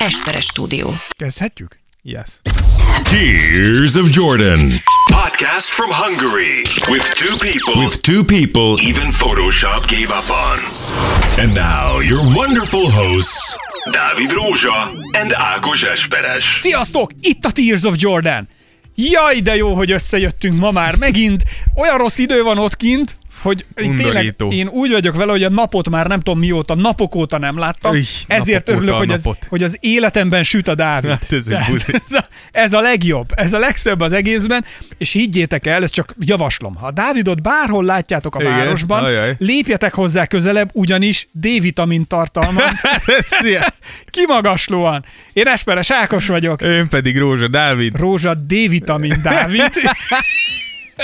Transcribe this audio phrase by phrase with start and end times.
[0.00, 0.88] Esperes stúdió.
[1.16, 1.78] Kezdhetjük?
[2.02, 2.28] Yes.
[3.02, 4.72] Tears of Jordan.
[5.12, 6.62] Podcast from Hungary.
[6.88, 7.82] With two people.
[7.84, 8.86] With two people.
[8.88, 10.58] Even Photoshop gave up on.
[11.44, 13.56] And now your wonderful hosts,
[13.90, 16.44] Dávid Rózsa and Ákos Esperes.
[16.60, 17.10] Sziasztok!
[17.20, 18.48] Itt a Tears of Jordan!
[18.94, 21.44] Jaj, de jó, hogy összejöttünk ma már megint.
[21.74, 25.48] Olyan rossz idő van ott kint, hogy én tényleg én úgy vagyok vele, hogy a
[25.48, 27.94] napot már nem tudom mióta, napok óta nem láttam.
[27.94, 31.10] Üj, ezért örülök, hogy az, hogy az életemben süt a Dávid.
[31.10, 31.70] Hát ez Tehát
[32.08, 34.64] ez, a, ez a legjobb, ez a legszebb az egészben,
[34.98, 36.74] és higgyétek el, ezt csak javaslom.
[36.74, 39.34] Ha a Dávidot bárhol látjátok a Igen, városban, ajaj.
[39.38, 42.82] lépjetek hozzá közelebb, ugyanis D-vitamin tartalmaz.
[43.40, 43.64] Szia.
[44.14, 45.04] Kimagaslóan.
[45.32, 46.62] Én Esperes Ákos vagyok.
[46.62, 47.96] Én pedig Rózsa Dávid.
[47.96, 49.70] Rózsa D-vitamin Dávid.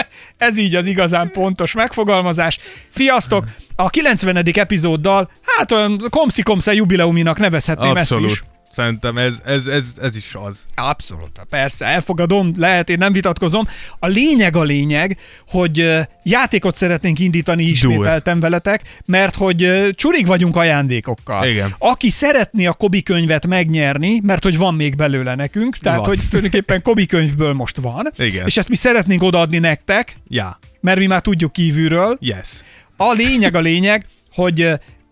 [0.38, 2.59] Ez így az igazán pontos megfogalmazás.
[2.88, 3.45] Sziasztok!
[3.77, 4.37] A 90.
[4.52, 8.30] epizóddal, hát olyan komszi komsza jubileuminak nevezhetném ezt Abszolút.
[8.30, 8.42] is.
[8.76, 10.56] Szerintem ez, ez, ez, ez is az.
[10.74, 13.68] Abszolút, persze, elfogadom, lehet, én nem vitatkozom.
[13.98, 21.46] A lényeg a lényeg, hogy játékot szeretnénk indítani ismételten veletek, mert hogy csurig vagyunk ajándékokkal.
[21.46, 21.74] Igen.
[21.78, 26.08] Aki szeretné a Kobi könyvet megnyerni, mert hogy van még belőle nekünk, tehát Van.
[26.08, 28.46] hogy tulajdonképpen Kobi könyvből most van, Igen.
[28.46, 30.58] és ezt mi szeretnénk odaadni nektek, Ja.
[30.80, 32.16] mert mi már tudjuk kívülről.
[32.20, 32.48] Yes.
[32.96, 34.70] A lényeg a lényeg, hogy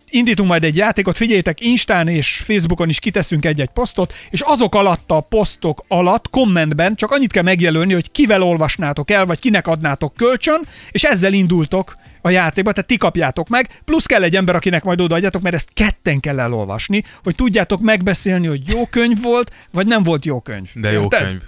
[0.09, 5.11] indítunk majd egy játékot, figyeljétek, Instán és Facebookon is kiteszünk egy-egy posztot, és azok alatt
[5.11, 10.13] a posztok alatt, kommentben csak annyit kell megjelölni, hogy kivel olvasnátok el, vagy kinek adnátok
[10.13, 14.83] kölcsön, és ezzel indultok a játékba, tehát ti kapjátok meg, plusz kell egy ember, akinek
[14.83, 19.87] majd odaadjátok, mert ezt ketten kell elolvasni, hogy tudjátok megbeszélni, hogy jó könyv volt, vagy
[19.87, 20.69] nem volt jó könyv.
[20.73, 21.27] De jó Érted?
[21.27, 21.41] könyv.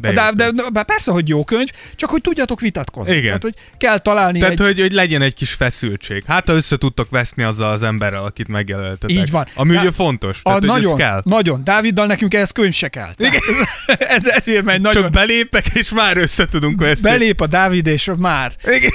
[0.00, 3.10] De, De, de, persze, hogy jó könyv, csak hogy tudjatok vitatkozni.
[3.12, 3.24] Igen.
[3.24, 4.66] Tehát, hogy kell találni Tehát, egy...
[4.66, 6.24] hogy, hogy legyen egy kis feszültség.
[6.26, 9.16] Hát, ha össze tudtok veszni azzal az emberrel, akit megjelöltetek.
[9.16, 9.46] Így van.
[9.54, 10.38] Ami Dá- ugye fontos.
[10.38, 11.22] A, Tehát, hogy nagyon, ez kell.
[11.24, 11.64] nagyon.
[11.64, 13.10] Dáviddal nekünk ehhez könyv se kell.
[13.16, 13.40] Igen.
[13.86, 15.02] ez ezért megy nagyon.
[15.02, 17.10] Csak belépek, és már össze tudunk veszni.
[17.10, 18.52] Belép a Dávid, és már.
[18.64, 18.90] Igen.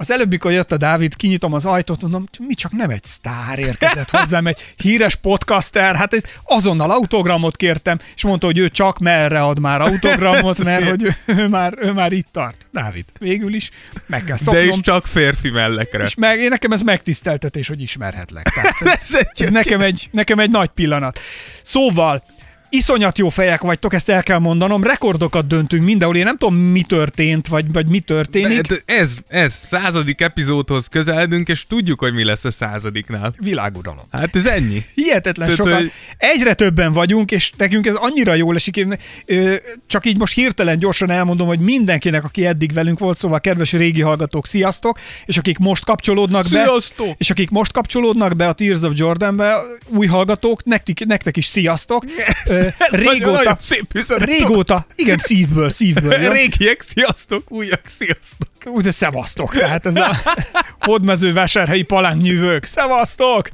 [0.00, 3.58] Az előbb, mikor jött a Dávid, kinyitom az ajtót, mondom, mi csak nem egy sztár
[3.58, 8.98] érkezett hozzám, egy híres podcaster, hát ez azonnal autogramot kértem, és mondta, hogy ő csak
[8.98, 12.56] merre ad már autogramot, mert hogy ő, ő, már, ő már itt tart.
[12.72, 13.70] Dávid, végül is
[14.06, 14.82] meg kell De is szoknom.
[14.82, 16.04] csak férfi mellekre.
[16.04, 18.48] És meg, én nekem ez megtiszteltetés, hogy ismerhetlek.
[18.48, 21.18] Tehát ez, Ez ez nekem, egy, nekem egy nagy pillanat.
[21.62, 22.22] Szóval,
[22.70, 26.82] iszonyat jó fejek vagytok, ezt el kell mondanom, rekordokat döntünk mindenhol, én nem tudom, mi
[26.82, 28.60] történt, vagy, vagy mi történik.
[28.60, 33.32] De, de ez, ez századik epizódhoz közeledünk, és tudjuk, hogy mi lesz a századiknál.
[33.38, 34.04] Világuralom.
[34.10, 34.84] Hát ez ennyi.
[34.94, 35.74] Hihetetlen sokan.
[35.74, 38.76] hogy- Egyre többen vagyunk, és nekünk ez annyira jól esik.
[38.76, 39.54] Én, ö,
[39.86, 44.00] Csak így most hirtelen gyorsan elmondom, hogy mindenkinek, aki eddig velünk volt, szóval kedves régi
[44.00, 47.14] hallgatók, sziasztok, és akik most kapcsolódnak be, Sziasztok!
[47.16, 49.56] és akik most kapcsolódnak be a Tears of Jordanbe,
[49.88, 52.04] új hallgatók, nektek, nektek is sziasztok.
[52.46, 52.57] Ö, Nagyon
[52.90, 53.84] Régóta, szép
[54.18, 56.12] régóta, igen, szívből, szívből.
[56.12, 56.32] jön.
[56.32, 58.48] Régiek, sziasztok, újak, sziasztok.
[58.64, 60.16] Úgy, de szevasztok, tehát ez a
[60.80, 62.64] hódmezővásárhelyi palánknyűvők.
[62.64, 63.48] Szevasztok!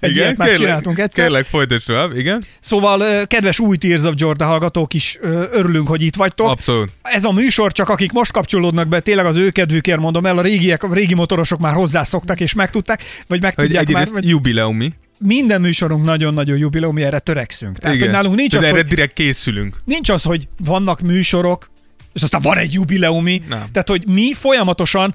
[0.00, 1.24] Egy ilyet már csináltunk egyszer.
[1.24, 2.44] Kérlek, folytasd tovább, igen?
[2.60, 5.18] Szóval, kedves új Tears of Jordan hallgatók is
[5.52, 6.48] örülünk, hogy itt vagytok.
[6.48, 6.90] Abszolút.
[7.02, 10.42] Ez a műsor csak akik most kapcsolódnak be, tényleg az ő kedvükért mondom el, a
[10.42, 14.92] régiek, a régi motorosok már hozzászoktak és megtudták, vagy Hogy megtudják már, egyrészt vagy jubileumi.
[15.22, 17.78] Minden műsorunk nagyon-nagyon jubileum, mi erre törekszünk.
[17.78, 19.76] Tehát, hogy nálunk nincs Tehát az, erre hogy, direkt készülünk.
[19.84, 21.70] nincs az, hogy vannak műsorok,
[22.12, 23.42] és aztán van egy jubileumi.
[23.48, 23.64] Nem.
[23.72, 25.14] Tehát, hogy mi folyamatosan,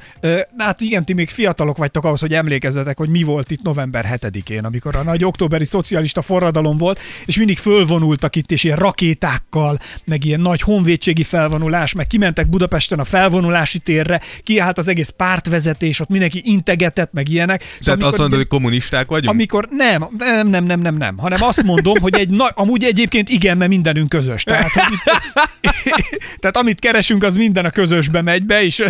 [0.58, 4.66] hát igen, ti még fiatalok vagytok ahhoz, hogy emlékezzetek, hogy mi volt itt november 7-én,
[4.66, 10.26] amikor a nagy októberi szocialista forradalom volt, és mindig fölvonultak itt, és ilyen rakétákkal, meg
[10.26, 16.10] ilyen nagy honvédségi felvonulás, meg kimentek Budapesten a felvonulási térre, kiállt az egész pártvezetés, ott
[16.10, 17.60] mindenki integetett, meg ilyenek.
[17.60, 19.30] Tehát amikor- azt mondod, hogy kommunisták vagyunk?
[19.34, 23.30] amikor nem, nem, nem, nem, nem, nem, hanem azt mondom, hogy egy na, amúgy egyébként
[23.30, 24.44] igen, mert mindenünk közös.
[24.44, 25.77] Tehát, hogy itt,
[26.40, 28.84] tehát amit keresünk, az minden a közösbe megy be, és,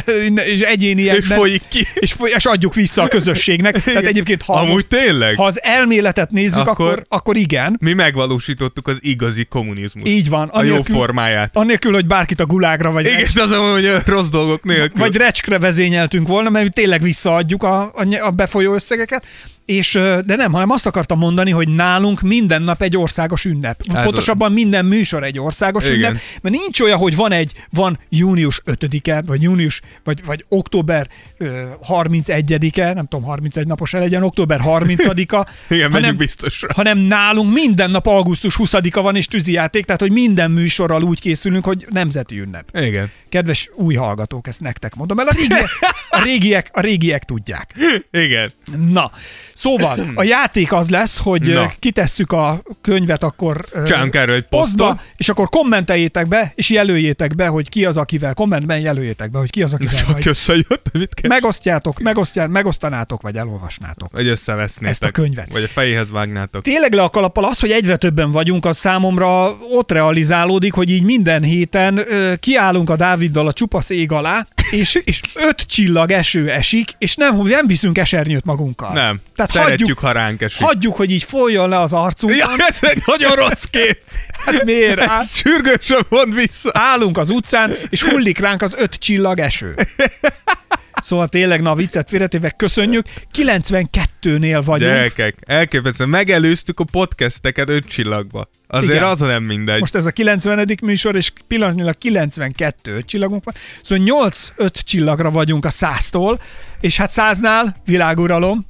[0.46, 1.22] és egyéniekben.
[1.22, 1.88] És folyik ki.
[1.94, 3.84] És, foly, és adjuk vissza a közösségnek.
[3.84, 5.36] Tehát egyébként, ha, Amúgy most, tényleg?
[5.36, 7.78] ha az elméletet nézzük, akkor, Akkor- akkor, igen.
[7.80, 10.10] Mi megvalósítottuk az igazi kommunizmus.
[10.10, 10.48] Így van.
[10.48, 11.50] A jó Anélkül, formáját.
[11.54, 15.00] anélkül, hogy bárkit a gulágra vagy Igen, az mondom, hogy a rossz dolgok nélkül.
[15.02, 19.26] vagy recskre vezényeltünk volna, mert tényleg visszaadjuk a, a, a befolyó összegeket,
[19.66, 19.92] és,
[20.26, 23.82] de nem, hanem azt akartam mondani, hogy nálunk minden nap egy országos ünnep.
[23.94, 25.98] Ez Pontosabban minden műsor egy országos Igen.
[25.98, 31.10] ünnep, mert nincs olyan, hogy van egy, van június 5-e, vagy június, vagy, vagy október
[31.40, 36.68] 31-e, nem tudom, 31 napos -e legyen, október 30-a, Igen, hanem, biztosra.
[36.74, 41.66] hanem nálunk minden nap augusztus 20-a van és tűzijáték, tehát hogy minden műsorral úgy készülünk,
[41.66, 42.78] hogy nemzeti ünnep.
[42.80, 43.12] Igen.
[43.30, 45.70] Kedves új hallgatók, ezt nektek mondom el, a régiek,
[46.10, 47.74] a régiek, a régiek tudják.
[48.12, 48.52] Igen.
[48.90, 49.12] Na,
[49.54, 51.74] szóval a játék az lesz, hogy Na.
[51.80, 53.66] Kitesszük a könyvet akkor
[54.12, 58.80] erről egy posztba, és akkor kommenteljétek be, és jelöljétek be, hogy ki az, akivel, kommentben
[58.80, 60.28] jelöljétek be, hogy ki az, akivel Csak vagy.
[60.28, 61.27] összejött, mit kell?
[61.28, 64.12] Megosztjátok, megosztját, megosztanátok, vagy elolvasnátok.
[64.12, 64.90] Vagy összevesznétek.
[64.90, 65.52] Ezt a könyvet.
[65.52, 66.64] Vagy a fejéhez vágnátok.
[66.64, 71.04] Tényleg le a kalappal az, hogy egyre többen vagyunk, az számomra ott realizálódik, hogy így
[71.04, 76.50] minden héten ö, kiállunk a Dáviddal a csupasz ég alá, és, és öt csillag eső
[76.52, 78.94] esik, és nem, nem viszünk esernyőt magunkkal.
[78.94, 79.20] Nem.
[79.36, 80.66] Tehát Szeretjük, hagyjuk, ha ránk esik.
[80.66, 82.38] hagyjuk, hogy így folyjon le az arcunkon.
[82.38, 84.02] Ja, ez egy nagyon rossz kép.
[84.46, 85.00] Hát miért?
[85.00, 86.70] Á, Ez sürgősen mond vissza.
[86.74, 89.76] állunk az utcán, és hullik ránk az öt csillag eső.
[91.02, 93.06] Szóval tényleg, na viccet félretéve köszönjük.
[93.38, 94.92] 92-nél vagyunk.
[94.92, 96.06] Gyerekek, elképesztő.
[96.06, 98.50] Megelőztük a podcasteket öt csillagba.
[98.68, 99.04] Azért Igen.
[99.04, 99.80] az nem mindegy.
[99.80, 100.78] Most ez a 90.
[100.82, 103.54] műsor, és pillanatnyilag 92 öt csillagunk van.
[103.82, 106.40] Szóval 8 5 csillagra vagyunk a 100-tól,
[106.82, 108.66] és hát 100-nál világuralom,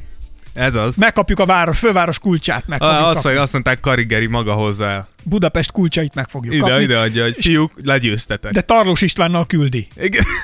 [0.53, 0.95] Ez az.
[0.95, 5.07] megkapjuk a város, főváros kulcsát, meg Ah, azt, azt mondták Karigeri maga hozzá.
[5.23, 6.83] Budapest kulcsait meg fogjuk Ide, kapni.
[6.83, 8.51] ide adja, hogy fiúk, legyőztetek.
[8.51, 9.87] De Tarlós Istvánnal küldi.
[9.97, 10.23] Igen.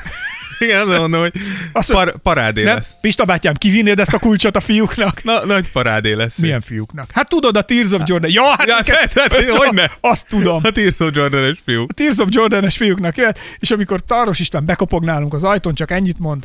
[0.59, 1.33] Igen, azt mondom, hogy
[1.71, 2.75] Azt par- parádé Nem?
[2.75, 2.87] lesz.
[3.01, 5.23] Pista bátyám, kivinnéd ezt a kulcsot a fiúknak?
[5.23, 6.35] Na, nagy parádé lesz.
[6.37, 7.09] Milyen fiúknak?
[7.13, 8.31] Hát tudod, a Tears of Jordan.
[8.31, 9.91] Ja, hát Ja, hát, hát, hogyne?
[10.01, 10.59] Azt tudom.
[10.63, 11.85] A Tirso Jordan-es fiú.
[11.87, 15.91] A Tears of Jordan-es fiúknak jöhet, és amikor Tarlós István bekopog nálunk az ajtón, csak
[15.91, 16.43] ennyit mond.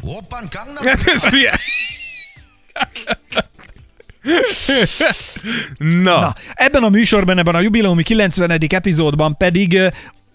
[0.84, 1.58] Hát ez hülye.
[5.78, 8.50] Na, Na, ebben a műsorban, ebben a jubileumi 90.
[8.68, 9.80] epizódban pedig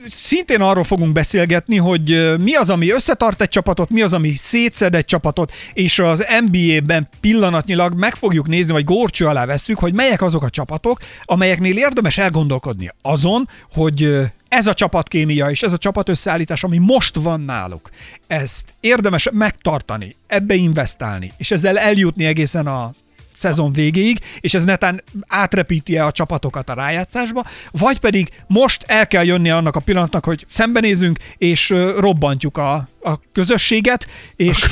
[0.10, 4.96] szintén arról fogunk beszélgetni, hogy mi az, ami összetart egy csapatot, mi az, ami szétszed
[4.96, 10.22] egy csapatot, és az NBA-ben pillanatnyilag meg fogjuk nézni, vagy górcső alá vesszük, hogy melyek
[10.22, 16.10] azok a csapatok, amelyeknél érdemes elgondolkodni azon, hogy ez a csapatkémia és ez a csapat
[16.10, 17.90] összeállítás, ami most van náluk,
[18.28, 22.92] ezt érdemes megtartani, ebbe investálni, és ezzel eljutni egészen a
[23.44, 29.26] szezon végéig, és ez netán átrepíti-e a csapatokat a rájátszásba, vagy pedig most el kell
[29.26, 34.68] jönni annak a pillanatnak, hogy szembenézünk, és robbantjuk a, a közösséget, és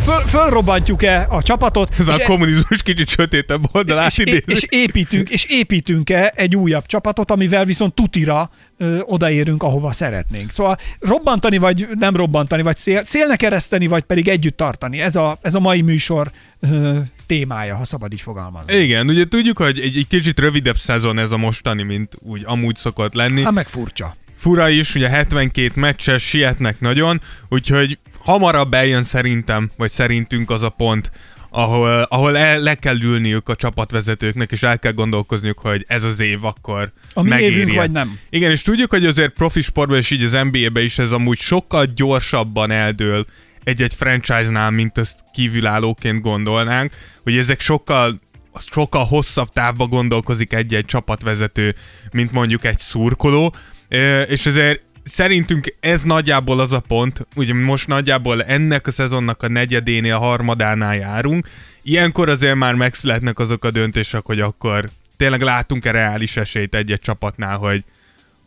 [0.00, 4.44] föl, fölrobbantjuk-e a csapatot, ez a e- kommunizmus kicsit sötétebb oldalát és, idézik.
[4.46, 10.50] és, építünk, és építünk-e egy újabb csapatot, amivel viszont tutira ö, odaérünk, ahova szeretnénk.
[10.50, 15.00] Szóval robbantani, vagy nem robbantani, vagy szél, szélnek ereszteni, vagy pedig együtt tartani.
[15.00, 16.30] Ez a, ez a mai műsor
[16.60, 18.74] ö, témája, ha szabad így fogalmazni.
[18.74, 22.76] Igen, ugye tudjuk, hogy egy, egy kicsit rövidebb szezon ez a mostani, mint úgy amúgy
[22.76, 23.42] szokott lenni.
[23.42, 24.16] Hát meg furcsa.
[24.36, 30.68] Fura is, ugye 72 meccses, sietnek nagyon, úgyhogy hamarabb eljön szerintem, vagy szerintünk az a
[30.68, 31.10] pont,
[31.50, 36.20] ahol, ahol el, le kell ülniük a csapatvezetőknek, és el kell gondolkozniuk, hogy ez az
[36.20, 38.18] év akkor A mi megéri évünk, vagy nem.
[38.30, 41.84] Igen, és tudjuk, hogy azért profi sportban és így az NBA-ben is ez amúgy sokkal
[41.84, 43.26] gyorsabban eldől
[43.64, 48.20] egy-egy franchise-nál, mint azt kívülállóként gondolnánk, hogy ezek sokkal
[48.70, 51.74] sokkal hosszabb távba gondolkozik egy-egy csapatvezető,
[52.12, 53.54] mint mondjuk egy szurkoló,
[54.26, 59.48] és ezért szerintünk ez nagyjából az a pont, ugye most nagyjából ennek a szezonnak a
[59.48, 61.48] negyedénél, a harmadánál járunk,
[61.82, 67.56] ilyenkor azért már megszületnek azok a döntések, hogy akkor tényleg látunk-e reális esélyt egy-egy csapatnál,
[67.56, 67.84] hogy,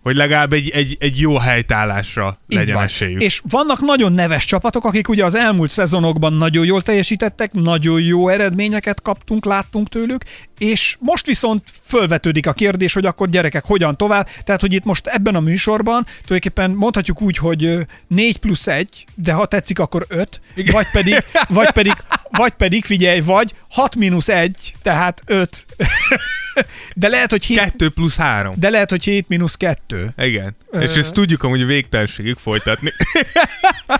[0.03, 2.83] hogy legalább egy, egy, egy jó helytállásra Így legyen van.
[2.83, 3.21] esélyük.
[3.21, 8.29] És vannak nagyon neves csapatok, akik ugye az elmúlt szezonokban nagyon jól teljesítettek, nagyon jó
[8.29, 10.23] eredményeket kaptunk, láttunk tőlük,
[10.57, 14.27] és most viszont fölvetődik a kérdés, hogy akkor gyerekek, hogyan tovább.
[14.43, 19.05] Tehát, hogy itt most ebben a műsorban tulajdonképpen mondhatjuk úgy, hogy ö, 4 plusz 1,
[19.15, 21.93] de ha tetszik, akkor 5, vagy pedig, vagy pedig,
[22.29, 25.65] vagy pedig, figyelj, vagy 6 mínusz 1, tehát 5.
[26.95, 28.53] De lehet, hogy 7, Kettő plusz három.
[28.57, 29.92] de lehet, hogy 7 mínusz 2.
[30.17, 30.55] Igen.
[30.71, 32.93] Ö- És ezt tudjuk amúgy a végtelenségig folytatni.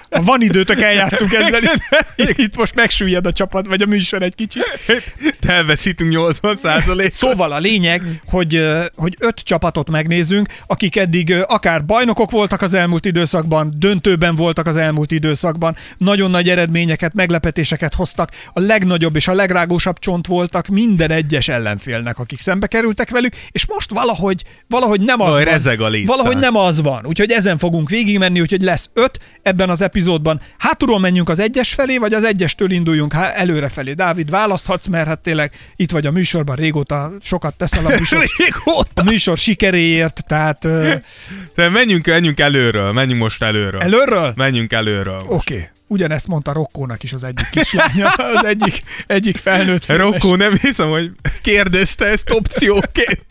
[0.09, 1.61] Ha van időtök, eljátszunk ezzel.
[2.15, 4.63] Itt, itt most megsüllyed a csapat, vagy a műsor egy kicsit.
[5.47, 7.09] Elveszítünk 80 százalék.
[7.09, 13.05] Szóval a lényeg, hogy, hogy öt csapatot megnézzünk, akik eddig akár bajnokok voltak az elmúlt
[13.05, 19.33] időszakban, döntőben voltak az elmúlt időszakban, nagyon nagy eredményeket, meglepetéseket hoztak, a legnagyobb és a
[19.33, 25.19] legrágósabb csont voltak minden egyes ellenfélnek, akik szembe kerültek velük, és most valahogy, valahogy nem
[25.21, 25.53] az Valahogy van.
[25.53, 26.15] rezeg a létszám.
[26.17, 27.05] Valahogy nem az van.
[27.05, 30.41] Úgyhogy ezen fogunk végigmenni, úgyhogy lesz öt ebben az epizódban.
[30.57, 33.93] Hátulról menjünk az egyes felé, vagy az egyestől induljunk há- előre felé.
[33.93, 39.01] Dávid, választhatsz, mert hát tényleg itt vagy a műsorban, régóta sokat teszel a műsor, Régóta.
[39.01, 40.93] a műsor sikeréért, tehát ö,
[41.55, 43.81] De menjünk, menjünk előről, menjünk most előről.
[43.81, 44.33] előről?
[44.35, 45.21] Menjünk előről.
[45.27, 45.53] Oké.
[45.53, 45.67] Okay.
[45.93, 50.03] Ugyanezt mondta Rokkónak is az egyik kislánya, az egyik, egyik felnőtt filmes.
[50.03, 53.25] Rokkó nem hiszem, hogy kérdezte ezt opcióként.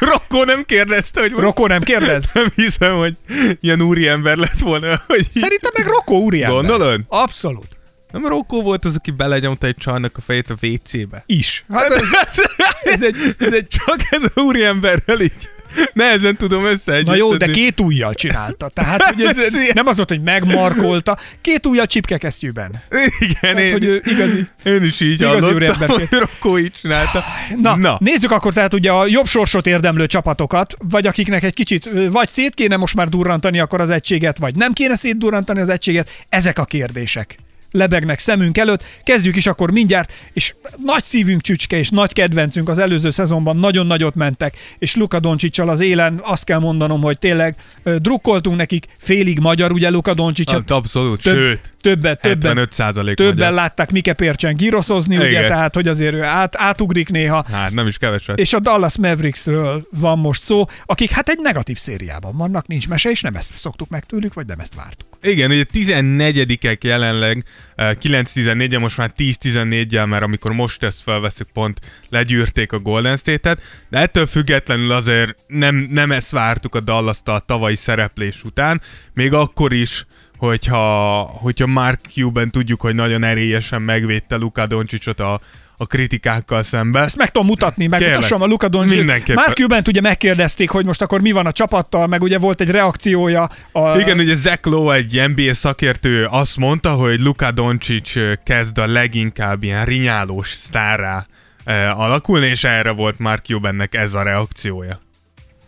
[0.00, 1.30] Rokkó nem kérdezte, hogy...
[1.30, 2.30] Rokkó nem kérdez?
[2.32, 3.16] Nem hiszem, hogy
[3.60, 5.02] ilyen úriember lett volna.
[5.06, 5.30] Hogy...
[5.30, 6.56] Szerintem meg Rokkó úriember.
[6.56, 7.00] Gondolod?
[7.08, 7.78] Abszolút.
[8.12, 11.22] Nem Rokkó volt az, aki belenyomta egy csajnak a fejét a WC-be.
[11.26, 11.64] Is.
[11.72, 12.02] Hát ez,
[12.94, 13.68] ez, egy, ez egy...
[13.68, 15.48] Csak ez a úriemberrel így
[15.92, 17.02] nehezen tudom össze.
[17.04, 18.68] Na jó, de két ujjal csinálta.
[18.68, 19.36] Tehát hogy ez,
[19.72, 22.82] nem az volt, hogy megmarkolta, két ujjal csipkekesztyűben.
[23.18, 27.24] Igen, Tehát, én, hogy ő igazi, én is így igazi hallottam, hogy Rokkó így csinálta.
[27.62, 27.96] Na, Na.
[28.00, 32.54] Nézzük akkor tehát ugye a jobb sorsot érdemlő csapatokat, vagy akiknek egy kicsit vagy szét
[32.54, 36.10] kéne most már durrantani akkor az egységet, vagy nem kéne szétdurrantani az egységet.
[36.28, 37.38] Ezek a kérdések
[37.70, 38.82] lebegnek szemünk előtt.
[39.04, 43.86] Kezdjük is akkor mindjárt, és nagy szívünk csücske és nagy kedvencünk az előző szezonban nagyon
[43.86, 49.38] nagyot mentek, és Luka Doncsicsal az élen azt kell mondanom, hogy tényleg drukkoltunk nekik, félig
[49.38, 53.52] magyar, ugye Luka Doncsics, Hát abszolút, több- sőt, többet, többen, 75 százalék többen magyar.
[53.52, 55.46] látták Mike Pércsen gíroszozni, ugye, Igen.
[55.46, 57.44] tehát hogy azért ő át, átugrik néha.
[57.52, 58.38] Hát nem is keveset.
[58.38, 63.10] És a Dallas Mavericksről van most szó, akik hát egy negatív szériában vannak, nincs mese,
[63.10, 65.06] és nem ezt szoktuk meg tőlük, vagy nem ezt vártuk.
[65.22, 67.44] Igen, ugye 14-ek jelenleg,
[67.74, 73.60] eh, 9-14 most már 10-14-jel, mert amikor most ezt felveszük pont, legyűrték a Golden State-et,
[73.88, 78.80] de ettől függetlenül azért nem, nem ezt vártuk a dallas a tavalyi szereplés után,
[79.14, 85.40] még akkor is, hogyha, hogyha Mark Cuban tudjuk, hogy nagyon erélyesen megvédte Luka Doncsicsot a,
[85.80, 87.00] a kritikákkal szembe.
[87.00, 89.34] Ezt meg tudom mutatni, megmutassam a Luka Doncic.
[89.34, 92.70] Mark Cuban ugye megkérdezték, hogy most akkor mi van a csapattal, meg ugye volt egy
[92.70, 93.48] reakciója.
[93.72, 98.12] A, Igen, ugye Zach Lowe, egy NBA szakértő azt mondta, hogy Luka Doncic
[98.44, 101.26] kezd a leginkább ilyen rinyálós sztárrá
[101.64, 105.00] eh, alakulni, és erre volt Mark Cubannek ez a reakciója.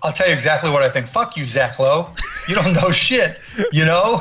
[0.04, 1.06] I'll tell you exactly what I think.
[1.06, 2.12] Fuck you, Zach Lowe.
[2.48, 3.38] You don't know shit.
[3.70, 4.20] You know,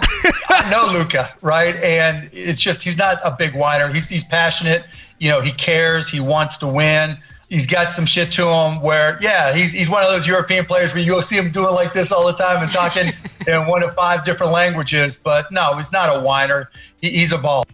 [0.49, 1.75] I know Luca, right?
[1.83, 3.91] And it's just he's not a big whiner.
[3.93, 4.83] He's he's passionate.
[5.21, 6.09] You know, he cares.
[6.09, 7.15] He wants to win.
[7.47, 10.95] He's got some shit to him where, yeah, he's, he's one of those European players
[10.95, 13.13] where you go see him doing like this all the time and talking
[13.47, 15.19] in one of five different languages.
[15.23, 16.71] But no, he's not a whiner.
[16.99, 17.65] He, he's a ball.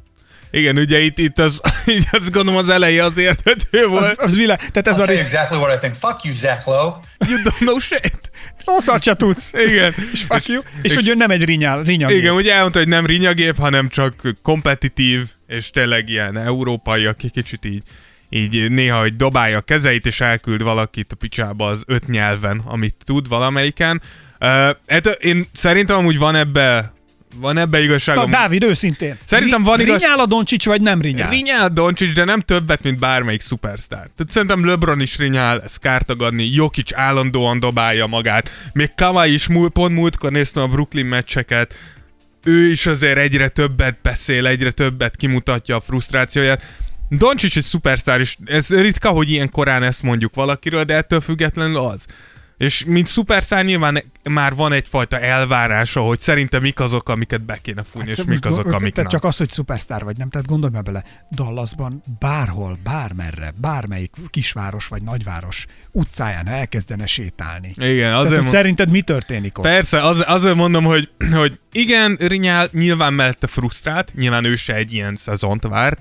[0.57, 1.61] Igen, ugye itt, itt az,
[1.95, 4.21] így azt gondolom az eleje az érthető az, volt.
[4.21, 5.21] az világ, tehát ez I'll a rész.
[5.21, 5.95] exactly what I think.
[5.95, 6.99] Fuck you, Zach Lowe.
[7.27, 8.31] You don't know shit.
[8.65, 9.53] Rosszat se tudsz.
[9.53, 9.93] Igen.
[10.13, 10.61] És fuck you.
[10.81, 12.11] És, hogy ő nem egy rinyál, rinyal.
[12.11, 17.65] Igen, ugye elmondta, hogy nem rinyagép, hanem csak kompetitív, és tényleg ilyen európai, aki kicsit
[17.65, 17.83] így,
[18.29, 22.95] így néha, hogy dobálja a kezeit, és elküld valakit a picsába az öt nyelven, amit
[23.03, 24.01] tud valamelyiken.
[24.39, 24.47] Uh,
[24.87, 26.93] hát én szerintem amúgy van ebbe
[27.36, 28.15] van ebbe igazság.
[28.15, 29.17] Na, Dávid, őszintén.
[29.25, 31.29] Szerintem van igaz- Rinyál a Doncsics, vagy nem rinyál?
[31.29, 34.10] Rinyál Doncsics, de nem többet, mint bármelyik szupersztár.
[34.15, 39.48] Tehát szerintem LeBron is rinyál, ez kár tagadni, Jokic állandóan dobálja magát, még Kawhi is
[39.48, 41.74] múl, pont múltkor néztem a Brooklyn meccseket,
[42.43, 46.63] ő is azért egyre többet beszél, egyre többet kimutatja a frusztrációját.
[47.10, 51.77] Doncsics egy szupersztár, és ez ritka, hogy ilyen korán ezt mondjuk valakiről, de ettől függetlenül
[51.77, 52.05] az.
[52.57, 57.83] És mint szuperszár nyilván már van egyfajta elvárása, hogy szerintem mik azok, amiket be kéne
[57.83, 59.19] fújni, és Hát mik azok, gond- amik Tehát nem.
[59.19, 60.29] csak az, hogy szupersztár vagy, nem?
[60.29, 67.73] Tehát gondolj bele, Dallasban bárhol, bármerre, bármelyik kisváros vagy nagyváros utcáján ha elkezdene sétálni.
[67.75, 68.51] Igen, Tehát, azért hogy mond...
[68.55, 69.63] szerinted mi történik ott?
[69.63, 74.93] Persze, az, azért mondom, hogy, hogy igen, Rinyál nyilván mellette frusztrált, nyilván ő se egy
[74.93, 75.99] ilyen szezont várt,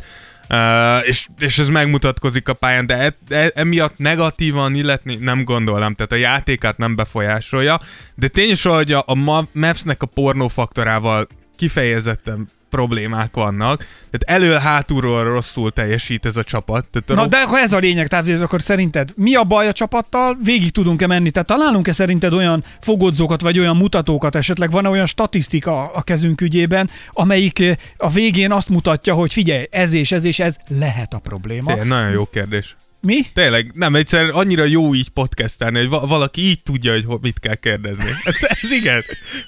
[1.04, 6.12] És, és ez megmutatkozik a pályán, de e, e, emiatt negatívan illetni nem gondolom, tehát
[6.12, 7.80] a játékát nem befolyásolja,
[8.14, 11.26] de tény hogy a, a Ma- Mavsnek a pornófaktorával
[11.56, 13.78] kifejezetten problémák vannak,
[14.10, 16.88] tehát elől-hátulról rosszul teljesít ez a csapat.
[16.88, 19.68] Tehát a Na ro- de akkor ez a lényeg, tehát akkor szerinted mi a baj
[19.68, 21.30] a csapattal, végig tudunk-e menni?
[21.30, 26.90] Tehát találunk-e szerinted olyan fogodzókat, vagy olyan mutatókat, esetleg van olyan statisztika a kezünk ügyében,
[27.10, 31.18] amelyik eh, a végén azt mutatja, hogy figyelj, ez és ez és ez lehet a
[31.18, 31.66] probléma.
[31.66, 32.76] Tényleg, nagyon jó kérdés.
[33.00, 33.20] Mi?
[33.34, 37.38] Tényleg, nem, egyszerűen annyira jó így podcastelni, hogy va- valaki így tudja, hogy ho- mit
[37.40, 38.10] kell kérdezni.
[38.24, 39.04] Ez, ez igen.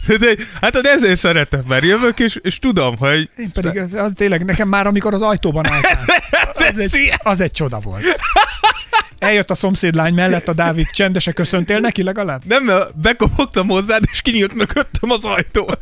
[0.06, 4.12] Hogy- Hát hát ezért szeretem, mert jövök, és, és tudom, hogy Én pedig az, az
[4.16, 6.04] tényleg nekem már, amikor az ajtóban álltál,
[6.54, 8.02] az egy, az egy csoda volt.
[9.18, 12.42] Eljött a szomszédlány mellett a Dávid, csendesen köszöntél neki legalább?
[12.44, 15.74] nem, mert bekopogtam hozzád, és kinyílt mögöttem az ajtó.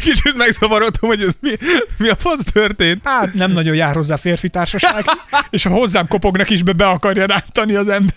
[0.00, 1.50] Kicsit megzavarodtam, hogy ez mi,
[1.98, 3.00] mi a fasz történt.
[3.04, 5.04] Hát nem nagyon jár hozzá férfi társaság,
[5.50, 8.14] és ha hozzám kopognak is be, be akarja rántani az ember.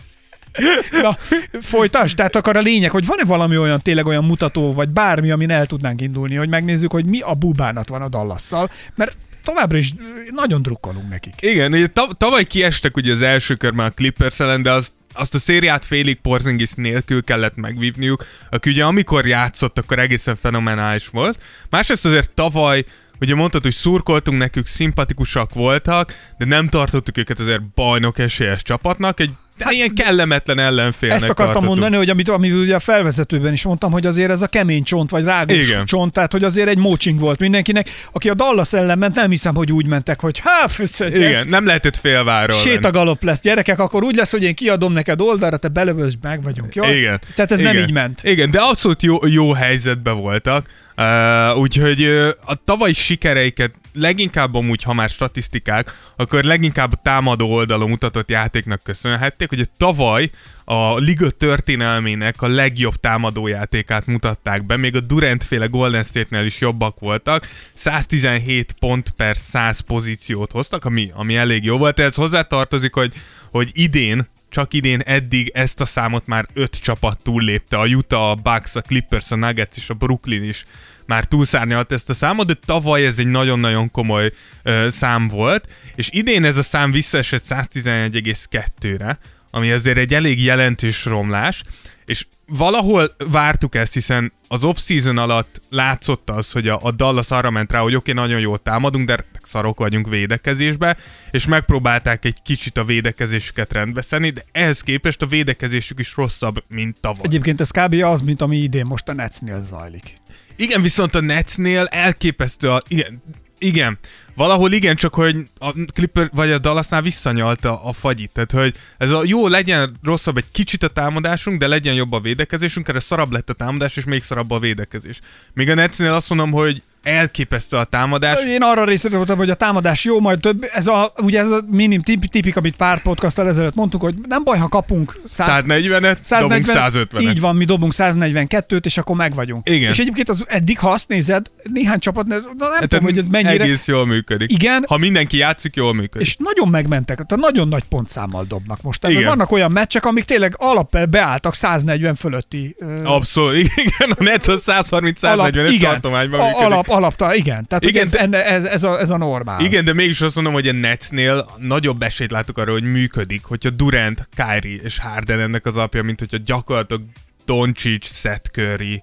[1.02, 1.18] Na,
[1.62, 2.16] folytasd.
[2.16, 5.66] Tehát akar a lényeg, hogy van-e valami olyan, tényleg olyan mutató, vagy bármi, amin el
[5.66, 9.16] tudnánk indulni, hogy megnézzük, hogy mi a bubánat van a Dallasszal, mert
[9.48, 9.94] továbbra is
[10.32, 11.34] nagyon drukkolunk nekik.
[11.40, 15.40] Igen, tav- tavaly kiestek ugye az első körben a Clippers ellen, de az, azt a
[15.40, 21.44] szériát félig Porzingis nélkül kellett megvívniuk, aki ugye amikor játszott, akkor egészen fenomenális volt.
[21.70, 22.86] Másrészt azért tavaly
[23.20, 29.20] ugye mondtad, hogy szurkoltunk nekük, szimpatikusak voltak, de nem tartottuk őket azért bajnok esélyes csapatnak,
[29.20, 31.70] egy hát, ilyen kellemetlen ellenfélnek Ezt akartam tartottuk.
[31.70, 35.10] mondani, hogy amit, amit ugye a felvezetőben is mondtam, hogy azért ez a kemény csont,
[35.10, 35.86] vagy rágós Igen.
[35.86, 39.56] csont, tehát hogy azért egy mócsing volt mindenkinek, aki a Dallas ellen ment, nem hiszem,
[39.56, 42.54] hogy úgy mentek, hogy hát, Igen, nem lehetett venni.
[42.54, 46.76] sétagalop lesz, gyerekek, akkor úgy lesz, hogy én kiadom neked oldalra, te belövös, meg vagyunk,
[46.76, 46.84] jó?
[46.84, 47.20] Igen.
[47.36, 47.76] Tehát ez Igen.
[47.76, 48.24] nem így ment.
[48.24, 50.66] Igen, de abszolút jó, jó helyzetben voltak.
[50.98, 57.54] Uh, úgyhogy uh, a tavalyi sikereiket leginkább amúgy, ha már statisztikák, akkor leginkább a támadó
[57.54, 60.30] oldalon mutatott játéknak köszönhették, hogy tavaly
[60.66, 66.60] a liga történelmének a legjobb támadójátékát mutatták be, még a Durant féle Golden State-nél is
[66.60, 72.94] jobbak voltak, 117 pont per 100 pozíciót hoztak, ami, ami elég jó volt, ez hozzátartozik,
[72.94, 73.14] hogy,
[73.52, 77.78] hogy idén csak idén eddig ezt a számot már öt csapat túllépte.
[77.78, 80.66] A Utah, a Bucks, a Clippers, a Nuggets és a Brooklyn is
[81.08, 84.32] már túlszárnyalt ezt a számot, de tavaly ez egy nagyon-nagyon komoly
[84.64, 89.20] ö, szám volt, és idén ez a szám visszaesett 111,2-re,
[89.52, 91.64] ami azért egy elég jelentős romlás,
[92.06, 97.50] és valahol vártuk ezt, hiszen az off-season alatt látszott az, hogy a, a Dallas arra
[97.50, 100.98] ment rá, hogy oké, okay, nagyon jól támadunk, de szarok vagyunk védekezésbe,
[101.32, 106.98] és megpróbálták egy kicsit a védekezésüket rendbeszedni, de ehhez képest a védekezésük is rosszabb, mint
[107.02, 107.22] tavaly.
[107.24, 107.94] Egyébként ez kb.
[107.94, 110.14] az, mint ami idén most a Netsnél zajlik.
[110.58, 112.82] Igen, viszont a Netsnél elképesztő a...
[112.88, 113.22] Igen,
[113.58, 113.98] igen.
[114.36, 118.32] Valahol igen, csak hogy a Clipper vagy a Dallasnál visszanyalta a fagyit.
[118.34, 122.20] Tehát, hogy ez a jó, legyen rosszabb egy kicsit a támadásunk, de legyen jobb a
[122.20, 125.20] védekezésünk, erre szarabb lett a támadás, és még szarabb a védekezés.
[125.54, 128.44] Míg a Netsnél azt mondom, hogy elképesztő a támadás.
[128.46, 131.62] Én arra részre voltam, hogy a támadás jó, majd több, ez a, ugye ez a
[131.70, 136.66] minim tip, tipik, amit pár podcasttal ezelőtt mondtuk, hogy nem baj, ha kapunk 140-et, dobunk
[136.68, 137.22] 150-et.
[137.22, 139.70] Így van, mi dobunk 142-t, és akkor meg vagyunk.
[139.70, 139.92] Igen.
[139.92, 143.64] És egyébként az, eddig, ha azt nézed, néhány csapat, nem Tehát tudom, hogy ez mennyire...
[143.64, 144.52] Egész jól működik.
[144.52, 144.86] Igen.
[144.88, 146.28] Ha mindenki játszik, jól működik.
[146.28, 149.02] És nagyon megmentek, tehát nagyon nagy pontszámmal dobnak most.
[149.02, 149.30] Tehát Igen.
[149.30, 152.76] vannak olyan meccsek, amik tényleg alap beálltak 140 fölötti.
[152.80, 156.66] ö, Abszolút, igen, a Nets az 130-140-es igen, tartományban a, működik.
[156.66, 157.68] alap, alapta, igen.
[157.68, 159.62] Tehát Igen, ez, de- ez, ez, a, ez a normál.
[159.62, 163.70] Igen, de mégis azt mondom, hogy a Netsnél nagyobb esélyt látok arra, hogy működik, hogyha
[163.70, 167.04] Durant, Kyrie és Harden ennek az apja, mint hogyha gyakorlatilag
[167.46, 169.02] Doncic, Seth Curry,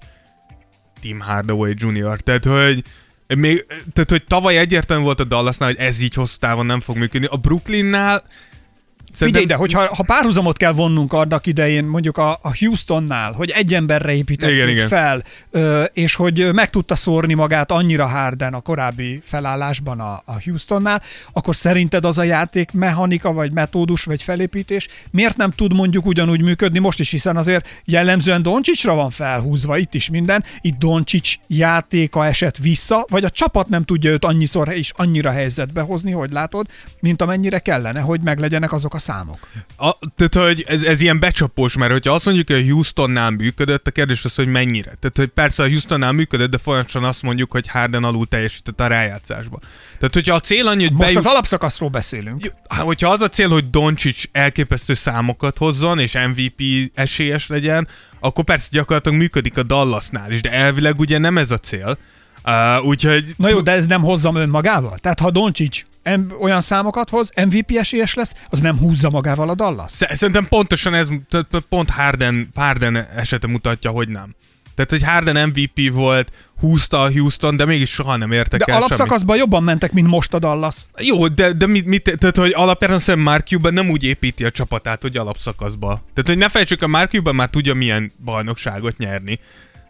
[1.01, 2.21] Tim Hardaway Jr.
[2.21, 2.83] Tehát, hogy
[3.27, 6.97] még, tehát, hogy tavaly egyértelmű volt a Dallasnál, hogy ez így hosszú távon nem fog
[6.97, 7.27] működni.
[7.31, 8.25] A Brooklynnál
[9.15, 13.75] Figyelj ide, hogyha ha párhuzamot kell vonnunk annak idején, mondjuk a, a Houstonnál, hogy egy
[13.75, 14.89] emberre építették Igen, igen.
[14.89, 15.23] fel,
[15.93, 21.57] és hogy meg tudta szórni magát annyira Harden a korábbi felállásban a, a Houstonnál, akkor
[21.57, 26.79] szerinted az a játék mechanika, vagy metódus, vagy felépítés miért nem tud mondjuk ugyanúgy működni
[26.79, 32.57] most is, hiszen azért jellemzően Doncsicsra van felhúzva itt is minden, itt Doncsics játéka esett
[32.57, 36.67] vissza, vagy a csapat nem tudja őt annyiszor és annyira helyzetbe hozni, hogy látod,
[37.01, 39.39] mint amennyire kellene, hogy meglegyenek azok a számok.
[39.77, 43.87] A, tehát, hogy ez, ez ilyen becsapós, mert hogyha azt mondjuk, hogy a Houstonnál működött,
[43.87, 44.93] a kérdés az, hogy mennyire.
[45.01, 48.87] Tehát, hogy persze a Houstonnál működött, de folyamatosan azt mondjuk, hogy Harden alul teljesített a
[48.87, 49.59] rájátszásba.
[49.99, 51.19] Tehát, hogyha a cél annyi, hogy Most bejut...
[51.19, 52.53] az alapszakaszról beszélünk.
[52.69, 57.89] Hogyha az a cél, hogy Doncic elképesztő számokat hozzon, és MVP esélyes legyen,
[58.21, 61.99] akkor persze gyakorlatilag működik a Dallasnál is, de elvileg ugye nem ez a cél.
[62.45, 64.99] Uh, úgyhogy Na jó, de ez nem hozzam önmagával?
[64.99, 69.55] Tehát ha Doncsics em- olyan számokat hoz, MVP esélyes lesz, az nem húzza magával a
[69.55, 69.91] Dallas?
[69.91, 71.09] Sz- Szerintem pontosan ez,
[71.69, 74.35] pont Harden, Harden esete mutatja, hogy nem.
[74.75, 78.79] Tehát, hogy Harden MVP volt, húzta a Houston, de mégis soha nem értek De el
[78.79, 78.85] semmit.
[78.93, 80.77] alapszakaszban jobban mentek, mint most a Dallas.
[80.99, 84.51] Jó, de, de mit, mit, tehát, hogy alapján szerintem Mark Cuban nem úgy építi a
[84.51, 85.87] csapatát, hogy alapszakaszba.
[85.89, 89.39] Tehát, hogy ne felejtsük, a Mark Cuban már tudja milyen bajnokságot nyerni.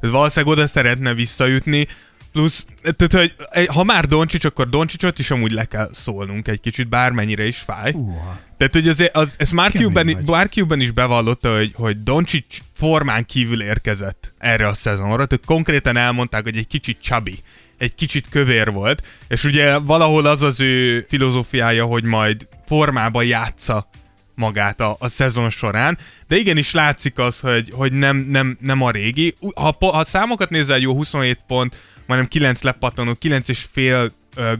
[0.00, 1.86] Tehát valószínűleg oda szeretne visszajutni.
[2.34, 2.64] Plusz,
[2.96, 7.46] tehát, hogy ha már Doncsics, akkor Doncsicsot is amúgy le kell szólnunk egy kicsit, bármennyire
[7.46, 7.92] is fáj.
[7.92, 8.40] Uha.
[8.56, 10.24] Tehát, hogy az, az, ez Mark Kemény Cuban, vagy.
[10.24, 15.26] Mark Cuban is bevallotta, hogy, hogy Doncic formán kívül érkezett erre a szezonra.
[15.26, 17.38] Tehát konkrétan elmondták, hogy egy kicsit chubby,
[17.78, 23.88] egy kicsit kövér volt, és ugye valahol az az ő filozófiája, hogy majd formában játsza
[24.34, 28.90] magát a, a szezon során, de igenis látszik az, hogy, hogy nem, nem, nem a
[28.90, 29.34] régi.
[29.54, 34.10] Ha, ha számokat nézel, jó 27 pont, majdnem 9 lepattanó, 9 és fél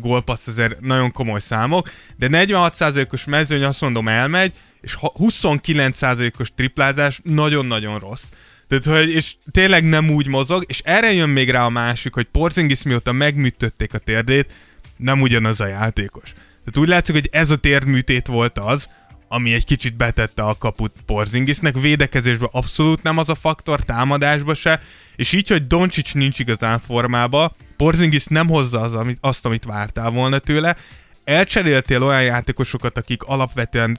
[0.01, 7.21] gólpassz azért nagyon komoly számok, de 46%-os mezőny azt mondom elmegy, és ha- 29%-os triplázás
[7.23, 8.25] nagyon-nagyon rossz.
[8.69, 12.25] Tehát, hogy, és tényleg nem úgy mozog, és erre jön még rá a másik, hogy
[12.25, 14.53] Porzingis mióta megműtötték a térdét,
[14.97, 16.31] nem ugyanaz a játékos.
[16.33, 18.89] Tehát úgy látszik, hogy ez a térdműtét volt az,
[19.29, 24.83] ami egy kicsit betette a kaput Porzingisnek, védekezésben abszolút nem az a faktor, támadásba se,
[25.16, 30.11] és így, hogy Doncsics nincs igazán formába, Porzingis nem hozza az, amit, azt, amit vártál
[30.11, 30.77] volna tőle,
[31.24, 33.98] elcseréltél olyan játékosokat, akik alapvetően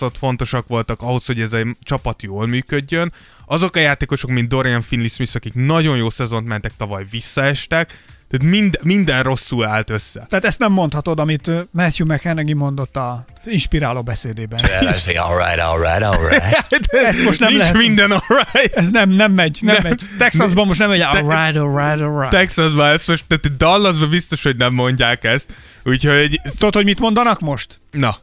[0.00, 3.12] ott fontosak voltak ahhoz, hogy ez a csapat jól működjön.
[3.46, 8.02] Azok a játékosok, mint Dorian Finney-Smith, akik nagyon jó szezont mentek, tavaly visszaestek,
[8.34, 10.26] tehát mind, minden rosszul állt össze.
[10.28, 14.60] Tehát ezt nem mondhatod, amit Matthew McHenry mondott a inspiráló beszédében.
[14.80, 16.86] I say all right, all right, all right.
[17.10, 17.76] ezt most nem Nincs lehet.
[17.76, 18.74] minden alright.
[18.74, 19.82] Ez nem, nem megy, nem, Nem.
[19.82, 20.00] megy.
[20.18, 22.30] Texasban most nem megy, all right, all right, all right.
[22.30, 25.46] Texasban ezt most, tehát Dallasban biztos, hogy nem mondják ezt.
[25.84, 27.80] Úgyhogy, Tudod, hogy mit mondanak most?
[27.90, 28.16] na.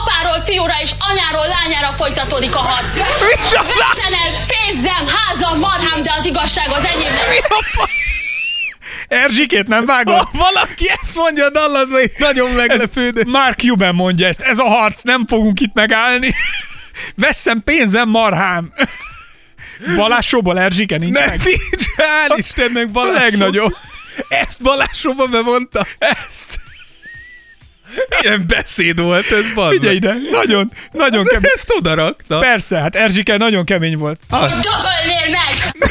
[0.00, 2.96] Apáról fiúra és anyáról lányára folytatódik a harc.
[2.96, 8.07] Veszen el pénzem, házam, marhám, de az igazság az enyém lesz.
[9.08, 10.14] Erzsikét nem vágod?
[10.14, 13.22] Ha valaki ezt mondja a Dallasban, én nagyon meglepődő.
[13.26, 14.40] Mark Cuban mondja ezt.
[14.40, 16.34] Ez a harc, nem fogunk itt megállni.
[17.14, 18.72] Veszem pénzem, marhám.
[19.96, 21.38] Balázs Sobol, Erzsike nincs Ne, meg.
[21.44, 23.14] nincs, hál' Istennek A Balázs.
[23.22, 23.76] legnagyobb.
[24.28, 25.86] Ezt Balázs Soba bemondta.
[25.98, 26.58] Ezt.
[28.20, 31.32] Milyen beszéd volt ez, bazd Figyelj ide, nagyon, nagyon meg.
[31.32, 31.50] kemény.
[31.54, 32.38] Ezt oda rakta.
[32.38, 34.20] Persze, hát Erzsike nagyon kemény volt.
[34.30, 34.50] Hogy
[35.30, 35.88] meg!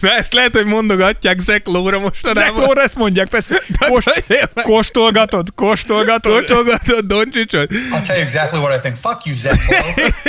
[0.00, 2.56] Na ezt lehet, hogy mondogatják Lowe-ra mostanában.
[2.56, 3.62] Zeklóra ezt mondják, persze.
[3.88, 4.22] Kost,
[4.54, 6.32] kóstolgatod, kóstolgatod.
[6.32, 7.70] Kóstolgatod Doncsicsot?
[7.70, 8.96] I'll tell you exactly what I think.
[8.96, 9.34] Fuck you.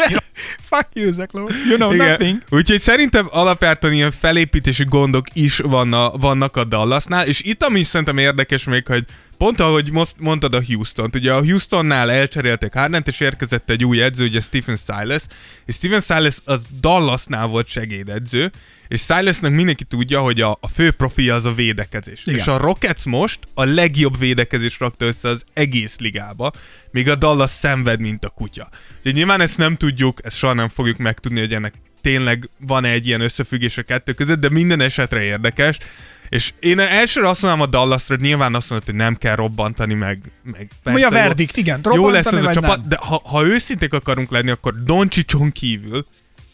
[0.10, 0.20] You
[0.62, 1.50] Fuck you, Zekló.
[1.68, 2.08] You know Igen.
[2.08, 2.42] nothing.
[2.50, 7.88] Úgyhogy szerintem alapjártan ilyen felépítési gondok is vanna, vannak a Dallasnál, és itt ami is
[7.88, 9.04] szerintem érdekes még, hogy
[9.38, 14.02] pont ahogy most mondtad a Houston-t, ugye a Houstonnál elcserélték Hardent, és érkezett egy új
[14.02, 15.22] edző, ugye Stephen Silas,
[15.66, 18.52] és Stephen Silas az Dallasnál volt segédedző,
[18.88, 22.22] és Silasnak mindenki tudja, hogy a, a fő profilja az a védekezés.
[22.26, 22.40] Igen.
[22.40, 26.52] És a Rockets most a legjobb védekezés rakta össze az egész ligába,
[26.92, 28.70] míg a Dallas szenved, mint a kutya.
[28.98, 32.90] Úgyhogy nyilván ezt nem tudjuk, ezt soha nem fogjuk megtudni, hogy ennek tényleg van -e
[32.90, 35.80] egy ilyen összefüggés a kettő között, de minden esetre érdekes.
[36.30, 39.94] És én elsőre azt mondanám a Dallasra, hogy nyilván azt mondod, hogy nem kell robbantani,
[39.94, 40.32] meg...
[40.44, 41.82] meg Mi a verdikt, igen.
[41.94, 42.90] Jó lesz ez robbantani a csapat, nem?
[42.90, 46.06] de ha, ha őszinték akarunk lenni, akkor Doncsicson kívül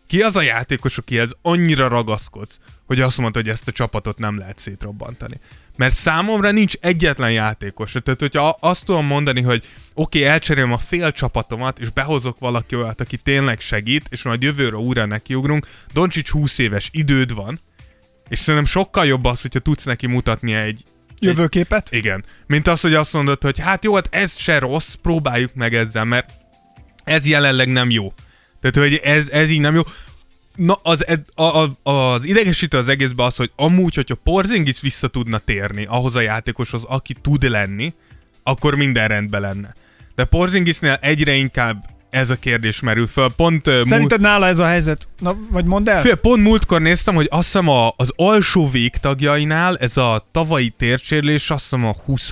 [0.07, 4.37] ki az a játékos, akihez annyira ragaszkodsz, hogy azt mondod, hogy ezt a csapatot nem
[4.37, 5.39] lehet szétrobbantani.
[5.77, 7.91] Mert számomra nincs egyetlen játékos.
[8.03, 12.75] Tehát, hogyha azt tudom mondani, hogy oké, okay, elcserélem a fél csapatomat, és behozok valaki
[12.75, 17.59] olyat, aki tényleg segít, és majd jövőre újra nekiugrunk, Doncsics 20 éves időd van,
[18.29, 20.83] és szerintem sokkal jobb az, hogyha tudsz neki mutatni egy,
[21.19, 21.87] Jövőképet?
[21.91, 22.23] igen.
[22.47, 26.05] Mint az, hogy azt mondod, hogy hát jó, hát ez se rossz, próbáljuk meg ezzel,
[26.05, 26.31] mert
[27.03, 28.13] ez jelenleg nem jó.
[28.61, 29.81] Tehát, hogy ez, ez így nem jó.
[30.55, 31.05] Na, az,
[31.35, 36.15] a, a, az idegesítő az egészben az, hogy amúgy, hogyha Porzingis vissza tudna térni ahhoz
[36.15, 37.93] a játékoshoz, aki tud lenni,
[38.43, 39.73] akkor minden rendben lenne.
[40.15, 43.31] De Porzingisnél egyre inkább ez a kérdés merül föl.
[43.35, 45.07] Pont, Szerinted nála ez a helyzet?
[45.19, 46.01] Na, vagy mondd el?
[46.01, 51.49] Fél, pont múltkor néztem, hogy azt hiszem a, az alsó végtagjainál ez a tavalyi térsérlés
[51.49, 52.31] azt hiszem a 20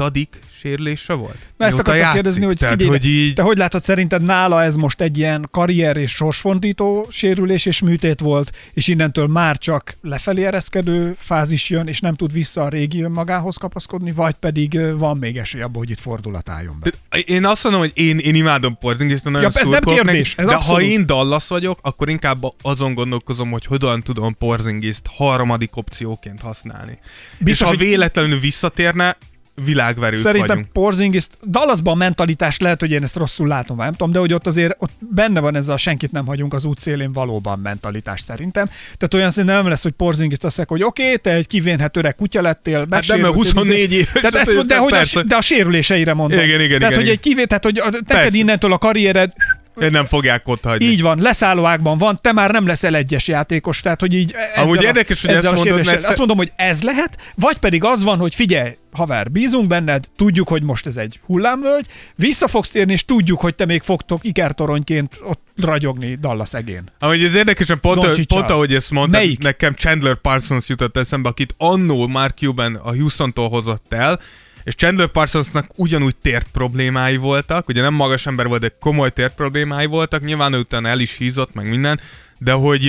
[0.62, 1.38] sérülése volt.
[1.58, 2.14] Na ezt akartam játszik.
[2.14, 3.34] kérdezni, hogy Tehát, figyelj, hogy így...
[3.34, 8.20] te hogy látod, szerinted nála ez most egy ilyen karrier és sorsfordító sérülés és műtét
[8.20, 13.02] volt, és innentől már csak lefelé ereszkedő fázis jön, és nem tud vissza a régi
[13.02, 16.90] önmagához kapaszkodni, vagy pedig van még esély abban, hogy itt fordulat álljon be.
[17.10, 20.46] De Én azt mondom, hogy én, én imádom Porzingis, nagyon Ja, ez nem kérdés, ez
[20.46, 20.82] de abszolút.
[20.82, 27.00] ha én Dallas vagyok, akkor inkább azon gondolkozom, hogy hogyan tudom Porzingiszt harmadik opcióként használni.
[27.38, 29.18] Biztos, és ha véletlenül visszatérne,
[29.56, 30.74] világverők Szerintem vagyunk.
[30.74, 34.48] Porzingis, Dallasban a mentalitás lehet, hogy én ezt rosszul látom, nem tudom, de hogy ott
[34.48, 38.66] azért ott benne van ez a senkit nem hagyunk az útszélén valóban mentalitás szerintem.
[38.66, 42.16] Tehát olyan szerintem nem lesz, hogy Porzingis azt hogy oké, okay, te egy kivénhet öreg
[42.16, 44.12] kutya lettél, Hát nem, mert megsérültél, 24 éves.
[44.12, 46.40] Tehát ezt, mond- de, hogy a, de a sérüléseire mondom.
[46.40, 47.14] Igen, igen, tehát, igen, hogy igen.
[47.14, 48.38] egy kivé, tehát, hogy a- neked Persze.
[48.38, 49.34] innentől a karriered
[49.76, 50.86] Nem fogják ott hagyni.
[50.86, 54.78] így van, leszállóágban van, te már nem leszel egyes játékos, tehát hogy így ezzel Amúgy
[54.78, 57.84] a- érdekes, hogy ezzel ezt a mondod, mert- Azt mondom, hogy ez lehet, vagy pedig
[57.84, 62.70] az van, hogy figyelj, haver, bízunk benned, tudjuk, hogy most ez egy hullámvölgy, vissza fogsz
[62.70, 66.84] térni, és tudjuk, hogy te még fogtok ikertoronyként ott ragyogni Dallas egén.
[67.00, 68.38] Amúgy ez érdekesen pont, Doncsicsal.
[68.40, 69.40] pont ahogy ezt mondtad, Melyik?
[69.40, 74.20] nekem Chandler Parsons jutott eszembe, akit annó Mark Cuban a Houston-tól hozott el,
[74.64, 79.36] és Chandler Parsonsnak ugyanúgy tért problémái voltak, ugye nem magas ember volt, de komoly tért
[79.36, 82.00] problémái voltak, nyilván ő utána el is hízott, meg minden,
[82.40, 82.84] de hogy,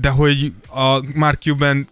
[0.00, 1.86] de hogy a Mark Cuban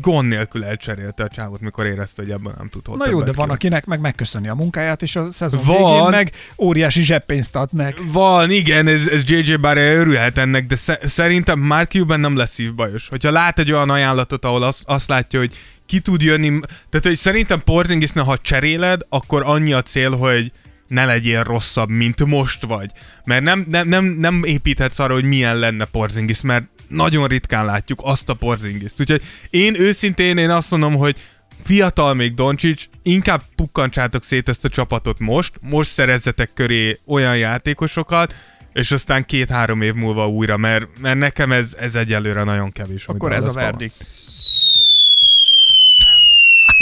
[0.00, 3.32] gond nélkül elcserélte a csávot, mikor érezte, hogy ebben nem tud Na jó, de van,
[3.32, 3.52] kihozni.
[3.54, 5.76] akinek meg megköszöni a munkáját, és a szezon Van.
[5.76, 7.94] végén meg óriási zseppénzt ad meg.
[8.12, 12.52] Van, igen, ez, ez JJ Barre örülhet ennek, de sze- szerintem Mark Cuban nem lesz
[12.52, 13.08] szívbajos.
[13.08, 15.52] Hogyha lát egy olyan ajánlatot, ahol azt, azt látja, hogy
[15.90, 20.52] ki tud jönni, tehát hogy szerintem Porzingisnél, ha cseréled, akkor annyi a cél, hogy
[20.86, 22.90] ne legyél rosszabb, mint most vagy.
[23.24, 27.98] Mert nem, nem, nem, nem építhetsz arra, hogy milyen lenne Porzingis, mert nagyon ritkán látjuk
[28.02, 29.00] azt a Porzingiszt.
[29.00, 31.16] Úgyhogy én őszintén én azt mondom, hogy
[31.64, 38.34] fiatal még Doncsics, inkább pukkantsátok szét ezt a csapatot most, most szerezzetek köré olyan játékosokat,
[38.72, 43.06] és aztán két-három év múlva újra, mert, mert nekem ez, ez egyelőre nagyon kevés.
[43.06, 44.20] Akkor ez a verdikt.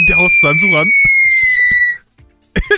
[0.05, 0.87] De hosszan zuhan.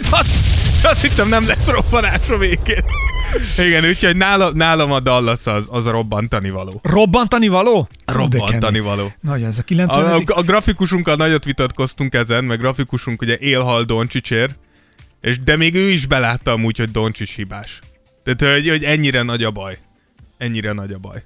[0.19, 0.35] azt,
[0.83, 2.83] azt hittem nem lesz robbanás a végén.
[3.57, 6.79] Igen, úgyhogy nála, nálam a Dallas az, az a robbantani való.
[6.83, 7.87] Robbantani való?
[8.05, 9.11] Robbantani való.
[9.21, 13.83] Nagy, ez a A, 90 a, a grafikusunkkal nagyot vitatkoztunk ezen, meg grafikusunk ugye élhal
[13.83, 14.57] Doncsicsért,
[15.21, 17.79] és de még ő is belátta amúgy, hogy Doncsics hibás.
[18.23, 19.77] Tehát, hogy, hogy ennyire nagy a baj.
[20.37, 21.23] Ennyire nagy a baj.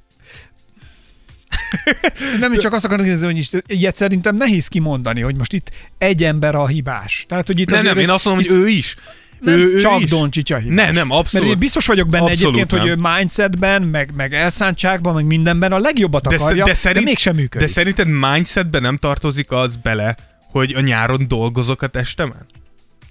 [2.40, 5.72] Nem, én csak azt akarom kérdezni, hogy is, ilyet szerintem nehéz kimondani, hogy most itt
[5.98, 7.26] egy ember a hibás.
[7.28, 8.96] Tehát, hogy itt Nem, nem, én azt mondom, hogy ő is.
[9.40, 10.10] nem ő, ő csak is.
[10.10, 10.76] Doncsics a hibás.
[10.76, 11.34] Nem, nem, abszolút.
[11.34, 13.00] Mert én biztos vagyok benne Abszolút egyébként, hogy nem.
[13.00, 17.10] ő mindsetben, meg, meg elszántságban, meg mindenben a legjobbat de, akarja, de, de, szerint, de
[17.10, 17.68] mégsem működik.
[17.68, 20.16] De szerinted mindsetben nem tartozik az bele,
[20.52, 22.46] hogy a nyáron dolgozok a testemen?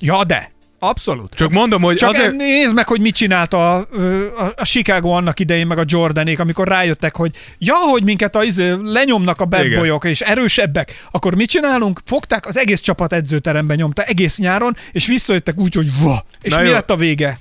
[0.00, 0.52] Ja, de.
[0.88, 1.34] Abszolút.
[1.34, 2.32] Csak mondom, hogy Csak azért...
[2.36, 3.84] nézd meg, hogy mit csinált a, a,
[4.56, 8.74] a Chicago annak idején, meg a Jordanék, amikor rájöttek, hogy ja, hogy minket a, izé,
[8.82, 12.00] lenyomnak a boyok, és erősebbek, akkor mit csinálunk?
[12.04, 16.24] Fogták, az egész csapat edzőteremben nyomta, egész nyáron, és visszajöttek úgy, hogy va.
[16.42, 16.72] És Na mi jó.
[16.72, 17.38] lett a vége?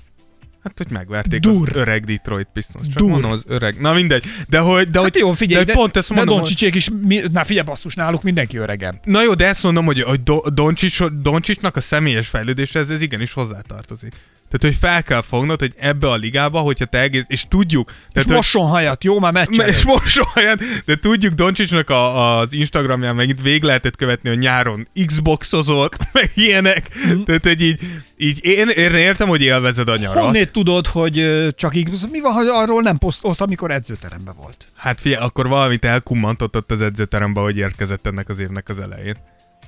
[0.63, 1.69] Hát, hogy megverték Dur.
[1.69, 2.87] az öreg Detroit Pistons.
[2.87, 3.09] Csak Dur.
[3.09, 3.79] mondom, az öreg.
[3.81, 4.23] Na mindegy.
[4.49, 4.87] De hogy...
[4.87, 7.21] De Hát hogy jó, figyelj, de, de, pont ezt de mondom, hogy, Doncsicsék is, mi,
[7.31, 8.99] na figyelj basszus, náluk mindenki öregem.
[9.03, 13.33] Na jó, de ezt mondom, hogy, hogy Do- Doncsics, Doncsicsnak a személyes fejlődéshez ez igenis
[13.33, 14.13] hozzátartozik.
[14.49, 17.95] Tehát, hogy fel kell fognod, hogy ebbe a ligába, hogyha te egész, és tudjuk, És
[18.13, 19.67] tehát, hogy- mosson hajat, jó, már meccsen.
[19.73, 24.37] és most olyan, de tudjuk Doncsicsnak a, az Instagramján meg itt vég lehetett követni, hogy
[24.37, 26.89] nyáron Xboxozott, meg ilyenek.
[27.07, 27.23] Mhm.
[27.23, 27.79] Tehát, hogy így,
[28.17, 30.23] így én, én értem, hogy élvezed a nyarat.
[30.23, 34.65] Honnét tudod, hogy csak így, mi van, hogy arról nem posztolt, amikor edzőteremben volt?
[34.75, 39.15] Hát figyelj, akkor valamit elkummantott ott az edzőterembe, hogy érkezett ennek az évnek az elején.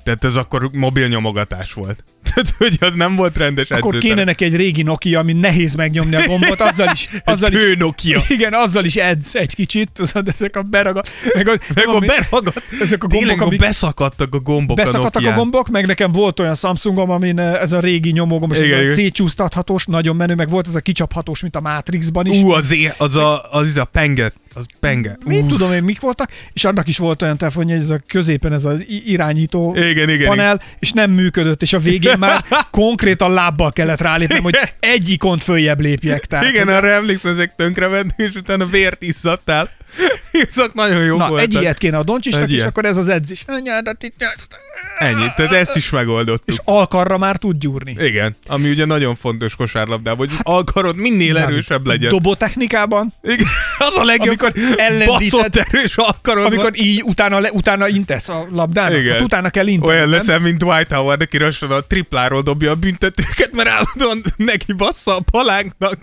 [0.04, 2.04] Tehát ez akkor mobil nyomogatás volt.
[2.36, 4.16] Tehát, hogy az nem volt rendes Akkor edzőterem.
[4.16, 8.22] kéne neki egy régi Nokia, ami nehéz megnyomni a gombot, azzal is, azzal is, Nokia.
[8.36, 12.62] Igen, azzal is edz egy kicsit, tudod, ezek a beragad, meg, a, Meg a beragadt.
[12.82, 15.36] ezek a gombok, a amik beszakadtak a gombok beszakadtak a Nokián.
[15.38, 18.80] gombok, meg nekem volt olyan Samsungom, amin eh, ez a régi nyomógomb, és Igen, ez
[18.80, 18.94] a igen.
[18.96, 22.38] szétcsúsztathatós, nagyon menő, meg volt ez a kicsaphatós, mint a Matrixban is.
[22.42, 24.32] Ú, az, é- az, a, az, a penge.
[24.58, 25.18] Az penge.
[25.26, 28.54] Mit tudom én, mik voltak, és annak is volt olyan telefonja, hogy ez a középen
[28.54, 33.72] ez az irányító Igen, igen, panel, és nem működött, és a végén már konkrétan lábbal
[33.72, 36.26] kellett rálépnem, hogy egy ikont följebb lépjek.
[36.26, 39.70] Tehát, Igen, arra emlékszem, ezek tönkrevenni, és utána vért izzadtál.
[40.32, 41.46] Izzak nagyon jó Na, voltak.
[41.46, 43.46] egy ilyet kéne a Doncsisnak, és akkor ez az edzés.
[44.98, 46.48] Ennyi, tehát ezt is megoldottuk.
[46.48, 47.96] És alkarra már tud gyúrni.
[48.00, 52.10] Igen, ami ugye nagyon fontos kosárlabdában, hogy az alkarod minél Dávid, erősebb legyen.
[52.10, 53.48] Dobótechnikában, Igen,
[53.90, 54.54] az a legjobb, Amikor
[55.06, 56.86] baszott erős alkarod amikor van.
[56.86, 59.14] így utána, le, utána intesz a labdának, Igen.
[59.14, 59.92] hát utána kell inteni.
[59.92, 60.42] Olyan nem?
[60.42, 65.22] mint Dwight Howard, aki lassan a tripláról dobja a büntetőket, mert állandóan neki bassza a
[65.32, 65.98] palánknak.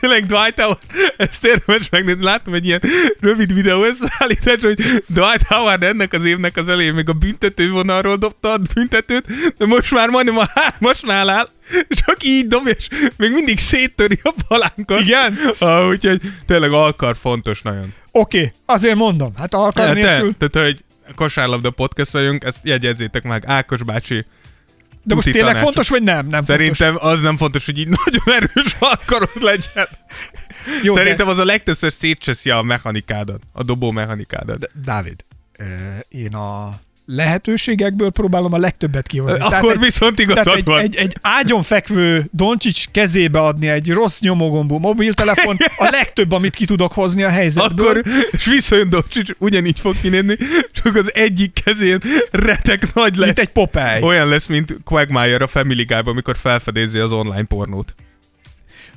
[0.00, 0.78] Tényleg Dwight Howard,
[1.16, 2.24] ezt érdemes megnézni.
[2.24, 2.80] Láttam egy ilyen
[3.20, 4.76] rövid videó összeállítás, hogy
[5.06, 9.26] Dwight Howard ennek az évnek az elején még a büntető vonalról dobta a büntetőt,
[9.56, 11.48] de most már majdnem a hármasnál áll,
[11.88, 15.00] csak így dob, és még mindig széttöri a palánkot.
[15.00, 15.38] Igen?
[15.58, 17.94] Ah, úgyhogy tényleg alkar fontos nagyon.
[18.12, 20.34] Oké, okay, azért mondom, hát alkar nélkül.
[20.38, 24.24] te, tehát, hogy kosárlabda podcast vagyunk, ezt jegyezzétek meg, Ákos bácsi.
[25.06, 25.64] De most tényleg tanácsot.
[25.64, 26.26] fontos, vagy nem?
[26.26, 29.70] Nem Szerintem az nem fontos, hogy így nagyon erős alkarod legyen.
[29.74, 30.82] fontos.
[30.82, 34.58] Jó, Szerintem az a legtöbbször szétcseszi a mechanikádat, a dobó mechanikádat.
[34.58, 35.66] de, Dávid, eh,
[36.08, 39.38] én a lehetőségekből próbálom a legtöbbet kihozni.
[39.40, 40.80] Akkor egy, viszont tehát igazad egy, van.
[40.80, 46.64] egy, egy ágyon fekvő Doncsics kezébe adni egy rossz nyomogombú mobiltelefon, a legtöbb, amit ki
[46.64, 47.88] tudok hozni a helyzetből.
[47.88, 50.36] Akkor, és visszajön Dobcsics, ugyanígy fog kinézni,
[50.72, 51.98] csak az egyik kezén
[52.30, 53.26] retek nagy lesz.
[53.26, 54.02] mint egy Popeye.
[54.02, 57.94] Olyan lesz, mint Quagmire a Family Guy-ban, amikor felfedezi az online pornót.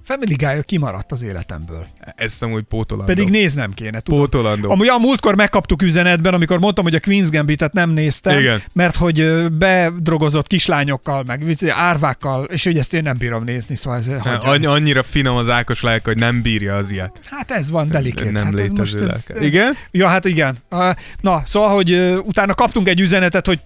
[0.09, 1.87] Family Guy kimaradt az életemből.
[2.15, 3.13] Ezt amúgy pótolandó.
[3.13, 4.19] Pedig néznem kéne, tudom.
[4.19, 4.69] Pótolandó.
[4.69, 8.61] Amúgy a múltkor megkaptuk üzenetben, amikor mondtam, hogy a Queen's Gambit-et nem néztem, Igen.
[8.73, 14.07] mert hogy bedrogozott kislányokkal, meg árvákkal, és hogy ezt én nem bírom nézni, szóval ez
[14.07, 14.49] hagyja.
[14.49, 17.19] Annyi, annyira finom az Ákos lelke, hogy nem bírja az ilyet.
[17.25, 18.31] Hát ez van, delikét.
[18.31, 19.73] Nem hát ez létező most ez, ez, Igen?
[19.91, 20.57] Ja, hát igen.
[21.21, 23.59] Na, szóval, hogy utána kaptunk egy üzenetet, hogy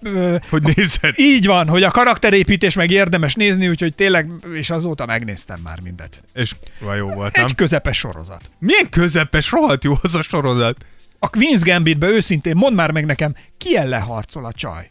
[0.50, 1.14] Hogy nézed.
[1.16, 6.22] így van, hogy a karakterépítés meg érdemes nézni, úgyhogy tényleg, és azóta megnéztem már mindet.
[6.34, 6.54] És
[6.96, 7.46] jó volt, nem?
[7.46, 8.50] Egy közepes sorozat.
[8.58, 10.84] Milyen közepes, rohadt jó az a sorozat.
[11.18, 14.90] A Queen's Gambitbe őszintén, mondd már meg nekem, ki ellen harcol a csaj?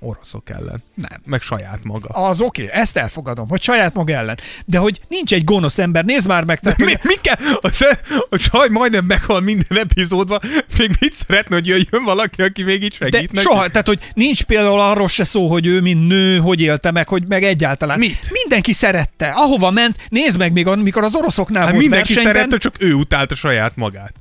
[0.00, 0.82] Oroszok ellen.
[0.94, 1.20] Nem.
[1.26, 2.08] Meg saját maga.
[2.08, 4.38] Az oké, okay, ezt elfogadom, hogy saját maga ellen.
[4.64, 6.60] De hogy nincs egy gonosz ember, nézd már meg.
[6.60, 7.36] Tehát, Mi, hogy- mi kell?
[7.60, 10.40] A, sze- a csaj majdnem meghal minden epizódban,
[10.78, 13.46] még mit szeretne, hogy jöjjön valaki, aki még így de segít neki?
[13.46, 17.08] soha, tehát hogy nincs például arról se szó, hogy ő mint nő, hogy élte meg,
[17.08, 17.98] hogy meg egyáltalán.
[17.98, 18.30] Mit?
[18.30, 19.28] Mindenki szerette.
[19.28, 22.92] Ahova ment, nézd meg még, amikor az oroszoknál Hát volt mindenki versenyben, szerette, csak ő
[22.92, 24.14] utálta saját magát.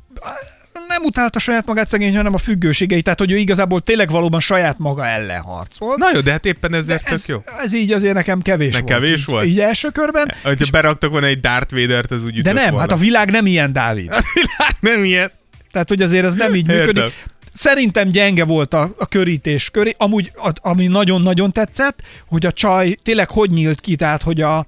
[0.94, 4.78] Nem utálta saját magát szegény, hanem a függőségeit, tehát hogy ő igazából tényleg valóban saját
[4.78, 5.96] maga ellen harcol.
[5.98, 7.44] Na jó, de hát éppen ezért ez, jó.
[7.62, 8.92] ez így azért nekem kevés Ne volt.
[8.94, 9.46] kevés így, volt?
[9.46, 10.34] Így első körben.
[10.44, 12.80] Hogyha beraktak volna egy Darth Vader-t, az úgy De nem, volna.
[12.80, 14.08] hát a világ nem ilyen, Dávid.
[14.42, 15.32] világ nem ilyen.
[15.72, 16.86] Tehát, hogy azért ez nem így Értem.
[16.86, 17.14] működik.
[17.54, 19.94] Szerintem gyenge volt a, a körítés köré.
[19.98, 24.66] Amúgy, a, ami nagyon-nagyon tetszett, hogy a csaj tényleg hogy nyílt ki, tehát, hogy a,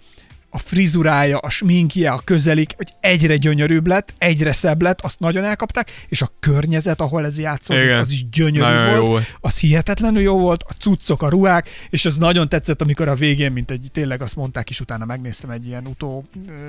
[0.55, 5.43] a frizurája, a sminkje, a közelik, hogy egyre gyönyörűbb lett, egyre szebb lett, azt nagyon
[5.43, 7.99] elkapták, és a környezet, ahol ez játszódik, Igen.
[7.99, 9.37] az is gyönyörű Nagyon volt, jó volt.
[9.39, 13.51] az hihetetlenül jó volt, a cuccok, a ruhák, és ez nagyon tetszett, amikor a végén,
[13.51, 16.25] mint egy, tényleg azt mondták is, utána megnéztem egy ilyen utó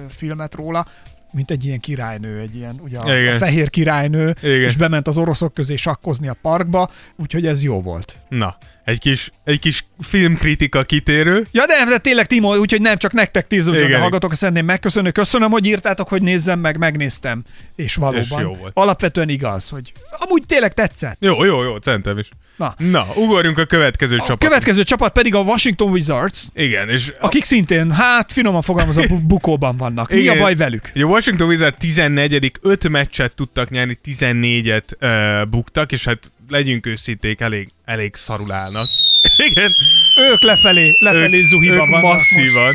[0.08, 0.86] filmet róla,
[1.32, 3.34] mint egy ilyen királynő, egy ilyen, ugye a, Igen.
[3.34, 4.60] a fehér királynő, Igen.
[4.60, 8.16] és bement az oroszok közé sakkozni a parkba, úgyhogy ez jó volt.
[8.28, 11.46] Na, egy kis, egy kis filmkritika kitérő.
[11.52, 13.80] Ja, de, de tényleg Timo, úgyhogy nem csak nektek tíz Igen.
[13.82, 15.12] úgyhogy hallgatok, szeretném megköszönni.
[15.12, 17.42] Köszönöm, hogy írtátok, hogy nézzem meg, megnéztem.
[17.76, 18.22] És valóban.
[18.22, 18.70] És jó volt.
[18.74, 21.16] Alapvetően igaz, hogy amúgy tényleg tetszett.
[21.20, 22.28] Jó, jó, jó, szerintem is.
[22.56, 22.74] Na.
[22.78, 24.38] Na, ugorjunk a következő A csapat.
[24.38, 29.76] következő csapat pedig a Washington Wizards, Igen, és akik szintén, hát finoman fogalmazva, bu- bukóban
[29.76, 30.10] vannak.
[30.10, 30.36] Mi Igen.
[30.36, 30.90] a baj velük?
[30.94, 37.40] A Washington Wizards 14 5 meccset tudtak nyerni, 14-et uh, buktak, és hát legyünk őszinték,
[37.40, 38.88] elég, elég szarul állnak.
[39.50, 39.76] Igen,
[40.16, 42.74] Ők lefelé, lefelé zuhiba ők vannak masszívan.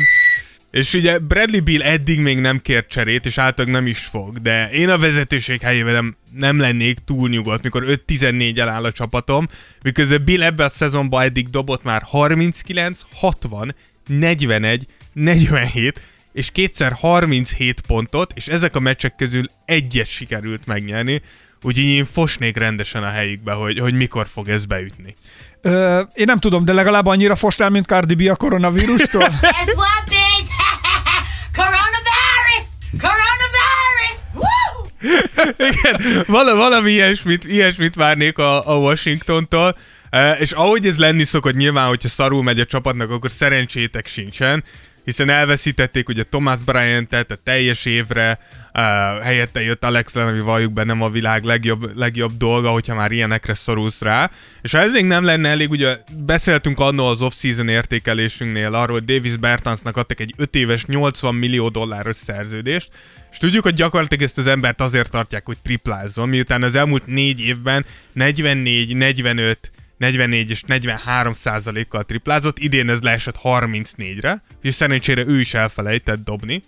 [0.70, 4.70] És ugye Bradley Bill eddig még nem kért cserét, és általában nem is fog, de
[4.70, 9.48] én a vezetőség helyében nem, nem lennék túl nyugodt, mikor 5-14 el áll a csapatom,
[9.82, 13.74] miközben Bill ebben a szezonban eddig dobott már 39, 60,
[14.06, 16.00] 41, 47,
[16.32, 21.22] és kétszer 37 pontot, és ezek a meccsek közül egyet sikerült megnyerni,
[21.62, 25.14] úgyhogy én fosnék rendesen a helyükbe, hogy, hogy mikor fog ez beütni.
[25.60, 29.28] Ö, én nem tudom, de legalább annyira fostál, mint Cardi B a koronavírustól.
[29.40, 30.52] Guess what, bitch?
[31.60, 32.64] Coronavirus!
[33.00, 34.18] Coronavirus!
[34.34, 34.82] Woo!
[35.56, 39.76] Igen, vala, valami ilyesmit, ilyesmit várnék a, a Washingtontól,
[40.38, 44.64] és ahogy ez lenni szokott, nyilván, hogyha szarul megy a csapatnak, akkor szerencsétek sincsen,
[45.04, 48.38] hiszen elveszítették ugye Thomas Bryant-et a teljes évre,
[48.74, 52.94] uh, helyette jött Alex Len, ami valljuk be nem a világ legjobb, legjobb dolga, hogyha
[52.94, 54.30] már ilyenekre szorulsz rá.
[54.62, 59.04] És ha ez még nem lenne elég, ugye beszéltünk annól az off-season értékelésünknél arról, hogy
[59.04, 62.88] Davis Bertansnak adtak egy 5 éves 80 millió dolláros szerződést,
[63.32, 67.40] és tudjuk, hogy gyakorlatilag ezt az embert azért tartják, hogy triplázzon, miután az elmúlt négy
[67.40, 69.70] évben 44, 45,
[70.02, 76.62] 44 és 43 százalékkal triplázott, idén ez leesett 34-re, és szerencsére ő is elfelejtett dobni.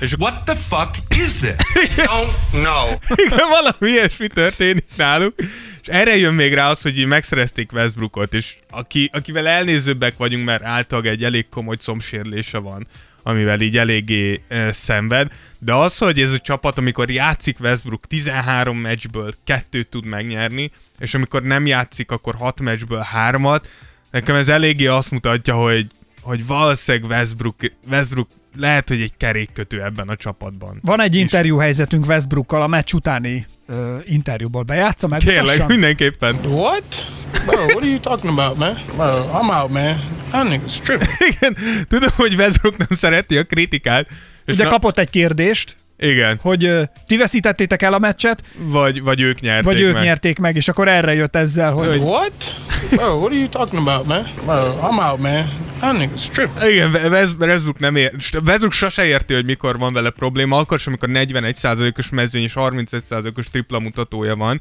[0.00, 1.54] És What the fuck is this?
[2.06, 2.88] Don't know.
[3.26, 5.34] igen, valami ilyesmi történik náluk.
[5.82, 10.44] És erre jön még rá az, hogy így megszerezték Westbrookot, és aki, akivel elnézőbbek vagyunk,
[10.44, 12.86] mert általában egy elég komoly combsérlése van,
[13.22, 18.78] amivel így eléggé e, szenved, de az, hogy ez a csapat, amikor játszik Westbrook 13
[18.78, 23.68] meccsből kettőt tud megnyerni, és amikor nem játszik, akkor 6 meccsből hármat,
[24.10, 25.86] nekem ez eléggé azt mutatja, hogy
[26.22, 27.54] hogy valószínűleg Westbrook,
[27.90, 30.78] Westbrook lehet, hogy egy kerékkötő ebben a csapatban.
[30.82, 34.62] Van egy És- interjú helyzetünk Westbrookkal a meccs utáni ö, interjúból.
[34.62, 35.20] Bejátsza meg?
[35.20, 36.34] Kérlek, mindenképpen.
[36.44, 37.06] What?
[37.46, 38.78] Bro, what are you talking about, man?
[38.96, 40.00] Bro, I'm out, man.
[40.30, 41.10] That nigga's tripping.
[41.36, 41.56] Igen,
[41.88, 44.08] tudom, hogy Westbrook nem szereti a kritikát.
[44.44, 49.02] És Ugye na, kapott egy kérdést, Igen, hogy ö, ti veszítettétek el a meccset, vagy,
[49.02, 50.02] vagy ők nyerték vagy ők meg.
[50.02, 52.54] nyerték meg, és akkor erre jött ezzel, hogy What?
[52.90, 54.26] Bro, what are you talking about, man?
[54.44, 55.48] Bro, I'm out, man.
[55.78, 56.70] That nigga's tripping.
[56.72, 56.90] Igen,
[57.38, 58.12] Westbrook nem ér,
[58.44, 63.46] Westbrook sose érti, hogy mikor van vele probléma, akkor sem, amikor 41%-os mezőny és 31%-os
[63.50, 64.60] tripla mutatója van.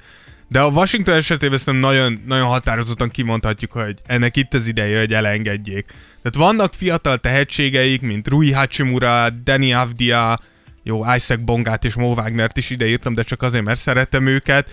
[0.49, 5.13] De a Washington esetében szerintem nagyon, nagyon határozottan kimondhatjuk, hogy ennek itt az ideje, hogy
[5.13, 5.85] elengedjék.
[6.21, 10.39] Tehát vannak fiatal tehetségeik, mint Rui Hachimura, Danny Avdia,
[10.87, 14.69] jó, Isaac Bongát és Mo Wagnert is ideírtam, de csak azért, mert szeretem őket.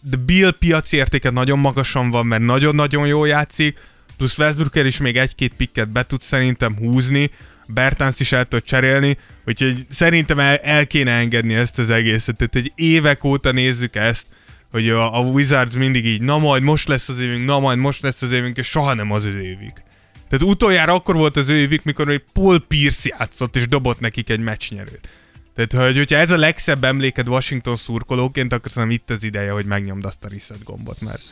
[0.00, 3.78] De Bill piaci értéke nagyon magasan van, mert nagyon-nagyon jól játszik,
[4.16, 7.30] plusz Westbrooker is még egy-két pikket be tud szerintem húzni,
[7.68, 9.16] Bertans is el tud cserélni,
[9.46, 12.36] úgyhogy szerintem el, el kéne engedni ezt az egészet.
[12.36, 14.26] Tehát egy évek óta nézzük ezt,
[14.70, 18.02] hogy a, a Wizards mindig így, na majd most lesz az évünk, na majd most
[18.02, 19.82] lesz az évünk, és soha nem az ő évük.
[20.28, 24.30] Tehát utoljára akkor volt az ő évük, mikor egy Paul Pierce játszott, és dobott nekik
[24.30, 25.08] egy meccsnyerőt.
[25.54, 29.64] Tehát, hogy, hogyha ez a legszebb emléked Washington szurkolóként, akkor szerintem itt az ideje, hogy
[29.64, 31.22] megnyomd azt a reset gombot, mert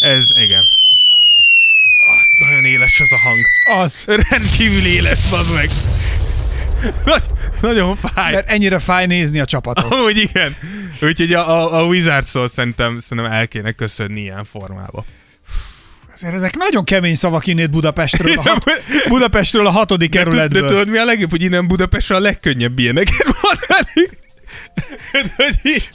[0.00, 0.64] ez, igen.
[2.08, 3.44] Ah, nagyon éles az a hang.
[3.82, 4.04] Az.
[4.30, 5.70] Rendkívül éles, az meg.
[7.04, 7.24] Nagy,
[7.60, 8.32] nagyon fáj.
[8.32, 9.92] Mert ennyire fáj nézni a csapatot.
[9.92, 10.56] Amúgy igen.
[11.00, 15.04] Úgyhogy a, a, a Wizards-szól szerintem, szerintem el kéne köszönni ilyen formába.
[16.22, 18.64] Azért ezek nagyon kemény szavak innét Budapestről, a, hat,
[19.08, 20.68] Budapestről a hatodik De, tud- de kerületből.
[20.68, 24.18] tudod mi a legjobb, hogy innen Budapestre a legkönnyebb ilyeneket mondani?
[25.36, 25.88] hogy így,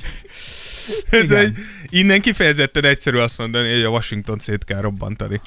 [1.11, 1.38] hát, Igen.
[1.41, 1.53] hogy
[1.89, 5.41] innen kifejezetten egyszerű azt mondani, hogy a Washington szét kell robbantani.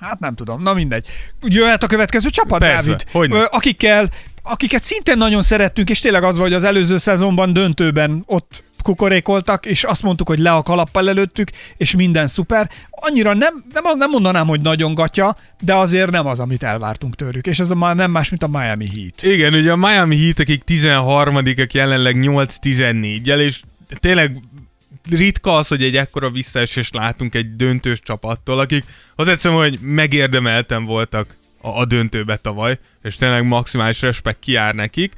[0.00, 1.06] Hát nem tudom, na mindegy.
[1.42, 3.04] Jöhet a következő csapat, Persze, Dávid?
[3.10, 3.42] hogyne.
[3.42, 4.08] Akikkel,
[4.42, 9.66] akiket szintén nagyon szerettünk, és tényleg az volt, hogy az előző szezonban döntőben ott kukorékoltak,
[9.66, 12.70] és azt mondtuk, hogy le a kalappal előttük, és minden szuper.
[12.90, 17.46] Annyira nem, nem, nem mondanám, hogy nagyon gatya, de azért nem az, amit elvártunk tőlük.
[17.46, 19.34] És ez a, nem más, mint a Miami Heat.
[19.34, 23.60] Igen, ugye a Miami Heat, akik 13-ak jelenleg 8-14-jel, és
[24.00, 24.36] tényleg
[25.10, 30.84] ritka az, hogy egy ekkora visszaesést látunk egy döntős csapattól, akik az egyszerűen, hogy megérdemelten
[30.84, 35.12] voltak a, a döntőbe tavaly, és tényleg maximális respekt kijár nekik.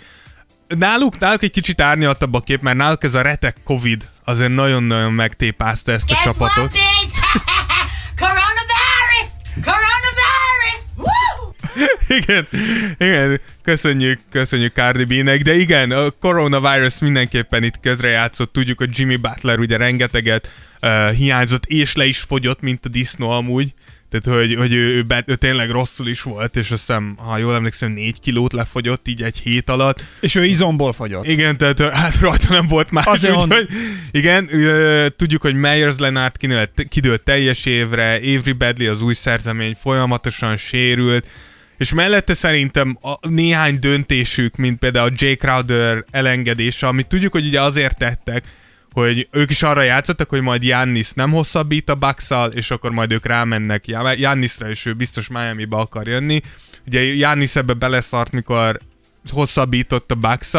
[0.78, 5.12] Náluk, náluk egy kicsit árnyaltabb a kép, mert náluk ez a retek Covid azért nagyon-nagyon
[5.12, 6.56] megtépázta ezt a Guess csapatot.
[6.56, 6.72] what?
[8.22, 9.28] Coronavirus!
[9.54, 10.82] Coronavirus!
[10.96, 11.52] Woo!
[12.18, 12.46] igen,
[12.98, 19.16] igen, köszönjük, köszönjük Cardi B-nek, de igen, a coronavirus mindenképpen itt közrejátszott, tudjuk, hogy Jimmy
[19.16, 20.52] Butler ugye rengeteget
[20.82, 23.74] uh, hiányzott, és le is fogyott, mint a disznó amúgy,
[24.12, 27.38] tehát hogy, hogy ő, ő, be, ő tényleg rosszul is volt, és azt hiszem, ha
[27.38, 30.04] jól emlékszem, négy kilót lefogyott így egy hét alatt.
[30.20, 31.26] És ő izomból fogyott.
[31.26, 33.68] Igen, tehát hát rajta nem volt más, Azért úgyhogy
[34.10, 34.48] igen,
[35.16, 36.32] tudjuk, hogy Myers Leonard
[36.88, 41.26] kidőlt, teljes évre, Avery Badley az új szerzemény folyamatosan sérült,
[41.76, 47.46] és mellette szerintem a néhány döntésük, mint például a Jay Crowder elengedése, amit tudjuk, hogy
[47.46, 48.44] ugye azért tettek,
[48.92, 53.12] hogy ők is arra játszottak, hogy majd Jannis nem hosszabbít a bucks és akkor majd
[53.12, 53.86] ők rámennek
[54.16, 56.40] Jannisra, és ő biztos Miami-ba akar jönni.
[56.86, 58.78] Ugye Jannis ebbe beleszart, mikor
[59.30, 60.52] hosszabbított a bucks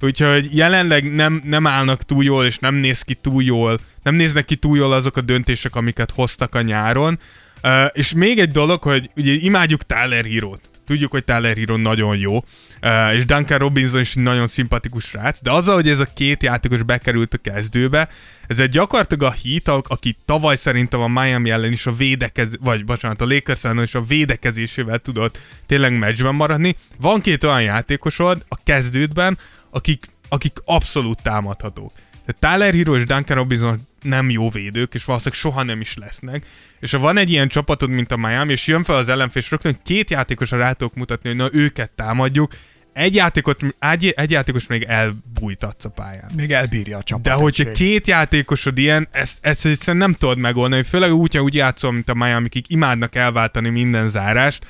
[0.00, 4.44] úgyhogy jelenleg nem, nem állnak túl jól, és nem néz ki túl jól, nem néznek
[4.44, 7.18] ki túl jól azok a döntések, amiket hoztak a nyáron.
[7.62, 10.75] Uh, és még egy dolog, hogy ugye imádjuk Tyler Hero-t.
[10.86, 15.50] Tudjuk, hogy Tyler Hero nagyon jó, uh, és Duncan Robinson is nagyon szimpatikus srác, de
[15.50, 18.08] azzal, hogy ez a két játékos bekerült a kezdőbe,
[18.46, 22.84] ez egy gyakorlatilag a Heat, aki tavaly szerintem a Miami ellen is a védekez, vagy
[22.84, 26.76] bocsánat, a Lakers ellen is a védekezésével tudott tényleg meccsben maradni.
[26.98, 29.38] Van két olyan játékosod a kezdődben,
[29.70, 31.92] akik, akik abszolút támadhatók.
[32.26, 36.46] Tehát Tyler Hero és Duncan Robinson nem jó védők, és valószínűleg soha nem is lesznek.
[36.80, 39.50] És ha van egy ilyen csapatod, mint a Miami, és jön fel az ellenfél, és
[39.50, 42.52] rögtön két játékosra rá tudok mutatni, hogy na őket támadjuk,
[42.96, 46.30] egy, játékot, egy, egy játékos még elbújtatsz a pályán.
[46.36, 47.24] Még elbírja a csapat.
[47.24, 51.54] De hogyha két játékosod ilyen, ezt, ezt egyszerűen nem tudod megoldani, főleg úgy, hogy úgy
[51.54, 54.66] játszol, mint a Miami, akik imádnak elváltani minden zárást.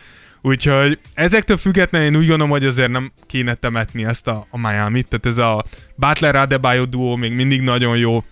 [0.46, 5.08] Úgyhogy ezektől függetlenül én úgy gondolom, hogy azért nem kéne temetni ezt a, a Miami-t,
[5.08, 5.64] tehát ez a
[5.96, 8.24] Butler Adebayo duó még mindig nagyon jó.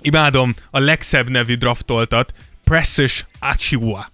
[0.00, 2.34] Imádom a legszebb nevű draftoltat,
[2.64, 4.08] Precious Achiuwa.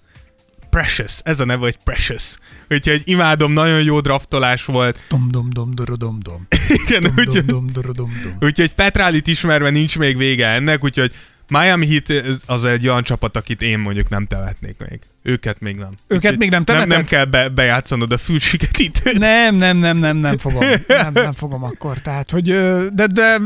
[0.71, 2.37] Precious, ez a neve, hogy Precious.
[2.69, 4.99] Úgyhogy imádom, nagyon jó draftolás volt.
[5.09, 6.47] Dom, dom, dom, dom, dom, dom.
[6.69, 8.33] Igen, Dom, úgyhogy, dom, dom, dom, dom, dom.
[8.41, 11.13] úgyhogy Petrálit ismerve nincs még vége ennek, úgyhogy
[11.49, 14.99] Miami Heat az egy olyan csapat, akit én mondjuk nem temetnék még.
[15.23, 15.93] Őket még nem.
[16.07, 16.89] Őket még nem nem, temeted?
[16.89, 19.19] nem kell be, bejátszanod a fülsiketítőt.
[19.19, 20.65] Nem, nem, nem, nem, nem fogom.
[20.87, 21.99] Nem, nem fogom akkor.
[21.99, 22.45] Tehát, hogy
[22.93, 23.39] de, de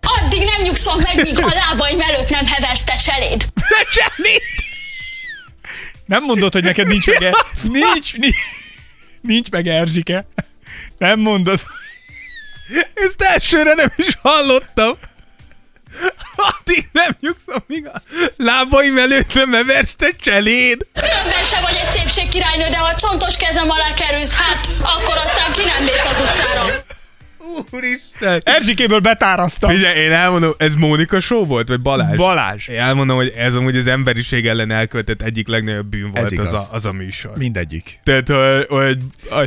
[0.00, 3.48] Addig nem nyugszom meg, míg a lábaim előtt nem heversz te cseléd.
[6.06, 7.32] nem mondod, hogy neked nincs meg, e-
[7.62, 8.36] nincs, nincs,
[9.20, 10.26] nincs meg Erzsike.
[10.98, 11.60] Nem mondod.
[12.94, 14.92] Ezt elsőre nem is hallottam.
[16.36, 18.02] Addig nem nyugszom, míg a
[18.36, 20.86] lábaim előtt nem eversz te cseléd.
[20.92, 25.52] Különben se vagy egy szépség királynő, de ha csontos kezem alá kerülsz, hát akkor aztán
[25.52, 26.83] ki nem mész az utcára.
[27.70, 28.40] Úristen.
[28.44, 29.70] Erzsikéből betárasztam.
[29.70, 32.16] Figyelj, én elmondom, ez Mónika show volt, vagy Balázs?
[32.16, 32.68] Balázs.
[32.68, 36.52] Én elmondom, hogy ez amúgy az emberiség ellen elkövetett egyik legnagyobb bűn volt igaz.
[36.52, 37.36] az a, az a műsor.
[37.36, 38.00] Mindegyik.
[38.04, 38.98] Tehát, hogy, hogy,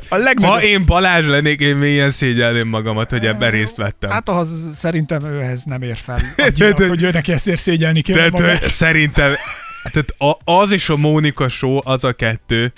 [0.09, 4.09] A legnagyobb- ha én Balázs lennék, én mélyen szégyelném magamat, hogy ebben részt vettem.
[4.09, 6.19] Hát az szerintem ő ehhez nem ér fel.
[6.37, 8.67] Annyira, hogy ő neki ezért szégyelni kéne Tehát magát.
[8.67, 9.33] szerintem
[9.91, 12.73] tehát az és a Mónika show, az a kettő.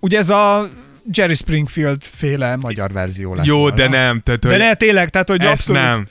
[0.00, 0.68] Ugye ez a
[1.12, 3.76] Jerry Springfield féle magyar verzió lett Jó, volna.
[3.76, 4.20] de nem.
[4.20, 5.82] Tehát, De hogy ne, tényleg, tehát, hogy abszolút...
[5.82, 6.08] nem.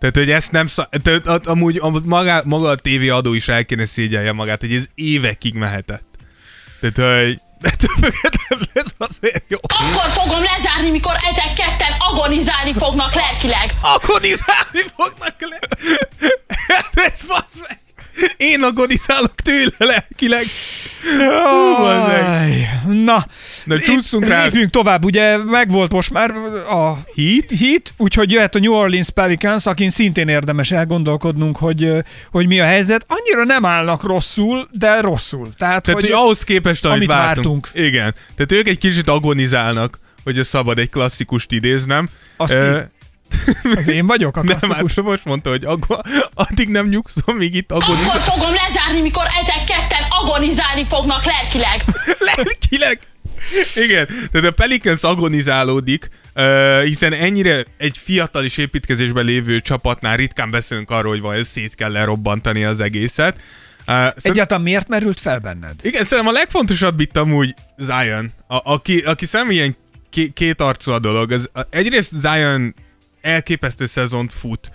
[0.00, 0.88] Tehát, hogy ezt nem szá...
[1.02, 4.84] Tehát, a- amúgy a, maga, maga a tévéadó is el kéne szégyelje magát, hogy ez
[4.94, 6.04] évekig mehetett.
[6.80, 7.70] Tehát, hogy de
[8.72, 9.58] lesz azért jó.
[9.62, 13.70] Akkor fogom lezárni, mikor ezek ketten agonizálni fognak lelkileg.
[13.80, 15.58] Agonizálni fognak le.
[16.68, 17.78] Hát ez basz meg.
[18.36, 20.44] Én agonizálok tőle lelkileg.
[21.86, 23.26] Aj, Na,
[23.74, 24.44] Na, csúszunk rá.
[24.44, 26.30] Lépjünk tovább, ugye megvolt most már
[26.70, 27.50] a Heat?
[27.58, 31.92] hit, úgyhogy jöhet a New Orleans Pelicans, akin szintén érdemes elgondolkodnunk, hogy,
[32.30, 33.04] hogy mi a helyzet.
[33.08, 35.48] Annyira nem állnak rosszul, de rosszul.
[35.58, 37.66] Tehát, Tehát, hogy hogy ahhoz képest, amit, amit vártunk.
[37.66, 37.86] vártunk.
[37.86, 38.14] Igen.
[38.36, 42.08] Tehát ők egy kicsit agonizálnak, hogy a szabad egy klasszikust idéznem.
[42.36, 42.80] Az Ö,
[43.76, 44.94] az én vagyok a nem, klasszikus.
[44.94, 48.08] hát most mondta, hogy aggo- addig nem nyugszom, míg itt agonizál.
[48.08, 51.84] Akkor fogom lezárni, mikor ezek ketten agonizálni fognak lelkileg.
[52.36, 52.98] Lelkileg!
[53.74, 60.50] Igen, tehát a Pelicans agonizálódik, uh, hiszen ennyire egy fiatal és építkezésben lévő csapatnál ritkán
[60.50, 63.34] beszélünk arról, hogy vajon szét kell lerobbantani az egészet.
[63.34, 65.74] Uh, szerint- Egyáltalán miért merült fel benned?
[65.82, 69.76] igen, szerintem a legfontosabb itt amúgy Zion, a, aki, aki személyen
[70.10, 71.32] ké, két arcú a dolog.
[71.32, 72.74] Ez, egyrészt Zion
[73.20, 74.70] elképesztő szezont fut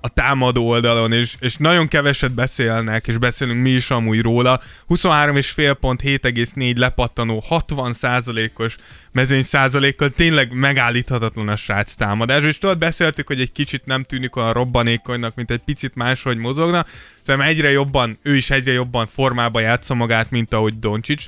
[0.00, 4.60] a támadó oldalon, és, és nagyon keveset beszélnek, és beszélünk mi is amúgy róla.
[4.88, 8.76] 23,5 pont, 7,4 lepattanó, 60 százalékos
[9.12, 14.36] mezőny százalékkal, tényleg megállíthatatlan a srác támadás, és tudod, beszéltük, hogy egy kicsit nem tűnik
[14.36, 16.86] olyan robbanékonynak, mint egy picit máshogy mozogna,
[17.22, 21.24] szerintem egyre jobban, ő is egyre jobban formába játsza magát, mint ahogy Doncsics,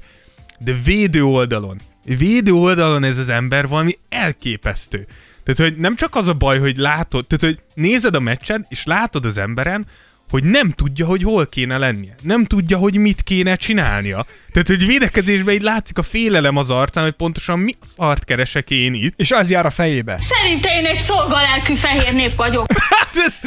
[0.59, 5.07] de védő oldalon, védő oldalon ez az ember valami elképesztő.
[5.45, 8.85] Tehát, hogy nem csak az a baj, hogy látod, tehát, hogy nézed a meccset, és
[8.85, 9.87] látod az emberen,
[10.31, 12.15] hogy nem tudja, hogy hol kéne lennie.
[12.23, 14.27] Nem tudja, hogy mit kéne csinálnia.
[14.55, 18.71] Tehát, hogy védekezésben így látszik a félelem az arcán, hogy pontosan mi az art keresek
[18.71, 19.15] én itt.
[19.17, 20.19] És az jár a fejébe.
[20.21, 22.67] Szerinte én egy szolgalelkű fehér nép vagyok.
[22.95, 23.41] Hát ez,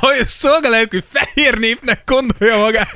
[0.00, 2.88] ha egy szolgálelkű fehér népnek gondolja magát,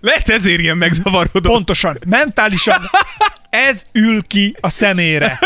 [0.00, 1.50] lehet ezért ilyen megzavarodó.
[1.50, 2.90] Pontosan, mentálisan
[3.52, 5.38] ez ül ki a szemére.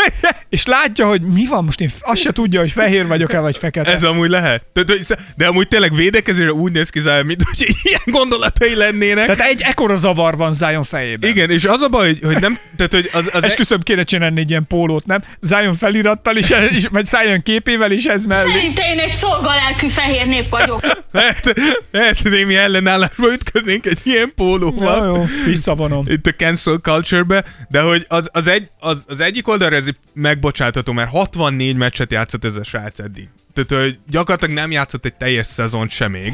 [0.49, 3.91] És látja, hogy mi van most, én azt se tudja, hogy fehér vagyok-e, vagy fekete.
[3.91, 4.65] Ez amúgy lehet.
[4.73, 9.25] Hogy sz- de amúgy tényleg védekezésre úgy néz ki Zion, mint hogy ilyen gondolatai lennének.
[9.25, 11.29] Tehát egy ekkora zavar van Zion fejében.
[11.29, 14.39] Igen, és az a baj, hogy, hogy nem, tehát hogy az, az Esküszöm, kéne csinálni
[14.39, 15.21] egy ilyen pólót, nem?
[15.39, 18.51] Zion felirattal is, és, vagy Zion képével is ez mellé.
[18.51, 20.79] Szerinte én egy szolgalelkű fehér nép vagyok.
[21.11, 21.53] lehet,
[21.91, 25.05] lehet némi ellenállásba ütköznénk egy ilyen pólóval.
[25.05, 26.05] Jó, jó, visszavonom.
[26.07, 30.91] Itt a cancel culture-be, de hogy az, az, egy, az, az egyik oldalra ez megbocsátható,
[30.91, 33.27] mert 64 meccset játszott ez a srác eddig.
[33.53, 36.33] Tehát, hogy gyakorlatilag nem játszott egy teljes szezont sem még.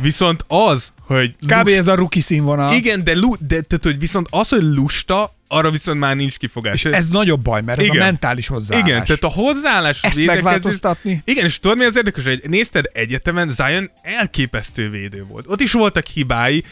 [0.00, 1.34] Viszont az, hogy...
[1.46, 1.68] Kb.
[1.68, 2.74] ez a rookie színvonal.
[2.74, 6.84] Igen, de, lu- de tehát, hogy viszont az, hogy lusta, arra viszont már nincs kifogás.
[6.84, 8.00] És ez nagyobb baj, mert ez Igen.
[8.00, 8.88] a mentális hozzáállás.
[8.88, 11.22] Igen, tehát a hozzáállás Ezt védekezés- megváltoztatni?
[11.24, 15.44] Igen, és tudod mi az érdekes, hogy nézted egyetemen, Zion elképesztő védő volt.
[15.48, 16.64] Ott is voltak hibái,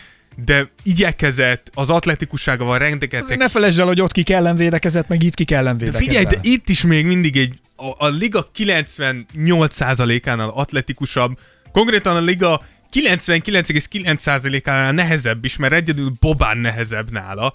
[0.45, 5.35] de igyekezett, az atletikusságával rengeteg Ne felejtsd el, hogy ott ki ellen védekezett, meg itt
[5.35, 6.07] ki ellen de védekezett.
[6.07, 11.39] figyelj, de itt is még mindig egy, a, a liga 98%-ánál atletikusabb,
[11.73, 12.63] konkrétan a liga
[12.93, 17.55] 99,9%-ánál nehezebb is, mert egyedül Bobán nehezebb nála.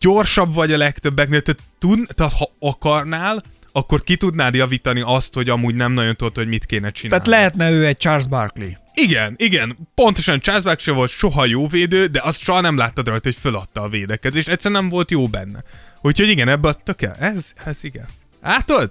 [0.00, 5.48] Gyorsabb vagy a legtöbbeknél, tehát, tud, tehát ha akarnál, akkor ki tudnád javítani azt, hogy
[5.48, 7.24] amúgy nem nagyon tudod, hogy mit kéne csinálni.
[7.24, 8.68] Tehát lehetne ő egy Charles Barkley.
[8.94, 13.08] Igen, igen, pontosan Charles Barkley se volt soha jó védő, de azt soha nem láttad
[13.08, 15.62] rajta, hogy föladta a védekezést, egyszerűen nem volt jó benne.
[16.02, 17.16] Úgyhogy igen, ebbe az tökél.
[17.18, 18.06] Ez, ez igen.
[18.42, 18.90] Látod?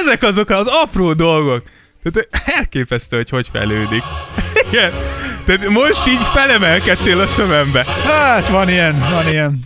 [0.00, 1.70] Ezek azok az apró dolgok.
[2.02, 4.02] Tehát elképesztő, hogy hogy fejlődik.
[4.70, 4.92] Igen.
[5.44, 7.84] Tehát most így felemelkedtél a szemembe.
[7.84, 9.60] Hát van ilyen, van ilyen.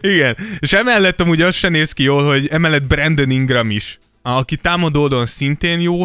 [0.00, 0.36] Igen.
[0.58, 5.02] És emellett amúgy az se néz ki jól, hogy emellett Brandon Ingram is, aki támadó
[5.02, 6.02] oldalon szintén jó,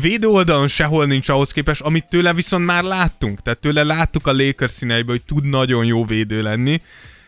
[0.00, 3.42] védő oldalon sehol nincs ahhoz képest, amit tőle viszont már láttunk.
[3.42, 6.80] Tehát tőle láttuk a Lakers színeiben, hogy tud nagyon jó védő lenni.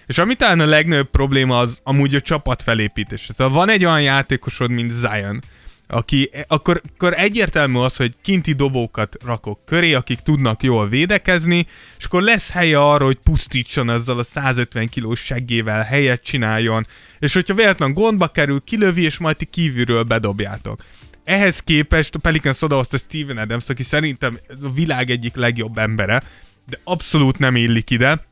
[0.07, 3.31] És ami talán a legnagyobb probléma az amúgy a csapat felépítés.
[3.37, 5.43] Tehát van egy olyan játékosod, mint Zion,
[5.87, 11.67] aki, akkor, akkor egyértelmű az, hogy kinti dobókat rakok köré, akik tudnak jól védekezni,
[11.99, 16.87] és akkor lesz helye arra, hogy pusztítson ezzel a 150 kilós seggével, helyet csináljon,
[17.19, 20.85] és hogyha véletlen gondba kerül, kilövi, és majd ti kívülről bedobjátok.
[21.25, 26.23] Ehhez képest a Pelicans odahozta Steven Adams, aki szerintem a világ egyik legjobb embere,
[26.69, 28.27] de abszolút nem illik ide.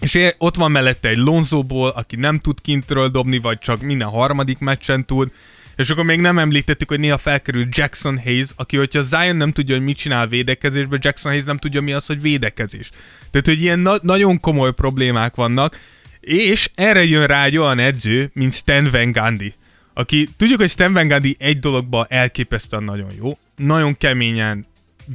[0.00, 4.58] És ott van mellette egy Lonzóból, aki nem tud kintről dobni, vagy csak minden harmadik
[4.58, 5.32] meccsen tud.
[5.76, 9.74] És akkor még nem említettük, hogy néha felkerül Jackson Hayes, aki, hogyha Zion nem tudja,
[9.74, 12.90] hogy mit csinál védekezésben, Jackson Hayes nem tudja, mi az, hogy védekezés.
[13.30, 15.78] Tehát, hogy ilyen na- nagyon komoly problémák vannak,
[16.20, 19.54] és erre jön rá egy olyan edző, mint Stan Van Gundy,
[19.94, 24.66] aki tudjuk, hogy Stan Van Gundy egy dologban elképesztően nagyon jó, nagyon keményen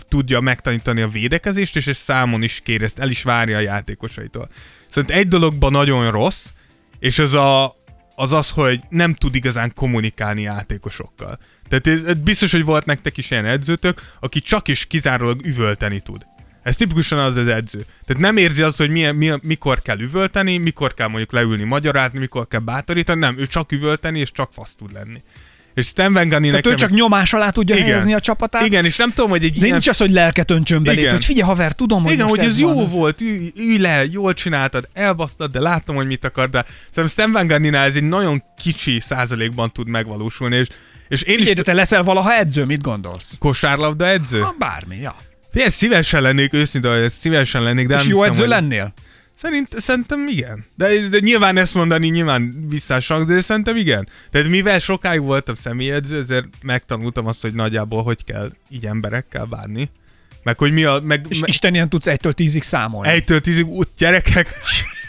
[0.09, 4.49] tudja megtanítani a védekezést, és ezt számon is kér, ezt el is várja a játékosaitól.
[4.89, 6.45] Szóval egy dologban nagyon rossz,
[6.99, 7.75] és az a,
[8.21, 11.37] az, az, hogy nem tud igazán kommunikálni játékosokkal.
[11.69, 16.25] Tehát ez, biztos, hogy volt nektek is ilyen edzőtök, aki csak és kizárólag üvölteni tud.
[16.63, 17.85] Ez tipikusan az az edző.
[18.05, 22.19] Tehát nem érzi azt, hogy milyen, milyen, mikor kell üvölteni, mikor kell mondjuk leülni, magyarázni,
[22.19, 25.21] mikor kell bátorítani, nem, ő csak üvölteni, és csak fasz tud lenni.
[25.73, 27.87] És Stan Van Gunny Tehát ő csak nyomás alá tudja Igen.
[27.87, 28.65] helyezni a csapatát.
[28.65, 29.71] Igen, és nem tudom, hogy egy De ilyen...
[29.71, 31.11] nincs az, hogy lelket öntsön belét, Igen.
[31.13, 34.33] hogy figyelj haver, tudom, hogy Igen, hogy ez, jó van, volt, ülj, ülj le, jól
[34.33, 38.43] csináltad, elbasztad, de látom, hogy mit akar, de szerintem Stan Van Gunnynál ez egy nagyon
[38.57, 40.67] kicsi százalékban tud megvalósulni, és,
[41.07, 43.35] és én Figyelj, is te leszel valaha edző, mit gondolsz?
[43.39, 44.39] kosárlabda edző.
[44.39, 45.15] Ha, bármi, ja.
[45.51, 48.93] Figyelj, szívesen lennék, őszintén, hogy szívesen lennék, de És nem jó hiszem, edző hogy- lennél?
[49.41, 50.63] Szerint, szerintem igen.
[50.75, 54.07] De, de nyilván ezt mondani nyilván visszásang, de szerintem igen.
[54.31, 59.89] Tehát mivel sokáig voltam személyedző, ezért megtanultam azt, hogy nagyjából hogy kell így emberekkel bánni.
[60.43, 60.99] Meg hogy mi a...
[61.03, 63.11] Meg, És me, Isten ilyen tudsz egytől tízig számolni.
[63.11, 64.59] egytől tízig, út, gyerekek,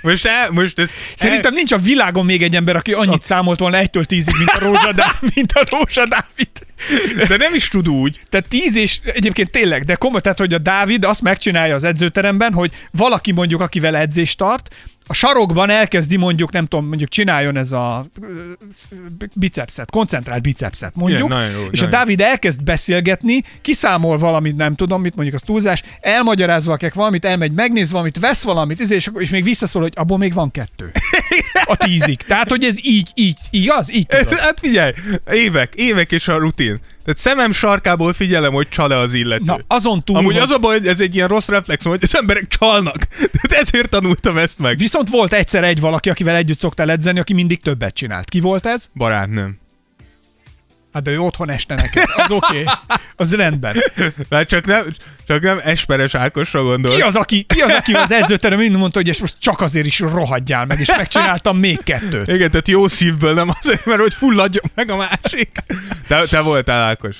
[0.02, 0.90] most, el, most ez...
[1.14, 4.58] Szerintem nincs a világon még egy ember, aki annyit számolt volna egytől tízig, mint a
[4.58, 6.48] Rózsa, Dá- mint a Rózsa Dávid.
[7.18, 8.20] el, de nem is tud úgy.
[8.28, 12.52] Tehát tíz és egyébként tényleg, de komoly, tehát hogy a Dávid azt megcsinálja az edzőteremben,
[12.52, 14.74] hogy valaki mondjuk, akivel edzést tart,
[15.12, 18.26] a sarokban elkezdi mondjuk, nem tudom, mondjuk csináljon ez a ö,
[19.34, 24.56] bicepszet, koncentrált bicepszet mondjuk, Igen, nagyon jó, és a nagyon Dávid elkezd beszélgetni, kiszámol valamit,
[24.56, 28.94] nem tudom mit, mondjuk az túlzás, elmagyaráz valakinek valamit, elmegy, megnéz valamit, vesz valamit, izé,
[28.94, 30.92] és, és még visszaszól, hogy abból még van kettő.
[31.64, 32.20] A tízig.
[32.22, 33.94] Tehát, hogy ez így, így, igaz?
[33.94, 34.38] Így tudod.
[34.42, 34.92] Hát figyelj,
[35.32, 36.80] évek, évek és a rutin.
[37.04, 39.44] Tehát szemem sarkából figyelem, hogy csal-e az illető.
[39.44, 41.98] Na, azon túl, Amúgy hogy- az a baj, hogy ez egy ilyen rossz reflex, hogy
[42.02, 42.96] az emberek csalnak.
[43.42, 44.78] Tehát ezért tanultam ezt meg.
[44.78, 48.28] Viszont volt egyszer egy valaki, akivel együtt szoktál edzeni, aki mindig többet csinált.
[48.28, 48.88] Ki volt ez?
[48.94, 49.60] Barátnőm.
[50.92, 52.04] Hát de ő otthon este neked.
[52.16, 52.62] Az oké.
[52.62, 52.74] Okay.
[53.16, 53.76] Az rendben.
[54.28, 54.84] Mert csak nem,
[55.26, 56.94] csak nem Esperes Ákosra gondol.
[56.94, 59.86] Ki az, aki, ki az, aki az edzőterem mind mondta, hogy és most csak azért
[59.86, 62.28] is rohadjál meg, és megcsináltam még kettőt.
[62.28, 65.50] Igen, tehát jó szívből, nem azért, mert hogy fulladjon meg a másik.
[66.08, 67.16] Te, te voltál Ákos.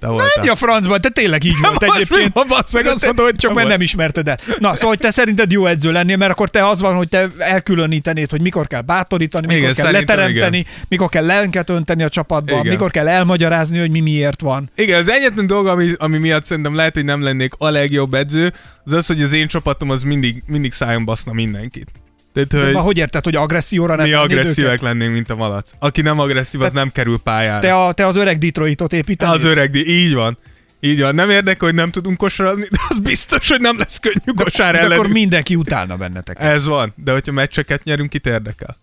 [0.00, 0.28] Te voltál.
[0.36, 2.22] Menj a francba, te tényleg így volt most egyébként.
[2.22, 4.38] mi van, bassz meg, azt mondom, hogy csak mert nem ismerted el.
[4.58, 7.28] Na, szóval, hogy te szerinted jó edző lennél, mert akkor te az van, hogy te
[7.38, 12.52] elkülönítenéd, hogy mikor kell bátorítani, mikor Igen, kell leteremteni, mikor kell lelket önteni a csapatba,
[12.52, 12.66] Igen.
[12.66, 14.70] mikor kell elmagyarázni, hogy mi miért van.
[14.74, 18.52] Igen, az egyetlen dolog, ami, ami miatt szerintem lehet, hogy nem lennék a legjobb edző,
[18.84, 21.90] az az, hogy az én csapatom az mindig, mindig szájon baszna mindenkit.
[22.32, 24.80] Tehát, De hogy ma hogy érted, hogy agresszióra nem mi agresszívek őket?
[24.80, 25.70] lennénk, mint a malac.
[25.78, 27.60] Aki nem agresszív, az nem kerül pályára.
[27.60, 29.34] Te, a, te az öreg Detroitot építenéd?
[29.34, 30.38] Az öreg, így van.
[30.80, 31.14] Így van.
[31.14, 34.80] Nem érdekel, hogy nem tudunk kosarazni, de az biztos, hogy nem lesz könnyű kosár de
[34.80, 35.10] akkor ellen.
[35.10, 36.42] mindenki utálna benneteket.
[36.42, 36.92] Ez van.
[36.96, 38.76] De hogyha meccseket nyerünk, kit érdekel?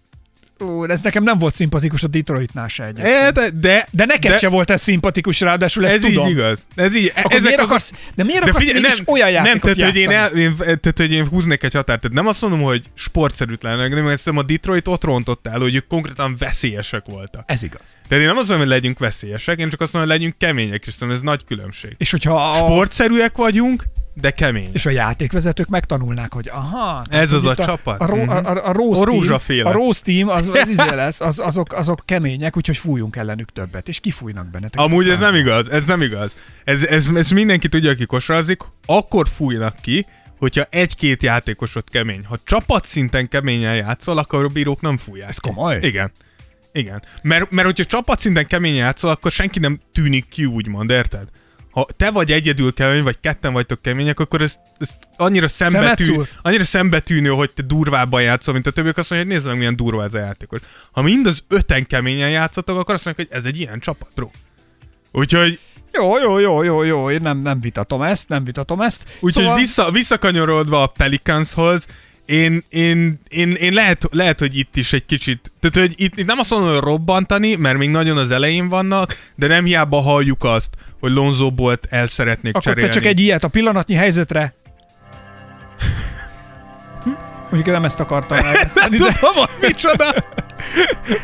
[0.59, 3.31] Ó, ez nekem nem volt szimpatikus a Detroitnál se egyébként.
[3.33, 6.25] De, de, De neked de, se volt ez szimpatikus, ráadásul ezt Ez tudom.
[6.25, 6.67] így igaz.
[6.75, 7.11] Ez így.
[7.15, 10.01] Akkor ezek miért az- akarsz, de miért akarsz figyelj, mégis olyan nem, játékot tehát, hogy
[10.01, 12.01] én, el, én, tehát, hogy én húznék egy határt.
[12.01, 15.87] Tehát nem azt mondom, hogy sportszerűtlenek, nem hiszem a Detroit ott rontott el, hogy ők
[15.87, 17.43] konkrétan veszélyesek voltak.
[17.45, 17.95] Ez igaz.
[18.07, 20.85] Tehát én nem azt mondom, hogy legyünk veszélyesek, én csak azt mondom, hogy legyünk kemények,
[20.87, 21.95] és szerintem ez nagy különbség.
[21.97, 23.83] És hogyha a, Sportszerűek vagyunk,
[24.21, 24.69] de kemény.
[24.73, 27.99] és a játékvezetők megtanulnák, hogy aha, Ez az a itt csapat.
[27.99, 29.69] A, a, a, a, a, Rose A team, rózsaféle.
[29.69, 33.87] a Rose team, az, az, izé lesz, az, azok, azok kemények, úgyhogy fújjunk ellenük többet,
[33.87, 34.85] és kifújnak benneteket.
[34.85, 36.35] Amúgy a ez nem igaz, ez nem igaz.
[36.63, 40.05] Ez, ez, ez mindenki tudja, aki kosarazik, akkor fújnak ki,
[40.37, 42.25] hogyha egy-két játékosod kemény.
[42.25, 45.29] Ha csapatszinten keményen játszol, akkor a bírók nem fújják.
[45.29, 45.79] Ez komoly?
[45.81, 46.11] Igen.
[46.71, 47.01] Igen.
[47.21, 51.27] Mert, mert hogyha csapatszinten keményen játszol, akkor senki nem tűnik ki, úgymond, érted?
[51.77, 56.63] Ha te vagy egyedül kemény, vagy ketten vagytok kemények, akkor ez, ez annyira, szembetű, annyira
[56.63, 60.03] szembetűnő, hogy te durvábban játszol, mint a többiek, azt mondja, hogy nézd meg, milyen durva
[60.03, 60.59] ez a játékos.
[60.91, 64.29] Ha mind az öten keményen játszotok, akkor azt mondják, hogy ez egy ilyen csapat, bro.
[65.11, 65.59] Úgyhogy
[65.93, 69.03] Jó, jó, jó, jó, jó, én nem, nem vitatom ezt, nem vitatom ezt.
[69.19, 71.85] Úgyhogy Szóval- vissza, visszakanyarodva a Pelicanshoz,
[72.27, 76.25] én, én, én, én lehet, lehet, hogy itt is egy kicsit, tehát hogy itt, itt
[76.25, 80.43] nem azt mondom, hogy robbantani, mert még nagyon az elején vannak, de nem hiába halljuk
[80.43, 80.69] azt,
[80.99, 82.89] hogy Lonzo Bolt el szeretnék Akkor cserélni.
[82.89, 84.55] te csak egy ilyet a pillanatnyi helyzetre.
[87.41, 90.25] Mondjuk én nem ezt akartam eljátszani, de Tudom, hogy micsoda!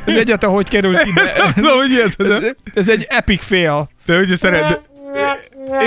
[0.04, 1.52] hogy egyáltalán hogy került ide.
[1.56, 2.44] Tudom, hogy ez, Ez,
[2.74, 3.90] ez egy epic fail.
[4.06, 4.92] de ugye szeret...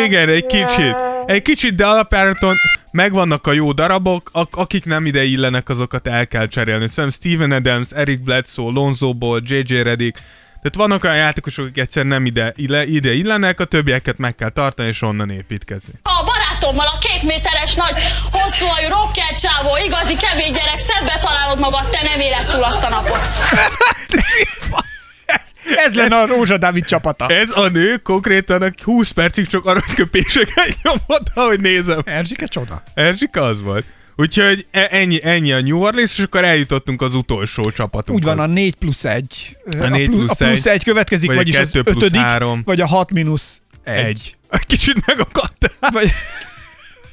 [0.05, 0.95] Igen, egy kicsit.
[1.27, 2.55] Egy kicsit, de alapjáraton
[2.91, 6.89] megvannak a jó darabok, ak- akik nem ide illenek, azokat el kell cserélni.
[6.89, 10.19] Szerintem Steven Adams, Eric Bledsoe, Lonzo Ball, JJ Redick,
[10.63, 14.49] tehát vannak olyan játékosok, akik egyszer nem ide, ille, ide illenek, a többieket meg kell
[14.51, 15.93] tartani, és onnan építkezni.
[16.03, 17.93] A barátommal, a két méteres nagy,
[18.33, 22.85] hosszú hajú rocker csávó, igazi kemény gyerek, szebbe találod magad, te nem éled túl azt
[22.85, 23.21] a napot.
[25.77, 27.27] Ez lenne a Rózsa Dávid csapata.
[27.29, 32.01] Ez a nő konkrétan a 20 percig csak aranyköpéseket nyomott, ahogy nézem.
[32.05, 32.83] Erzsike csoda.
[32.95, 33.85] Erzsika az volt.
[34.17, 38.17] Úgyhogy e- ennyi, ennyi a New Orleans, és akkor eljutottunk az utolsó csapatunkhoz.
[38.31, 39.57] Úgy van, a 4 plusz 1.
[39.81, 42.21] A négy plusz a plusz egy, 1 következik, vagy a vagyis az kettő plusz ötödik,
[42.21, 42.63] három.
[42.65, 44.05] vagy a 6 mínusz 1.
[44.05, 44.37] egy.
[44.67, 45.91] Kicsit megakadtál.
[45.93, 46.11] Vagy...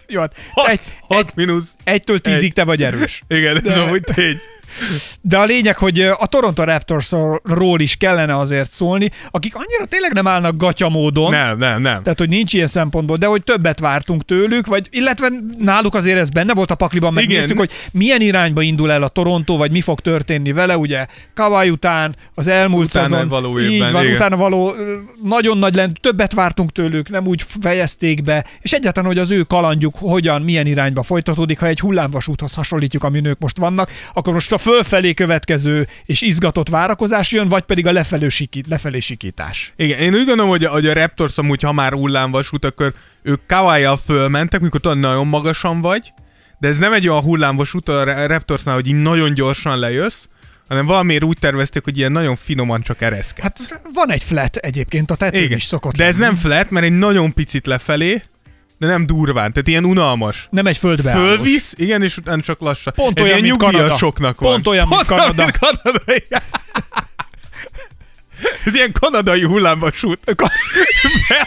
[0.07, 1.76] Jó, hát Hat, egy, hat egy, mínusz.
[1.84, 2.53] egytől tízig egy.
[2.53, 3.24] te vagy erős.
[3.28, 4.39] Igen, ez De- amúgy tény.
[5.22, 10.28] De a lényeg, hogy a Toronto Raptorsról is kellene azért szólni, akik annyira tényleg nem
[10.28, 11.32] állnak gatya módon.
[11.32, 12.04] Nem, nem, nem.
[12.04, 16.30] Tehát, hogy nincs ilyen szempontból, de hogy többet vártunk tőlük, vagy illetve náluk azért ez
[16.30, 20.00] benne volt a pakliban, megnéztük, hogy milyen irányba indul el a Toronto, vagy mi fog
[20.00, 23.28] történni vele, ugye Kawai után, az elmúlt Utána szezon.
[23.28, 24.16] való így évben, van, igen.
[24.16, 24.74] utána való,
[25.24, 29.42] nagyon nagy lent, többet vártunk tőlük, nem úgy fejezték be, és egyáltalán, hogy az ő
[29.42, 34.52] kalandjuk hogyan, milyen irányba folytatódik, ha egy hullámvasúthoz hasonlítjuk, amin ők most vannak, akkor most
[34.52, 39.74] a fölfelé következő és izgatott várakozás jön, vagy pedig a lefelé, sikít, lefelé sikítás.
[39.76, 42.93] Igen, én úgy gondolom, hogy a, hogy a Raptors amúgy, ha már hullámvasút, akkor
[43.24, 46.14] ők kawai fölmentek, mikor tudod, nagyon magasan vagy,
[46.59, 50.24] de ez nem egy olyan hullámvasút a Ra- Raptorsnál, hogy így nagyon gyorsan lejössz,
[50.68, 53.70] hanem valamiért úgy tervezték, hogy ilyen nagyon finoman csak ereszkedsz.
[53.70, 56.26] Hát van egy flat egyébként, a tetőn Igen, is szokott de ez lenni.
[56.26, 58.22] nem flat, mert egy nagyon picit lefelé,
[58.84, 60.48] de nem durván, tehát ilyen unalmas.
[60.50, 62.94] Nem egy földbe Fölvisz, igen, és utána csak lassan.
[62.96, 63.78] Pont ez olyan, ilyen mint Kanada.
[63.78, 64.52] nyugdíjasoknak van.
[64.52, 65.34] Pont olyan, mint Kanada.
[65.44, 66.00] mint Kanada.
[68.66, 70.20] Ez ilyen kanadai hullámvasút.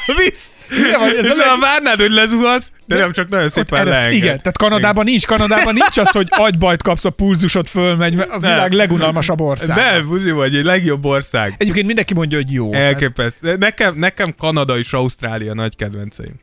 [0.07, 4.12] Elvisz, Igen, ez egy- olyan várnád, hogy lezuhasz, de, De- nem csak nagyon szépen leenged.
[4.12, 8.72] Igen, tehát Kanadában nincs, Kanadában nincs az, hogy agybajt kapsz, a pulzusod fölmegy, a világ
[8.72, 9.76] legunalmasabb ország.
[9.76, 11.55] De, buzi vagy, egy legjobb ország.
[11.59, 12.72] Egyébként mindenki mondja, hogy jó.
[12.72, 13.57] Elképesztő.
[13.57, 16.34] Nekem, nekem Kanada és Ausztrália nagy kedvenceim.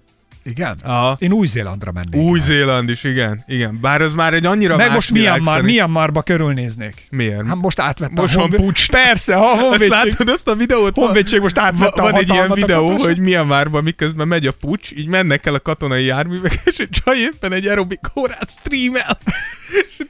[0.46, 0.78] Igen?
[0.84, 1.16] Aha.
[1.20, 2.22] Én Új-Zélandra mennék.
[2.22, 3.44] Új-Zéland is, igen.
[3.48, 3.78] Igen.
[3.82, 5.62] Bár az már egy annyira Meg most Myanmar.
[5.62, 7.06] Myanmarba körülnéznék.
[7.12, 7.48] Miért?
[7.48, 8.24] Hát most átvettem.
[8.24, 8.89] Most a van honvéd- pucs.
[8.89, 10.96] Persze, ha a Azt honvédség, látod azt a videót?
[10.96, 14.52] honvédség most átvette a van egy ilyen a videó, hogy milyen márban miközben megy a
[14.60, 19.18] pucs, így mennek el a katonai járművek, és egy csaj éppen egy aerobik órát streamel.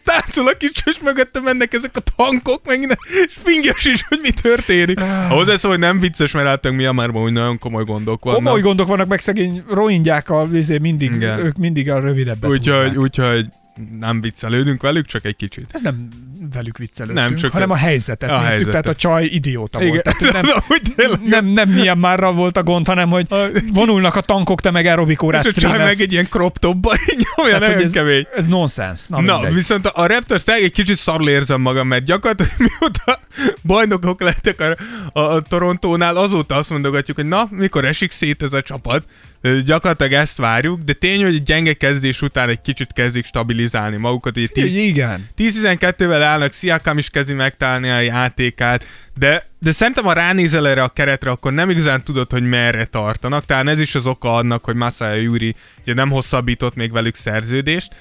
[0.03, 4.19] Táncol a kis, és mögötte mennek ezek a tankok, meg minden, és fingyes is, hogy
[4.21, 4.99] mi történik.
[5.01, 5.29] Ah.
[5.31, 8.43] Hozzá hogy nem vicces, mert a márban, hogy nagyon komoly gondok vannak.
[8.43, 9.63] Komoly gondok vannak, meg szegény
[10.27, 11.39] rohingyákkal, izé mindig, Igen.
[11.39, 13.47] ők mindig a rövidebbet Úgyhogy, úgyhogy
[13.99, 15.65] nem viccelődünk velük, csak egy kicsit.
[15.71, 16.07] Ez nem
[16.53, 18.71] velük viccelődtünk, Nem, csak hanem a- a helyzetet a néztük, helyzetet.
[18.81, 19.91] tehát a csaj idióta Igen.
[19.91, 20.17] volt.
[20.17, 23.27] Tehát nem, Úgy nem, nem milyen márral volt a gond, hanem hogy
[23.73, 26.91] vonulnak a tankok, te meg aerobik órát És a csaj meg egy ilyen crop topba,
[27.35, 28.27] nyomja, Tehát, ez, kemény.
[28.35, 29.05] ez nonsens.
[29.07, 29.53] Na, Na, mindegy.
[29.53, 33.19] viszont a Raptors egy kicsit szarul érzem magam, mert gyakorlatilag mióta
[33.63, 34.75] bajnokok lettek a,
[35.19, 39.03] a, a Torontónál, azóta azt mondogatjuk, hogy na, mikor esik szét ez a csapat.
[39.65, 44.37] Gyakorlatilag ezt várjuk, de tény, hogy egy gyenge kezdés után egy kicsit kezdik stabilizálni magukat.
[44.37, 45.27] Így 10, Igen.
[45.37, 48.85] 10-12-vel állnak, Siakam is kezdi megtalálni a játékát,
[49.17, 53.45] de, de szerintem ha ránézel erre a keretre, akkor nem igazán tudod, hogy merre tartanak.
[53.45, 57.95] Talán ez is az oka annak, hogy Masaya Yuri ugye nem hosszabbított még velük szerződést.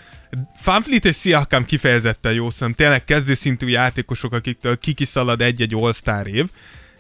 [0.56, 6.46] Fanfleet és Siakam kifejezetten jó, szóval tényleg kezdőszintű játékosok, akiktől kikiszalad egy-egy all év,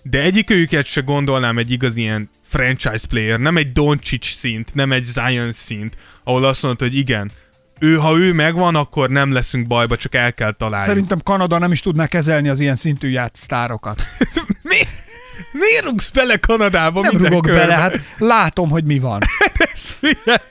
[0.02, 5.02] de egyikőjüket se gondolnám egy igaz ilyen franchise player, nem egy Doncic szint, nem egy
[5.02, 7.30] Zion szint, ahol azt mondod, hogy igen,
[7.78, 10.86] ő, ha ő megvan, akkor nem leszünk bajba, csak el kell találni.
[10.86, 14.02] Szerintem Kanada nem is tudná kezelni az ilyen szintű játsztárokat.
[14.70, 14.76] Mi?
[15.52, 17.66] Miért rugsz bele Kanadába Nem minden rugok körben?
[17.66, 19.20] bele, hát látom, hogy mi van.
[19.74, 20.42] Ez hülye.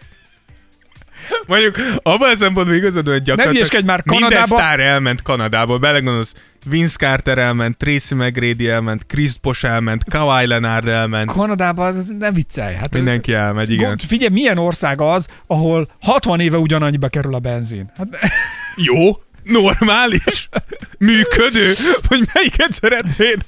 [1.47, 5.78] Mondjuk abban a szempontból igazad, hogy gyakorlatilag már, minden Kanadába- sztár elment Kanadába.
[5.78, 6.34] Belegondolsz,
[6.66, 11.32] Vince Carter elment, Tracy McGrady elment, Chris Bosh elment, Kawhi Leonard elment.
[11.32, 12.76] Kanadában az nem viccelj.
[12.76, 13.88] Hát Mindenki elmegy, igen.
[13.88, 17.91] Gond, figyelj, milyen ország az, ahol 60 éve ugyanannyiba kerül a benzin.
[17.97, 18.07] Hát,
[18.76, 20.49] Jó, normális,
[20.97, 21.74] működő,
[22.07, 23.45] hogy melyiket szeretnéd.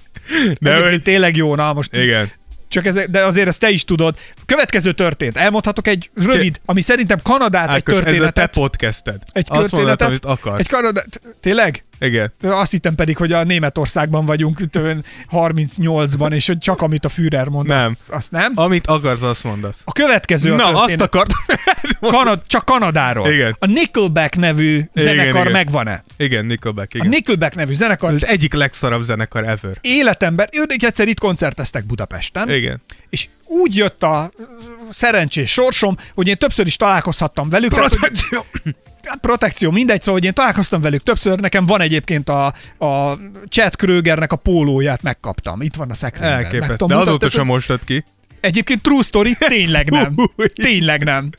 [0.59, 1.01] De hogy...
[1.01, 2.29] tényleg jó, na most Igen.
[2.67, 4.17] Csak ez, de azért ezt te is tudod.
[4.45, 5.37] Következő történt.
[5.37, 8.51] Elmondhatok egy rövid, ami szerintem Kanadát egy Ákos, ez a te történetet.
[8.53, 9.21] podcasted.
[9.31, 10.07] Egy Azt történetet.
[10.07, 10.59] amit akarsz.
[10.59, 11.21] Egy Kanadát.
[11.41, 11.83] Tényleg?
[12.03, 12.31] Igen.
[12.41, 17.09] Azt hittem pedig, hogy a Németországban vagyunk itt olyan 38-ban, és hogy csak amit a
[17.09, 17.91] Führer mond, Nem.
[17.91, 18.51] Azt, azt nem.
[18.55, 19.81] Amit akarsz, azt mondasz.
[19.83, 21.01] A következő a Na, azt történet.
[21.01, 21.39] akartam.
[22.19, 23.29] Kanad, csak Kanadáról.
[23.31, 23.55] Igen.
[23.59, 25.51] A Nickelback nevű zenekar igen.
[25.51, 26.03] megvan-e?
[26.17, 27.09] Igen, Nickelback, A igen.
[27.09, 29.77] Nickelback nevű zenekar Az egyik legszarabb zenekar ever.
[29.81, 32.81] életemben, ők egyszer itt koncerteztek Budapesten, Igen.
[33.09, 34.31] és úgy jött a
[34.91, 37.73] szerencsés sorsom, hogy én többször is találkozhattam velük.
[37.73, 39.11] tehát, hogy- Protekció.
[39.11, 42.45] Hát protekció, mindegy, szóval, hogy én találkoztam velük többször, nekem van egyébként a,
[42.77, 43.17] a
[43.49, 45.61] Chad Krögernek a pólóját megkaptam.
[45.61, 46.43] Itt van a szekrényben.
[46.43, 46.85] Elképesztő.
[46.85, 48.03] De azóta sem mostad ki.
[48.39, 50.15] Egyébként true story, tényleg nem.
[50.53, 51.29] Tényleg nem.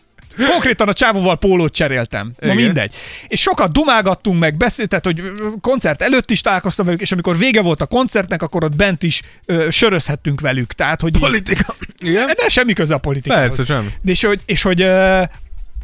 [0.50, 2.32] Konkrétan a csávóval pólót cseréltem.
[2.38, 2.64] Na Igen.
[2.64, 2.94] mindegy.
[3.28, 5.22] És sokat dumálgattunk meg, beszélt, tehát, hogy
[5.60, 9.22] koncert előtt is találkoztam velük, és amikor vége volt a koncertnek, akkor ott bent is
[9.46, 10.72] ö, sörözhettünk velük.
[10.72, 11.74] Tehát, hogy Politika.
[11.98, 12.26] Igen?
[12.26, 13.56] de semmi köze a politikához.
[13.56, 13.88] Persze, semmi.
[14.04, 15.22] És hogy, és hogy ö,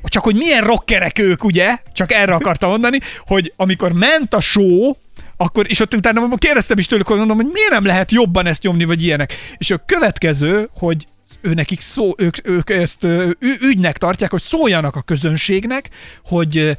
[0.04, 1.78] csak hogy milyen rockerek ők, ugye?
[1.92, 4.92] Csak erre akartam mondani, hogy amikor ment a show,
[5.36, 8.62] akkor, és ott utána kérdeztem is tőlük, hogy mondom, hogy miért nem lehet jobban ezt
[8.62, 9.34] nyomni, vagy ilyenek.
[9.56, 11.06] És a következő, hogy
[11.40, 15.90] ő nekik szó, ők, ők ezt ü- ügynek tartják, hogy szóljanak a közönségnek,
[16.24, 16.78] hogy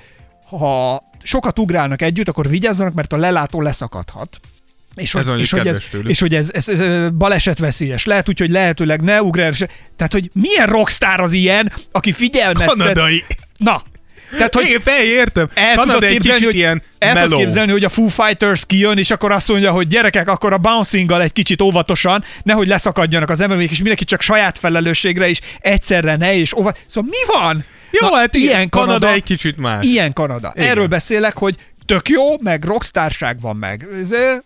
[0.49, 4.39] ha sokat ugrálnak együtt, akkor vigyázzanak, mert a lelátó leszakadhat.
[4.95, 6.09] És Ez hogy, és hogy, ez, tőlük.
[6.09, 8.05] és hogy ez, ez, ez balesetveszélyes.
[8.05, 9.51] Lehet úgy, hogy lehetőleg ne ugrál.
[9.95, 12.77] Tehát, hogy milyen rockstar az ilyen, aki figyelmeztet.
[12.77, 13.23] Kanadai.
[13.57, 13.83] Na,
[14.37, 15.49] tehát, hogy Igen, fel, értem.
[15.53, 17.45] el Kanada tudod képzelni, hogy, ilyen el tudod mellow.
[17.45, 21.21] képzelni, hogy a Foo Fighters kijön, és akkor azt mondja, hogy gyerekek, akkor a bouncinggal
[21.21, 26.35] egy kicsit óvatosan, nehogy leszakadjanak az emelők, és mindenki csak saját felelősségre is egyszerre ne,
[26.35, 26.71] és óva...
[26.87, 27.65] Szóval mi van?
[27.91, 29.85] Jó, hát igen, ilyen Kanada Kanada, egy kicsit más.
[29.85, 30.53] Ilyen Kanada.
[30.55, 30.69] Igen.
[30.69, 31.55] Erről beszélek, hogy
[31.91, 33.87] tök jó, meg rockstárság van meg,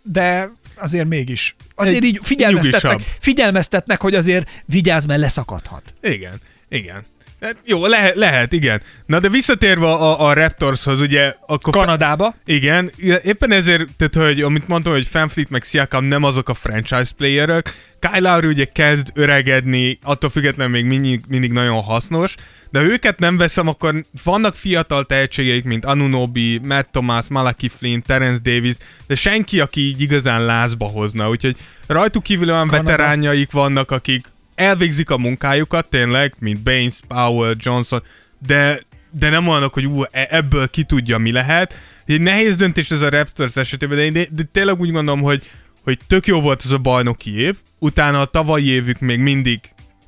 [0.03, 1.55] de azért mégis.
[1.75, 3.15] Azért Egy így figyelmeztetnek, nyugisabb.
[3.19, 5.93] figyelmeztetnek, hogy azért vigyázz, mert leszakadhat.
[6.01, 6.33] Igen,
[6.69, 7.03] igen.
[7.41, 8.81] Hát Jó, lehet, lehet, igen.
[9.05, 11.35] Na de visszatérve a, a Raptorshoz, ugye...
[11.45, 12.35] Akkor Kanadába.
[12.45, 12.91] Igen,
[13.23, 17.73] éppen ezért, tehát, hogy amit mondtam, hogy Fanfleet meg Siakam nem azok a franchise playerök,
[17.99, 22.35] Kyle Lowry ugye kezd öregedni, attól függetlenül még mindig, mindig nagyon hasznos,
[22.71, 28.01] de ha őket nem veszem, akkor vannak fiatal tehetségeik, mint Anunobi, Matt Thomas, Malaki Flynn,
[28.05, 28.75] Terence Davis,
[29.07, 31.57] de senki, aki így igazán lázba hozna, úgyhogy
[31.87, 32.89] rajtuk kívül olyan Kanada.
[32.89, 38.03] veteránjaik vannak, akik elvégzik a munkájukat tényleg, mint Baines, Powell, Johnson,
[38.47, 38.79] de,
[39.11, 41.73] de nem olyanok, hogy ú, e- ebből ki tudja, mi lehet.
[42.05, 45.49] Egy nehéz döntés ez a Raptors esetében, de, én- de, tényleg úgy gondolom, hogy,
[45.83, 49.59] hogy tök jó volt ez a bajnoki év, utána a tavalyi évük még mindig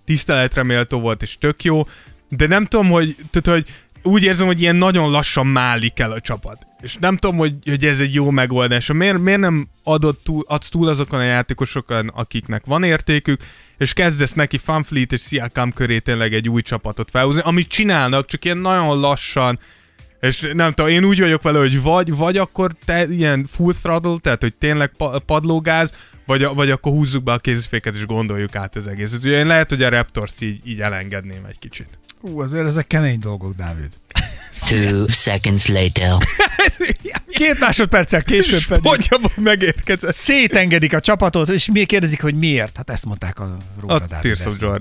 [0.06, 1.82] tiszteletre méltó volt, és tök jó,
[2.30, 3.74] de nem tudom, hogy, tehát, hogy
[4.08, 6.68] úgy érzem, hogy ilyen nagyon lassan málik el a csapat.
[6.82, 8.92] És nem tudom, hogy, hogy ez egy jó megoldás.
[8.92, 13.42] Miért, miért nem adott túl, adsz túl azokon a játékosokon, akiknek van értékük,
[13.78, 18.46] és kezdesz neki Fanfleet és Siakam köré tényleg egy új csapatot felhúzni, amit csinálnak, csak
[18.46, 19.60] ilyen nagyon lassan,
[20.20, 24.18] és nem tudom, én úgy vagyok vele, hogy vagy, vagy akkor te ilyen full throttle,
[24.22, 25.94] tehát hogy tényleg pa- padlógáz,
[26.26, 29.24] vagy, vagy akkor húzzuk be a kéziféket és gondoljuk át az egészet.
[29.24, 31.88] Ugye én lehet, hogy a Raptors így, így elengedném egy kicsit.
[32.22, 33.90] Ú, azért ezek kemény dolgok, Dávid.
[34.68, 36.18] Two seconds later.
[37.30, 39.02] Két másodperccel később pedig
[39.36, 40.14] megérkezett.
[40.14, 42.78] szétengedik a csapatot, és mi kérdezik, hogy miért?
[42.78, 44.22] Hát ezt mondták a Rózsa A Dávid.
[44.22, 44.60] Tears of.
[44.60, 44.78] Rózsa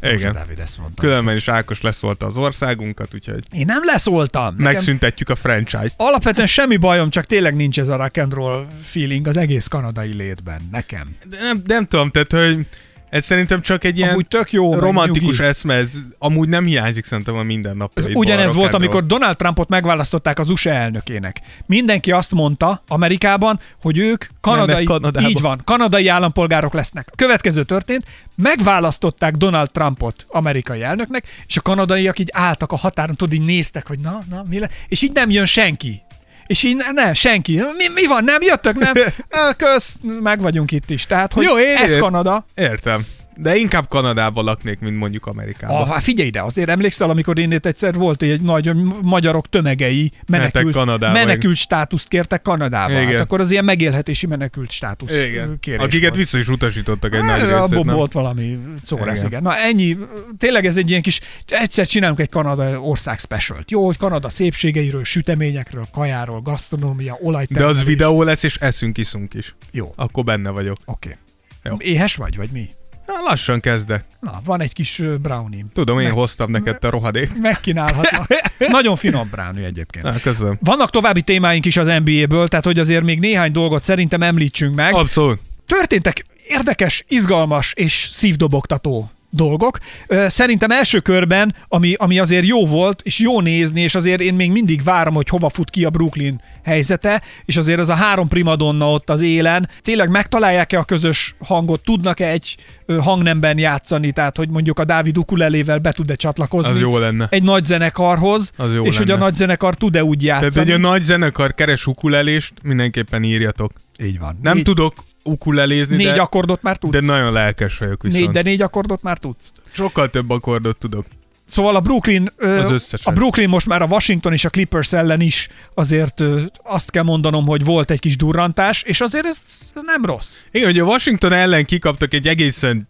[0.00, 0.32] Igen.
[0.32, 1.02] Dávid ezt mondta.
[1.02, 4.54] Különben is Ákos leszólta az országunkat, úgyhogy Én nem leszóltam.
[4.56, 5.94] Nekem megszüntetjük a franchise-t.
[5.96, 10.12] alapvetően semmi bajom, csak tényleg nincs ez a rock and roll feeling az egész kanadai
[10.12, 10.68] létben.
[10.72, 11.16] Nekem.
[11.24, 12.66] De nem, nem tudom, tehát, hogy
[13.10, 15.48] ez szerintem csak egy ilyen Amúgy tök jó, romantikus nyugi.
[15.48, 18.02] eszme, ez amúgy nem hiányzik szerintem a mindennapja.
[18.02, 21.40] Ez ugyanez volt, amikor Donald Trumpot megválasztották az USA elnökének.
[21.66, 27.12] Mindenki azt mondta Amerikában, hogy ők kanadai, Mennek így van, kanadai állampolgárok lesznek.
[27.16, 28.04] Következő történt,
[28.36, 33.86] megválasztották Donald Trumpot amerikai elnöknek, és a kanadaiak így álltak a határon, tudod, így néztek,
[33.86, 34.68] hogy na, na, mi le?
[34.88, 36.02] És így nem jön senki.
[36.48, 37.52] És így ne, ne senki.
[37.54, 38.92] Mi, mi van, nem jöttök, nem?
[39.56, 41.06] Kösz, meg vagyunk itt is.
[41.06, 42.44] Tehát, hogy Jó, én- ez Kanada.
[42.54, 43.06] Értem.
[43.40, 45.76] De inkább Kanadában laknék, mint mondjuk Amerikában.
[45.76, 48.70] Ah, hát figyelj ide, azért emlékszel, amikor én itt egyszer volt egy nagy
[49.02, 52.94] magyarok tömegei menekült, menekült státuszt kértek Kanadába.
[53.04, 55.56] Hát akkor az ilyen megélhetési menekült státusz Igen.
[55.60, 56.14] kérés Akiket volt.
[56.14, 57.94] vissza is utasítottak egy nagy részét, abból nem?
[57.94, 59.26] volt valami córesz, Igen.
[59.26, 59.42] igen.
[59.42, 59.96] Na ennyi,
[60.38, 63.70] tényleg ez egy ilyen kis, egyszer csinálunk egy Kanada ország specialt.
[63.70, 67.76] Jó, hogy Kanada szépségeiről, süteményekről, kajáról, gasztronómia, De olajtermelés.
[67.78, 69.54] az videó lesz, és eszünk, iszunk is.
[69.72, 70.76] Jó, Akkor benne vagyok.
[70.84, 71.16] oké.
[71.64, 71.74] Jó.
[71.78, 72.68] Éhes vagy, vagy mi?
[73.08, 74.04] Na, lassan kezdek.
[74.20, 75.64] Na, van egy kis brownie.
[75.72, 77.40] Tudom, én Meg- hoztam neked a rohadék.
[77.40, 78.26] Megkínálhatnak.
[78.58, 80.04] Nagyon finom brownie egyébként.
[80.04, 80.56] Na, köszönöm.
[80.60, 84.94] Vannak további témáink is az NBA-ből, tehát hogy azért még néhány dolgot szerintem említsünk meg.
[84.94, 85.40] Abszolút.
[85.66, 89.78] Történtek érdekes, izgalmas és szívdobogtató dolgok.
[90.26, 94.50] Szerintem első körben, ami, ami azért jó volt, és jó nézni, és azért én még
[94.50, 98.90] mindig várom, hogy hova fut ki a Brooklyn helyzete, és azért az a három primadonna
[98.92, 102.56] ott az élen, tényleg megtalálják-e a közös hangot, tudnak-e egy
[102.98, 107.26] hangnemben játszani, tehát hogy mondjuk a Dávid ukulelével be tud-e csatlakozni Az jó lenne.
[107.30, 109.24] egy nagy zenekarhoz, Az jó és hogy a lenne.
[109.24, 110.50] nagy zenekar tud-e úgy játszani.
[110.52, 113.72] Tehát, hogy a nagy zenekar keres ukulelést, mindenképpen írjatok.
[114.02, 114.38] Így van.
[114.42, 114.94] Nem négy, tudok
[115.28, 116.92] ukulelézni, Négy de, akkordot már tudsz?
[116.92, 118.22] de nagyon lelkes vagyok viszont.
[118.24, 119.52] négy, de négy akkordot már tudsz?
[119.72, 121.06] Sokkal több akkordot tudok.
[121.46, 125.48] Szóval a Brooklyn, ö, a Brooklyn most már a Washington és a Clippers ellen is
[125.74, 129.42] azért ö, azt kell mondanom, hogy volt egy kis durrantás, és azért ez,
[129.74, 130.40] ez nem rossz.
[130.50, 132.88] Igen, hogy a Washington ellen kikaptak egy egészen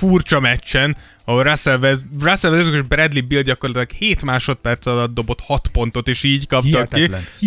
[0.00, 5.40] furcsa meccsen, ahol Russell, West, Russell Westbrook és Bradley Bill gyakorlatilag 7 másodperc alatt dobott
[5.40, 7.24] 6 pontot, és így kaptak Hihetetlen.
[7.38, 7.46] ki.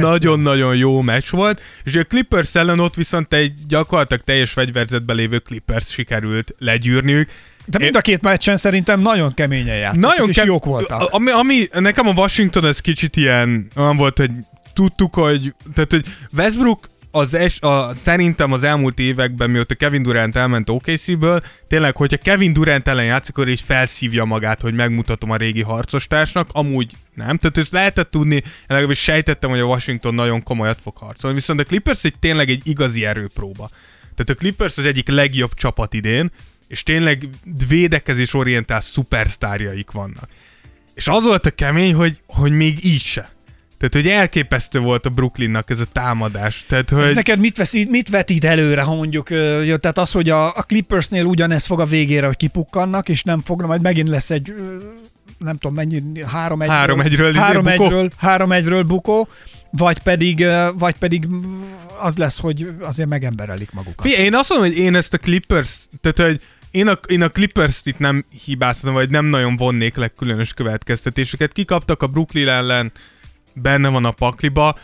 [0.00, 5.38] Nagyon-nagyon jó meccs volt, és a Clippers ellen ott viszont egy gyakorlatilag teljes fegyverzetben lévő
[5.38, 7.30] Clippers sikerült legyűrniük.
[7.64, 11.08] De mind a két meccsen szerintem nagyon keményen játszottak, Nagyon és kem- jók voltak.
[11.12, 14.30] Ami, ami, nekem a Washington ez kicsit ilyen, olyan volt, hogy
[14.74, 16.04] tudtuk, hogy, tehát, hogy
[16.36, 22.16] Westbrook az es, a, szerintem az elmúlt években, mióta Kevin Durant elment OKC-ből, tényleg, hogyha
[22.16, 27.36] Kevin Durant ellen játszik, akkor így felszívja magát, hogy megmutatom a régi harcostársnak, amúgy nem.
[27.36, 31.64] Tehát ezt lehetett tudni, legalábbis sejtettem, hogy a Washington nagyon komolyat fog harcolni, viszont a
[31.64, 33.68] Clippers egy tényleg egy igazi erőpróba.
[34.00, 36.30] Tehát a Clippers az egyik legjobb csapat idén,
[36.68, 37.28] és tényleg
[37.68, 40.28] védekezés orientált szupersztárjaik vannak.
[40.94, 43.28] És az volt a kemény, hogy, hogy még így se.
[43.80, 46.64] Tehát, hogy elképesztő volt a Brooklynnak ez a támadás.
[46.68, 47.02] Tehát, hogy...
[47.02, 49.28] Ez neked mit, veszít, mit vetít előre, ha mondjuk,
[49.80, 53.68] tehát az, hogy a, a Clippersnél ugyanez fog a végére, hogy kipukkannak, és nem fognak,
[53.68, 54.54] majd megint lesz egy,
[55.38, 59.28] nem tudom mennyi, három egyről, Három egyről, három izé, bukó.
[59.70, 60.46] vagy pedig,
[60.78, 61.26] vagy pedig
[62.00, 64.06] az lesz, hogy azért megemberelik magukat.
[64.06, 67.28] Figyelj, én azt mondom, hogy én ezt a Clippers, tehát hogy én a, én a
[67.28, 71.52] Clippers-t itt nem hibáztatom, vagy nem nagyon vonnék le különös következtetéseket.
[71.52, 72.92] Kikaptak a Brooklyn ellen,
[73.54, 74.76] benne van a pakliba.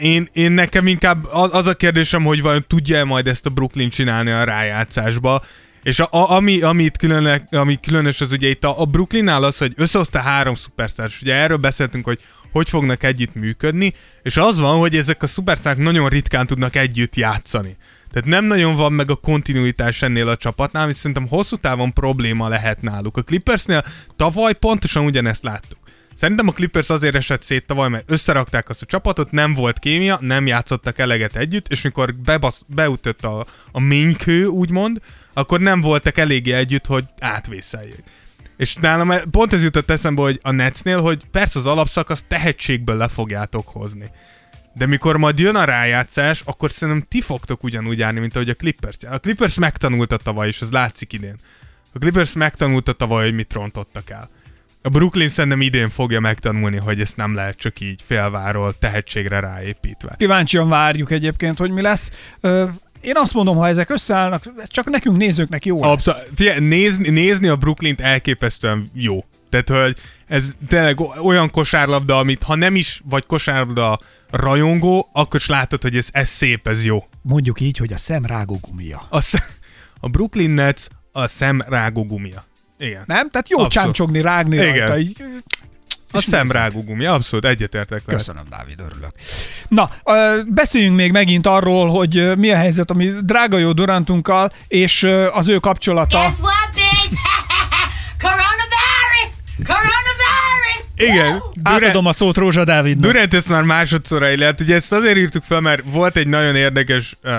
[0.00, 4.30] Én, én nekem inkább az, a kérdésem, hogy vajon tudja-e majd ezt a Brooklyn csinálni
[4.30, 5.42] a rájátszásba,
[5.82, 9.58] és a, a, ami, amit különle, ami különös az ugye itt a, a Brooklynnál az,
[9.58, 12.20] hogy összehozta három szupersztárt, és ugye erről beszéltünk, hogy
[12.56, 17.16] hogy fognak együtt működni, és az van, hogy ezek a szupersztárok nagyon ritkán tudnak együtt
[17.16, 17.76] játszani.
[18.12, 22.48] Tehát nem nagyon van meg a kontinuitás ennél a csapatnál, ami szerintem hosszú távon probléma
[22.48, 23.16] lehet náluk.
[23.16, 23.84] A Clippersnél
[24.16, 25.78] tavaly pontosan ugyanezt láttuk.
[26.16, 30.18] Szerintem a Clippers azért esett szét tavaly, mert összerakták azt a csapatot, nem volt kémia,
[30.20, 35.00] nem játszottak eleget együtt, és mikor bebasz, beütött a, a ménykő, úgymond,
[35.32, 38.02] akkor nem voltak eléggé együtt, hogy átvészeljék.
[38.56, 43.08] És nálam pont ez jutott eszembe, hogy a Netsnél, hogy persze az alapszakasz tehetségből le
[43.08, 44.10] fogjátok hozni.
[44.74, 48.54] De mikor majd jön a rájátszás, akkor szerintem ti fogtok ugyanúgy járni, mint ahogy a
[48.54, 48.96] Clippers.
[49.10, 51.36] A Clippers megtanulta tavaly, és ez látszik idén.
[51.94, 54.28] A Clippers megtanulta tavaly, hogy mit rontottak el.
[54.86, 60.14] A Brooklyn szerintem idén fogja megtanulni, hogy ezt nem lehet csak így félváról tehetségre ráépítve.
[60.16, 62.10] Kíváncsian várjuk egyébként, hogy mi lesz.
[62.40, 62.64] Ö,
[63.00, 65.90] Én azt mondom, ha ezek összeállnak, ez csak nekünk nézőknek jó lesz.
[65.90, 66.28] Abszolút.
[66.34, 69.24] Figyelj, nézni, nézni a Brooklynt elképesztően jó.
[69.50, 75.46] Tehát, hogy ez tényleg olyan kosárlabda, amit ha nem is vagy kosárlabda rajongó, akkor is
[75.46, 77.04] látod, hogy ez, ez szép, ez jó.
[77.22, 79.06] Mondjuk így, hogy a szem rágógumia.
[79.08, 79.42] A, sz-
[80.00, 80.82] a Brooklyn Nets
[81.12, 82.44] a szem rágógumia.
[82.78, 83.02] Igen.
[83.06, 83.30] Nem?
[83.30, 83.72] Tehát jó Abszolút.
[83.72, 84.66] csámcsogni, rágni Igen.
[84.76, 84.98] rajta.
[84.98, 85.16] Így,
[86.12, 86.56] A és szem nézed.
[86.56, 88.18] rágógumia, abszolút egyetértek vele.
[88.18, 89.10] Köszönöm, Dávid, örülök.
[89.68, 89.90] Na,
[90.46, 95.02] beszéljünk még megint arról, hogy mi a helyzet a mi drága jó Durantunkkal, és
[95.32, 96.18] az ő kapcsolata.
[96.18, 97.20] Guess what, bitch?
[98.24, 99.30] Coronavirus!
[99.66, 100.84] Coronavirus!
[100.96, 101.32] Igen.
[101.32, 101.50] Woo!
[101.62, 103.12] Átadom a szót Rózsa Dávidnak.
[103.12, 104.60] Durant ezt már másodszor élet.
[104.60, 107.32] Ugye ezt azért írtuk fel, mert volt egy nagyon érdekes, uh,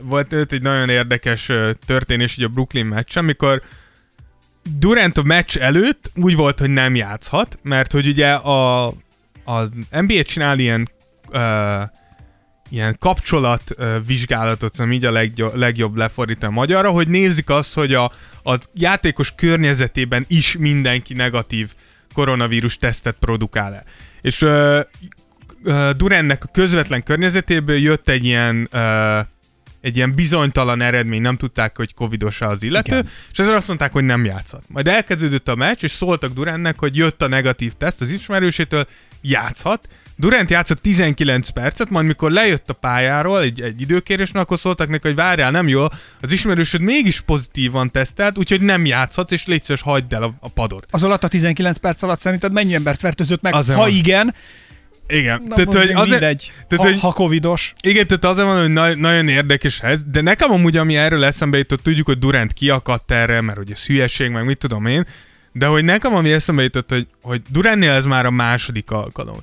[0.00, 3.62] volt egy nagyon érdekes uh, történés így a Brooklyn meccs, amikor
[4.78, 8.86] Durant a meccs előtt úgy volt, hogy nem játszhat, mert hogy ugye a,
[9.44, 10.88] a NBA csinál ilyen
[11.28, 11.82] uh,
[12.70, 17.94] ilyen kapcsolat uh, vizsgálatot, szóval így a legjobb, legjobb lefordítani magyarra, hogy nézik azt, hogy
[17.94, 18.04] a,
[18.44, 21.70] a játékos környezetében is mindenki negatív
[22.14, 23.84] koronavírus tesztet produkál-e.
[24.20, 24.80] És uh,
[25.64, 29.18] uh, Durantnek a közvetlen környezetéből jött egy ilyen uh,
[29.86, 33.08] egy ilyen bizonytalan eredmény, nem tudták, hogy covidos az illető, Igen.
[33.32, 34.64] és ezért azt mondták, hogy nem játszhat.
[34.68, 38.86] Majd elkezdődött a meccs, és szóltak Durantnek, hogy jött a negatív teszt az ismerősétől,
[39.22, 39.88] játszhat.
[40.16, 45.06] Durant játszott 19 percet, majd mikor lejött a pályáról egy, egy időkérésnek, akkor szóltak neki,
[45.06, 45.84] hogy várjál, nem jó,
[46.20, 50.48] az ismerősöd mégis pozitívan tesztelt, úgyhogy nem játszhatsz, és légy szíves, hagyd el a, a
[50.48, 50.86] padot.
[50.90, 53.54] Az alatt a 19 perc alatt szerinted mennyi embert fertőzött meg?
[53.54, 53.94] Azért ha van.
[53.94, 54.34] igen,
[55.08, 55.42] Igen.
[55.48, 56.52] na, tehát, hogy azért, mindegy.
[56.68, 57.74] tehát, ha, hogy, ha covidos.
[57.80, 61.58] Igen, tehát azért van, hogy na- nagyon érdekes ez, de nekem amúgy, ami erről eszembe
[61.58, 65.06] jutott, tudjuk, hogy Durant kiakadt erre, mert hogy ez hülyeség, meg mit tudom én,
[65.52, 69.36] de hogy nekem ami eszembe jutott, hogy, hogy Durantnél ez már a második alkalom.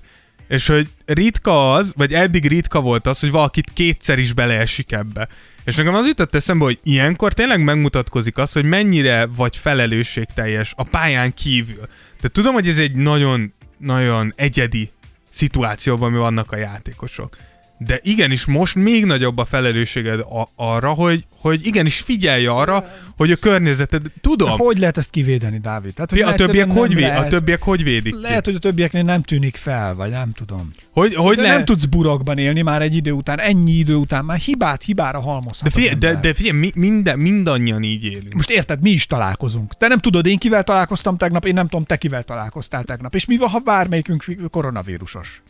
[0.47, 5.27] És hogy ritka az, vagy eddig ritka volt az, hogy valakit kétszer is beleesik ebbe.
[5.65, 10.83] És nekem az jutott eszembe, hogy ilyenkor tényleg megmutatkozik az, hogy mennyire vagy felelősségteljes a
[10.83, 11.87] pályán kívül.
[12.21, 14.91] De tudom, hogy ez egy nagyon, nagyon egyedi
[15.33, 17.37] szituációban mi vannak a játékosok.
[17.85, 22.85] De igenis most még nagyobb a felelősséged a- arra, hogy, hogy igenis figyelj arra,
[23.17, 24.01] hogy a környezeted...
[24.21, 25.93] Tudom, Hogy lehet ezt kivédeni, Dávid?
[25.93, 27.29] Tehát, hogy a többiek, hogy vé- a lehet.
[27.29, 28.15] többiek hogy védik?
[28.21, 30.71] Lehet, hogy a többieknél nem tűnik fel, vagy nem tudom.
[30.91, 31.47] Hogy, hogy De le...
[31.49, 35.63] nem tudsz burokban élni már egy idő után, ennyi idő után, már hibát hibára halmozhat
[35.63, 38.33] de figyelj, de, de figyelj mi, minden, mindannyian így élünk.
[38.33, 39.73] Most érted, mi is találkozunk.
[39.77, 43.15] Te nem tudod, én kivel találkoztam tegnap, én nem tudom, te kivel találkoztál tegnap.
[43.15, 45.41] És mi van, ha bármelyikünk koronavírusos?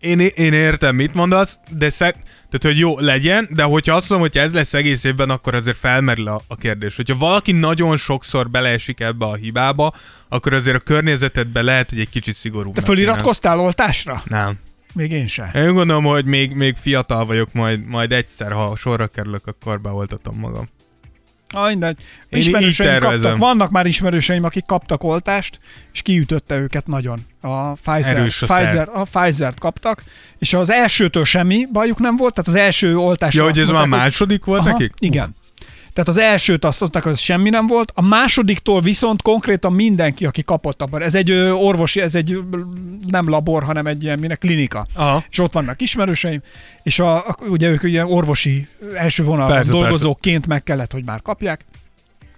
[0.00, 2.12] Én, én értem, mit mondasz, de szer...
[2.12, 5.76] tehát, hogy jó, legyen, de hogyha azt mondom, hogy ez lesz egész évben, akkor azért
[5.76, 6.96] felmerül a, a kérdés.
[6.96, 9.92] Hogyha valaki nagyon sokszor beleesik ebbe a hibába,
[10.28, 12.74] akkor azért a környezetedben lehet, hogy egy kicsit szigorúbb.
[12.74, 14.22] Te föliratkoztál oltásra?
[14.24, 14.58] Nem.
[14.94, 15.50] Még én se.
[15.54, 20.38] Én gondolom, hogy még, még fiatal vagyok, majd, majd egyszer, ha sorra kerülök, akkor beoltatom
[20.38, 20.68] magam.
[21.52, 21.96] Ah, mindegy.
[22.28, 25.60] Én Ismerőseim kaptak, vannak már ismerőseim, akik kaptak oltást,
[25.92, 27.20] és kiütötte őket nagyon.
[27.40, 30.02] A Pfizer, Erős a Pfizer, a Pfizer-t kaptak,
[30.38, 33.34] és az elsőtől semmi bajuk nem volt, tehát az első oltás.
[33.34, 34.92] Ja, hogy ez már második volt nekik?
[34.98, 35.34] Igen.
[35.92, 40.26] Tehát az elsőt azt mondták, hogy ez semmi nem volt, a másodiktól viszont konkrétan mindenki,
[40.26, 41.02] aki kapott abban.
[41.02, 42.38] Ez egy orvosi, ez egy
[43.06, 44.86] nem labor, hanem egy ilyen minek klinika.
[44.94, 45.24] Aha.
[45.30, 46.42] És ott vannak ismerőseim,
[46.82, 51.22] és a, a, ugye ők ugye orvosi első vonalban Persze, dolgozóként meg kellett, hogy már
[51.22, 51.64] kapják.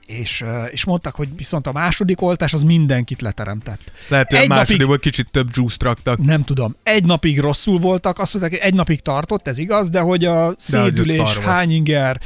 [0.06, 3.92] És, és mondtak, hogy viszont a második oltás az mindenkit leteremtett.
[4.08, 6.18] Lehet, hogy a Egy másodikból kicsit több juice raktak.
[6.18, 6.74] Nem tudom.
[6.82, 10.54] Egy napig rosszul voltak, azt mondták, hogy egy napig tartott, ez igaz, de hogy a
[10.58, 12.20] szédülés, hányinger,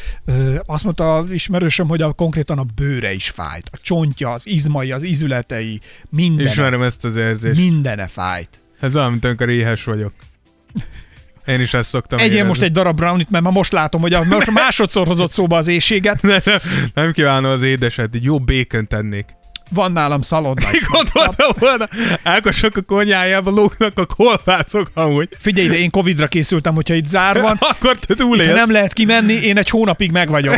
[0.66, 3.68] azt mondta ismerősöm, hogy a, konkrétan a bőre is fájt.
[3.72, 7.60] A csontja, az izmai, az izületei, mindene, Ismerem ezt az érzést.
[7.60, 8.48] mindene fájt.
[8.80, 10.12] Ez olyan, mint amikor éhes vagyok.
[11.46, 12.48] Én is ezt szoktam Egyél érezni.
[12.48, 15.66] most egy darab brownit, mert ma most látom, hogy a, most másodszor hozott szóba az
[15.66, 16.22] éjséget.
[16.22, 16.58] Nem, nem,
[16.94, 19.24] nem kívánom az édeset, egy jó békön tennék.
[19.70, 20.66] Van nálam szalonna.
[20.92, 21.88] Gondoltam volna,
[22.22, 25.28] Ákosok a konyájába lógnak a kolbászok amúgy.
[25.38, 28.56] Figyelj, de én Covidra készültem, hogyha itt zár van, Akkor te túlélsz.
[28.56, 30.54] nem lehet kimenni, én egy hónapig meg vagyok.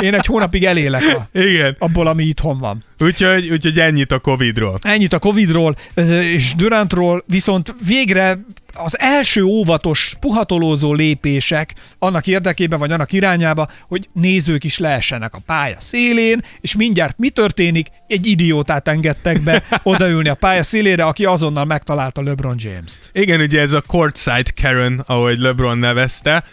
[0.00, 1.76] Én egy hónapig elélek a, Igen.
[1.78, 2.82] abból, ami itthon van.
[2.98, 4.78] Úgyhogy, úgyhogy ennyit a Covidról.
[4.82, 5.76] Ennyit a Covidról
[6.22, 8.38] és Durantról, viszont végre
[8.74, 15.40] az első óvatos, puhatolózó lépések annak érdekében, vagy annak irányába, hogy nézők is leessenek a
[15.46, 17.88] pálya szélén, és mindjárt mi történik?
[18.06, 23.10] Egy idiótát engedtek be odaülni a pálya szélére, aki azonnal megtalálta LeBron James-t.
[23.12, 26.44] Igen, ugye ez a courtside Karen, ahogy LeBron nevezte.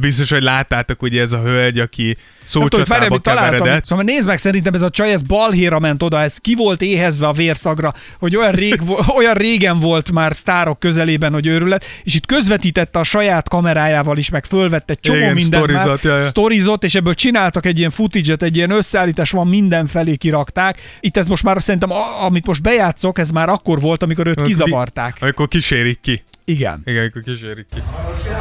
[0.00, 2.16] Biztos, hogy láttátok, ugye ez a hölgy, aki
[2.52, 3.78] Tudom, szócsatába mit találtam.
[3.84, 7.26] Szóval nézd meg, szerintem ez a csaj, ez balhéra ment oda, ez ki volt éhezve
[7.26, 8.80] a vérszagra, hogy olyan, rég,
[9.18, 14.28] olyan régen volt már sztárok közelében, hogy őrület, és itt közvetítette a saját kamerájával is,
[14.28, 18.56] meg fölvette egy csomó Igen, mindent már, sztorizott, és ebből csináltak egy ilyen footage egy
[18.56, 20.80] ilyen összeállítás van, mindenfelé kirakták.
[21.00, 24.42] Itt ez most már szerintem, a- amit most bejátszok, ez már akkor volt, amikor őt
[24.42, 25.16] kizavarták.
[25.20, 26.22] Amikor kísérik ki.
[26.44, 26.82] Igen.
[26.84, 27.82] Igen, amikor kísérik ki.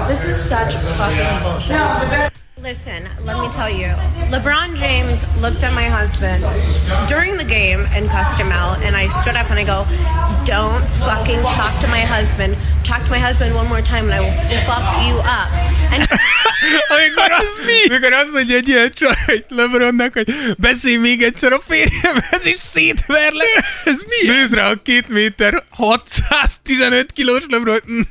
[0.07, 2.41] This is such fucking bullshit.
[2.63, 3.87] Listen, let me tell you.
[4.31, 6.43] LeBron James looked at my husband
[7.09, 9.85] during the game in Custom Out, and I stood up and I go,
[10.45, 12.55] Don't fucking talk to my husband.
[12.85, 14.31] Talk to my husband one more time, and I will
[14.63, 15.51] fuck you up.
[15.91, 16.07] And
[16.95, 17.59] Amikor, az,
[17.89, 23.63] amikor azt mondja egy ilyen csaj LeBronnak, hogy beszélj még egyszer a férjemhez, és szétverlek.
[23.85, 24.29] Ez mi?
[24.29, 28.07] Nézd rá a két méter 615 kilós LeBron.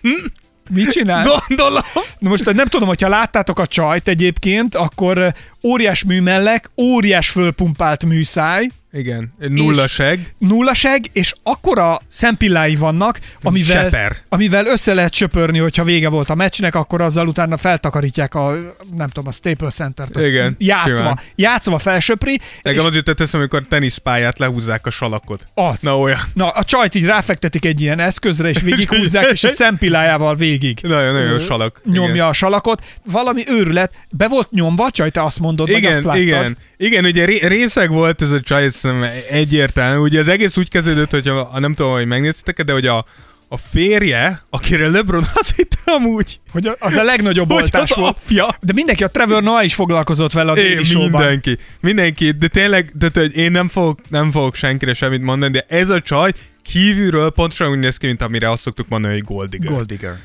[0.75, 1.27] Mit csinál?
[1.47, 1.83] Gondolom.
[2.19, 8.69] Na most nem tudom, hogyha láttátok a csajt egyébként, akkor óriás műmellek, óriás fölpumpált műszáj,
[8.93, 10.35] Igen, nullaseg.
[10.39, 14.17] nullaseg, és akkora szempillái vannak, amivel, Seper.
[14.29, 18.55] amivel össze lehet söpörni, hogyha vége volt a meccsnek, akkor azzal utána feltakarítják a,
[18.97, 20.17] nem tudom, a Staples Center-t.
[20.25, 21.21] Igen, Játszva, simán.
[21.35, 22.41] játszva felsöpri.
[22.63, 25.47] Nekem az jutott eszem, amikor teniszpályát lehúzzák a salakot.
[25.55, 25.81] Az.
[25.81, 26.19] Na olyan.
[26.35, 30.79] Na, a csajt így ráfektetik egy ilyen eszközre, és végighúzzák, és a szempillájával végig.
[30.83, 31.81] Nagyon-nagyon ö, salak.
[31.85, 32.27] Nyomja Igen.
[32.27, 32.83] a salakot.
[33.05, 33.93] Valami őrület.
[34.11, 36.23] Be volt nyomva a csaj, te azt mondod, meg azt Igen, láttad.
[36.23, 36.57] igen.
[36.77, 40.01] Igen, ugye ré- részeg volt ez a csaj, szerintem egyértelmű.
[40.03, 43.05] Ugye az egész úgy kezdődött, hogy a, a nem tudom, hogy megnéztétek, de hogy a,
[43.49, 48.17] a férje, akire LeBron azt hitte amúgy, Hogy az a legnagyobb hogy oltás az volt.
[48.25, 48.57] apja.
[48.61, 51.11] De mindenki, a Trevor Noah is foglalkozott vele a É, déli showban.
[51.11, 55.53] mindenki, mindenki, de tényleg, de, de, hogy én nem fogok, nem fogok senkire semmit mondani,
[55.53, 59.25] de ez a csaj kívülről pontosan úgy néz ki, mint amire azt szoktuk mondani, hogy
[59.25, 59.71] gold digger.
[59.73, 60.17] Gold digger.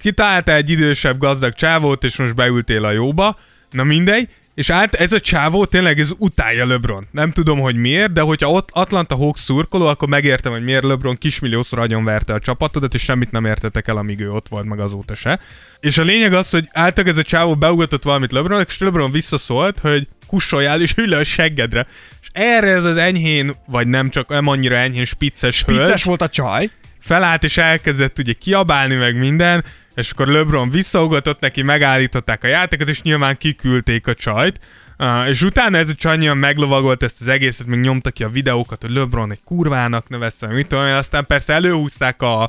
[0.00, 3.38] Kitalálta egy idősebb gazdag csávót, és most beültél a jóba.
[3.70, 4.28] Na mindegy.
[4.60, 7.06] És át, ez a csávó tényleg ez utálja LeBron.
[7.10, 11.18] Nem tudom, hogy miért, de hogyha ott Atlanta Hawks szurkoló, akkor megértem, hogy miért LeBron
[11.18, 15.14] kismilliószor agyonverte a csapatodat, és semmit nem értetek el, amíg ő ott volt, meg azóta
[15.14, 15.40] se.
[15.80, 19.78] És a lényeg az, hogy általában ez a csávó beugatott valamit LeBron, és LeBron visszaszólt,
[19.78, 21.86] hogy kussoljál és ülj le a seggedre.
[22.22, 26.22] És erre ez az enyhén, vagy nem csak nem annyira enyhén spicces, hölgy, Picces volt
[26.22, 26.70] a csaj.
[26.98, 32.88] felállt és elkezdett ugye kiabálni meg minden, és akkor LeBron visszaugatott neki, megállították a játékot,
[32.88, 34.58] és nyilván kiküldték a csajt.
[34.98, 38.28] Uh, és utána ez a csaj nyilván meglovagolt ezt az egészet, még nyomta ki a
[38.28, 42.42] videókat, hogy LeBron egy kurvának nevezte, mit tudom, én, aztán persze előhúzták a,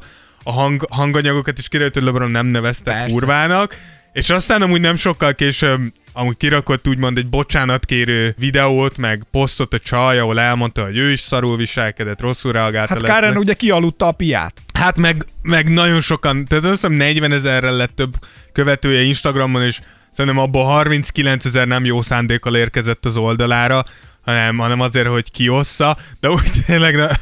[0.43, 3.09] a hang, hanganyagokat, és kiderült, hogy LeBron nem nevezte Persze.
[3.09, 3.77] kurvának,
[4.13, 5.81] és aztán amúgy nem sokkal később
[6.13, 11.19] amúgy kirakott úgymond egy bocsánatkérő videót, meg posztot a csaj, ahol elmondta, hogy ő is
[11.19, 12.89] szarul viselkedett, rosszul reagált.
[12.89, 13.39] Hát Karen lesznek.
[13.39, 14.53] ugye kialudta a piát.
[14.81, 18.13] Hát meg, meg nagyon sokan, tehát azt hiszem 40 ezerrel lett több
[18.51, 19.79] követője Instagramon, és
[20.11, 23.83] szerintem abból 39 ezer nem jó szándékkal érkezett az oldalára,
[24.25, 27.17] hanem, hanem azért, hogy kiossza, de úgy tényleg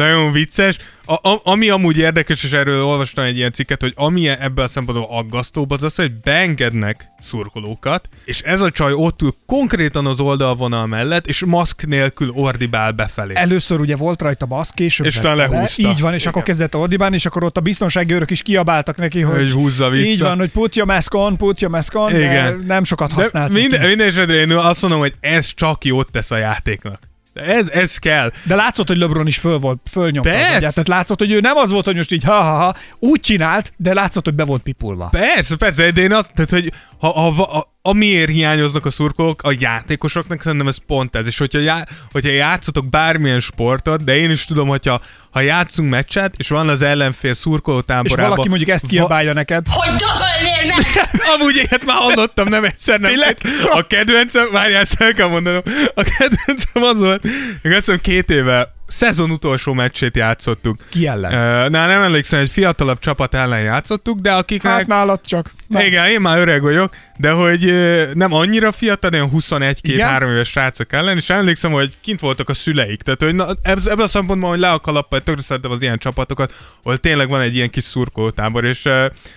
[0.00, 0.76] nagyon vicces.
[1.04, 4.68] A, a, ami amúgy érdekes, és erről olvastam egy ilyen cikket, hogy ami ebben a
[4.68, 10.20] szempontból aggasztóbb, az az, hogy beengednek szurkolókat, és ez a csaj ott ül konkrétan az
[10.20, 13.32] oldalvonal mellett, és maszk nélkül ordibál befelé.
[13.36, 15.46] Először ugye volt rajta baszk, később És utána le.
[15.46, 15.88] lehúzta.
[15.88, 16.32] Így van, és Igen.
[16.32, 19.88] akkor kezdett ordibálni, és akkor ott a biztonsági őrök is kiabáltak neki, hogy, Hogy húzza
[19.88, 20.08] vissza.
[20.08, 22.64] Így van, hogy put your mask on, put your mask on, de Igen.
[22.66, 23.52] nem sokat De használt.
[23.52, 27.09] minden, minden esetre én azt mondom, hogy ez csak jót tesz a játéknak.
[27.46, 28.32] Ez, ez kell.
[28.42, 30.56] De látszott, hogy LeBron is föl volt, fölnyomta az Persze.
[30.56, 30.74] agyát.
[30.74, 34.24] Tehát látszott, hogy ő nem az volt, hogy most így ha-ha-ha, úgy csinált, de látszott,
[34.24, 35.08] hogy be volt pipulva.
[35.10, 39.54] Persze, persze, de én azt, tehát, hogy ha, ha, ha, amiért hiányoznak a szurkolók, a
[39.58, 41.26] játékosoknak szerintem ez pont ez.
[41.26, 41.82] És hogyha, já,
[42.12, 45.00] hogyha játszotok bármilyen sportot, de én is tudom, hogyha
[45.30, 48.30] ha játszunk meccset, és van az ellenfél szurkoló És táborában...
[48.30, 49.66] valaki mondjuk ezt kiabálja neked.
[49.68, 50.86] Hogy dögölnél meg!
[51.34, 53.10] Amúgy ilyet már hallottam, nem egyszer, nem.
[53.10, 53.38] Tényleg?
[53.70, 55.62] A kedvencem, várjál, ezt el kell mondanom,
[55.94, 57.22] a kedvencem az volt,
[57.62, 60.76] hogy azt hiszem két éve szezon utolsó meccsét játszottuk.
[60.88, 61.32] Ki ellen?
[61.32, 64.72] Uh, na, nem emlékszem, egy fiatalabb csapat ellen játszottuk, de akiknek...
[64.72, 65.50] Hát nálad csak.
[65.66, 65.84] Na.
[65.84, 67.74] Igen, én már öreg vagyok, de hogy
[68.14, 70.22] nem annyira fiatal, olyan 21-2-3 Igen?
[70.22, 73.02] éves srácok ellen, és emlékszem, hogy kint voltak a szüleik.
[73.02, 75.98] Tehát, hogy na, ebb- ebből a szempontból, hogy le a kalappal, tökre szeretem az ilyen
[75.98, 76.52] csapatokat,
[76.82, 78.86] ahol tényleg van egy ilyen kis szurkolótábor, és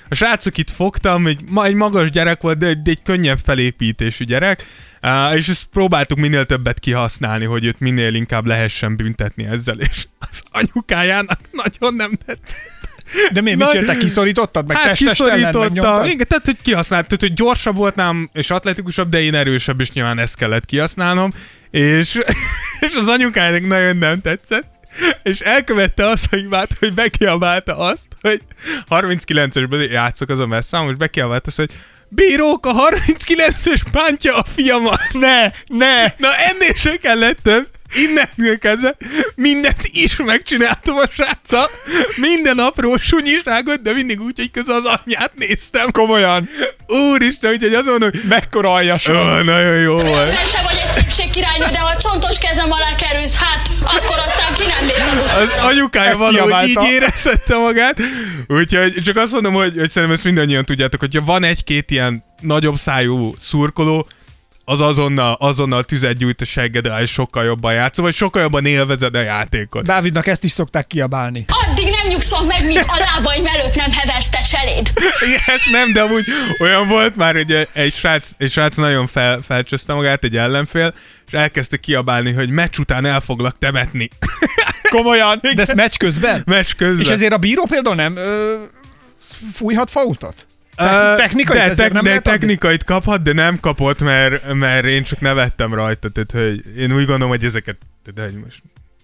[0.10, 3.40] a srácok itt fogtam, egy, ma egy magas gyerek volt, de egy, de egy könnyebb
[3.44, 4.66] felépítésű gyerek,
[5.04, 10.06] Uh, és ezt próbáltuk minél többet kihasználni, hogy őt minél inkább lehessen büntetni ezzel, és
[10.20, 12.56] az anyukájának nagyon nem tetszett.
[13.32, 13.98] De mi, mit csináltál?
[13.98, 14.68] Kiszorítottad?
[14.68, 16.06] Meg hát megnyomtad?
[16.06, 20.20] Igen, tehát, hogy kihasznált, tehát, hogy gyorsabb voltam, és atletikusabb, de én erősebb, és nyilván
[20.20, 21.32] ezt kellett kihasználnom.
[21.72, 22.20] És,
[22.88, 24.72] és az anyukájának nagyon nem tetszett.
[25.24, 28.42] És elkövette azt a hibát, hogy bekiabálta azt, hogy
[28.90, 31.72] 39-esben játszok azon messze, most bekiabálta azt, hogy
[32.16, 35.14] bírók, a 39-es bántja a fiamat.
[35.14, 36.14] Ne, ne!
[36.18, 37.68] Na ennél se kellett több.
[37.94, 38.96] Innentől kezdve
[39.36, 41.70] mindent is megcsináltam a sráccal.
[42.16, 45.92] Minden apró sunyiságot, de mindig úgy, hogy közben az anyját néztem.
[45.92, 46.50] Komolyan.
[46.88, 49.14] Úristen, úgyhogy mondom, hogy Mekkora aljas Ó,
[49.44, 50.06] nagyon jó volt.
[50.32, 54.54] Ebben se vagy egy szépség királynő, de ha csontos kezem alá kerülsz, hát akkor aztán
[54.54, 55.64] ki nem mész az Az utcára.
[55.68, 58.00] anyukája valahogy így érezhette magát.
[58.48, 62.78] Úgyhogy csak azt mondom, hogy, hogy szerintem ezt mindannyian tudjátok, hogyha van egy-két ilyen nagyobb
[62.78, 64.08] szájú szurkoló,
[64.66, 69.16] az azonnal, azonnal tüzet gyújt a seggedre, és sokkal jobban játszol, vagy sokkal jobban élvezed
[69.16, 69.84] a játékot.
[69.84, 71.46] Dávidnak ezt is szokták kiabálni.
[71.48, 74.92] Addig nem nyugszom meg, míg a lábaim előtt nem heversz te cseléd.
[75.28, 76.26] Igen, ezt nem, de amúgy
[76.60, 80.94] olyan volt már, hogy egy srác, egy srác nagyon fel, felcsözte magát, egy ellenfél,
[81.28, 84.10] és elkezdte kiabálni, hogy meccs után el foglak temetni.
[84.90, 85.40] Komolyan?
[85.42, 86.42] De ezt meccs közben?
[86.46, 87.00] meccs közben.
[87.00, 88.56] És ezért a bíró például nem ö,
[89.54, 90.46] fújhat fautat?
[90.78, 95.20] Ö, technikait de, ezért nem de technikait kaphat, de nem kapott, mert, mert én csak
[95.20, 98.62] nevettem rajta, tehát hogy én úgy gondolom, hogy ezeket, tehát, hogy most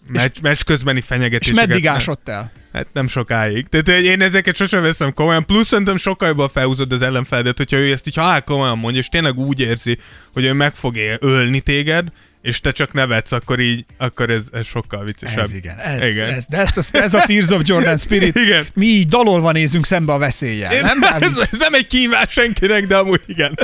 [0.07, 1.67] meccs, meccs közbeni És fenyegetéseket...
[1.67, 2.51] meddig nem- ásott el?
[2.73, 3.67] Hát nem sokáig.
[3.69, 5.45] Tehát hogy én ezeket sosem veszem komolyan.
[5.45, 9.07] Plusz szerintem sokkal jobban felhúzod az ellenfeledet, hogyha ő ezt így halál komolyan mondja, és
[9.07, 9.97] tényleg úgy érzi,
[10.33, 12.07] hogy ő meg fog ölni téged,
[12.41, 15.43] és te csak nevetsz, akkor így, akkor ez, ez sokkal viccesebb.
[15.43, 16.29] Ez igen, ez, igen.
[16.29, 18.35] ez, ez, a, ez a Tears of Jordan Spirit.
[18.45, 18.65] Igen.
[18.73, 21.03] Mi így dalolva nézünk szembe a veszéllyel, Én, nem?
[21.03, 23.59] Ez, ez, nem egy kívás senkinek, de amúgy igen.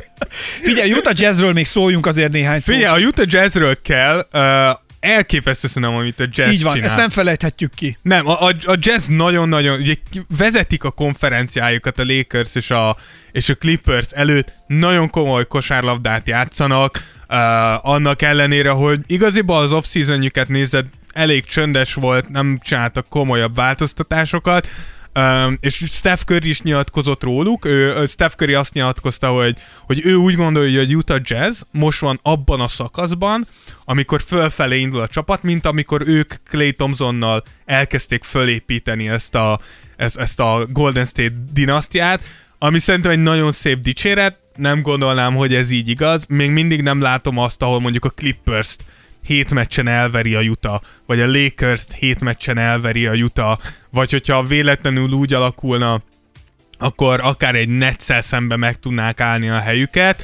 [0.62, 2.76] Figyelj, Utah Jazzről még szóljunk azért néhány szót.
[2.76, 6.88] Figyelj, a Utah Jazzről kell, uh, elképesztő szerintem, amit a Jazz Így van, csinál.
[6.88, 7.98] ezt nem felejthetjük ki.
[8.02, 9.96] Nem, a, a, a Jazz nagyon-nagyon, ugye
[10.38, 12.98] vezetik a konferenciájukat a Lakers és a,
[13.32, 20.48] és a Clippers előtt, nagyon komoly kosárlabdát játszanak, uh, annak ellenére, hogy igaziból az off-seasonjüket
[20.48, 24.68] nézed, elég csöndes volt, nem csináltak komolyabb változtatásokat,
[25.20, 30.16] Um, és Steph Curry is nyilatkozott róluk, ő, Steph Curry azt nyilatkozta, hogy, hogy ő
[30.16, 33.46] úgy gondolja, hogy a Utah Jazz most van abban a szakaszban,
[33.86, 39.60] amikor fölfelé indul a csapat, mint amikor ők Clay Thompsonnal elkezdték fölépíteni ezt a,
[39.98, 42.22] ezt, ezt a Golden State dinasztiát,
[42.58, 47.02] ami szerintem egy nagyon szép dicséret, nem gondolnám, hogy ez így igaz, még mindig nem
[47.02, 48.84] látom azt, ahol mondjuk a Clippers-t
[49.26, 53.60] hét meccsen elveri a Utah, vagy a lakers hét meccsen elveri a Utah,
[53.90, 56.02] vagy hogyha véletlenül úgy alakulna,
[56.78, 60.24] akkor akár egy netszel szembe meg tudnák állni a helyüket,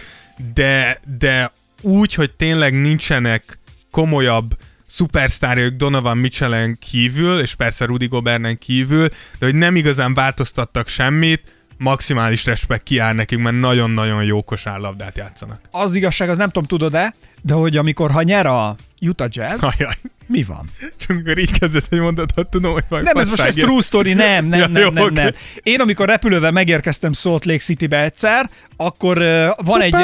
[0.54, 1.52] de, de
[1.82, 3.58] úgy, hogy tényleg nincsenek
[3.92, 9.08] komolyabb szupersztárjuk Donovan Mitchellen kívül, és persze Rudy Gobernen kívül,
[9.40, 15.60] de hogy nem igazán változtattak semmit, maximális respekt kiáll nekik, mert nagyon-nagyon jó kosárlabdát játszanak.
[15.72, 19.94] Az igazság, az nem tudom, tudod-e, De hogy amikor, ha nyer a Utah Jazz, Ajaj.
[20.28, 20.70] mi van?
[20.98, 24.14] Csak amikor így kezdett egy mondatot, tudom, hogy valami Nem, ez most ez true story,
[24.14, 25.14] nem, nem, Ja, nem, jó, nem, oké.
[25.14, 25.32] nem.
[25.64, 29.96] Én amikor repülővel megérkeztem Salt Lake Citybe egyszer, akkor uh, van, egy,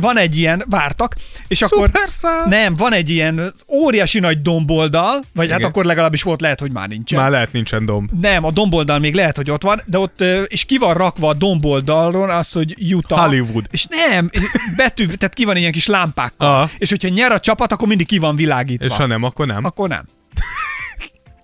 [0.00, 1.14] van egy ilyen, vártak,
[1.48, 2.46] és akkor Superstar.
[2.48, 5.70] nem, van egy ilyen óriási nagy domboldal, vagy hát Igen.
[5.70, 7.18] akkor legalábbis volt, lehet, hogy már nincsen.
[7.18, 8.10] Már lehet nincsen domb.
[8.20, 11.28] Nem, a domboldal még lehet, hogy ott van, de ott, ö, és ki van rakva
[11.28, 13.26] a domboldalon az, hogy Utah.
[13.26, 13.66] Hollywood.
[13.70, 14.30] És nem,
[14.76, 16.48] betű, tehát ki van ilyen kis lámpákkal.
[16.48, 16.70] Aha.
[16.78, 18.84] És hogyha nyer a csapat, akkor mindig ki van világítva.
[18.84, 19.64] És ha nem, akkor nem.
[19.64, 20.04] Akkor nem.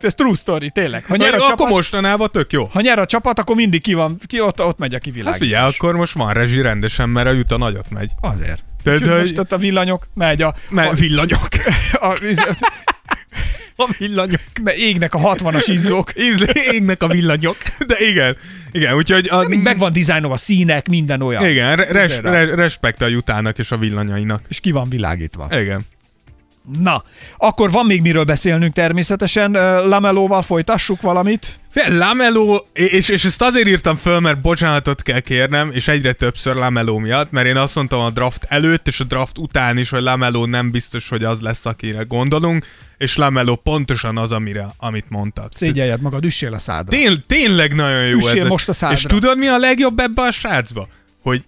[0.00, 1.04] Ez true story, tényleg.
[1.04, 2.64] Ha nyer a akkor csapat, mostanában tök jó.
[2.72, 5.46] ha nyer a csapat, akkor mindig ki van, ki ott, ott megy a Hát kivilágítás.
[5.48, 8.10] figyelj, akkor most van rezsi rendesen, mert a Juta nagyot megy.
[8.20, 8.64] Azért.
[8.82, 10.54] Tehát, hogy- most ott a villanyok, megy a...
[10.68, 11.48] Mert a, villanyok.
[12.00, 12.16] a, a,
[13.76, 14.40] A villanyok.
[14.64, 16.12] a égnek a 60-as izzók.
[16.72, 17.56] Égnek a villanyok.
[17.86, 18.36] De igen.
[18.72, 19.28] Igen, úgyhogy...
[19.28, 21.48] A, Mind meg van dizájnolva, színek, minden olyan.
[21.48, 24.42] Igen, re- res, Azért re, respekt a Jutának és a villanyainak.
[24.48, 25.46] És ki van világítva.
[25.50, 25.80] Igen.
[26.78, 27.02] Na,
[27.36, 29.52] akkor van még miről beszélnünk természetesen.
[29.88, 31.60] Lamelóval folytassuk valamit.
[31.70, 36.54] Fél, Lamelo, és, és ezt azért írtam föl, mert bocsánatot kell kérnem, és egyre többször
[36.54, 40.02] Lamelo miatt, mert én azt mondtam a draft előtt és a draft után is, hogy
[40.02, 42.66] Lamelo nem biztos, hogy az lesz, akire gondolunk,
[42.98, 45.52] és Lamelo pontosan az, amire, amit mondtak.
[45.54, 46.96] Szégyeljed magad, üssél a szádra.
[46.96, 48.48] Tény, tényleg nagyon jó Üssél ez.
[48.48, 48.96] most a szádra.
[48.96, 50.88] És tudod, mi a legjobb ebbe a srácba?
[51.22, 51.42] Hogy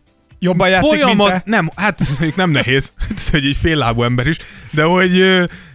[0.44, 1.50] Jobban játszik, folyamat, mint te?
[1.50, 4.36] nem, hát ez mondjuk nem nehéz, ez egy féllábú ember is,
[4.70, 5.12] de hogy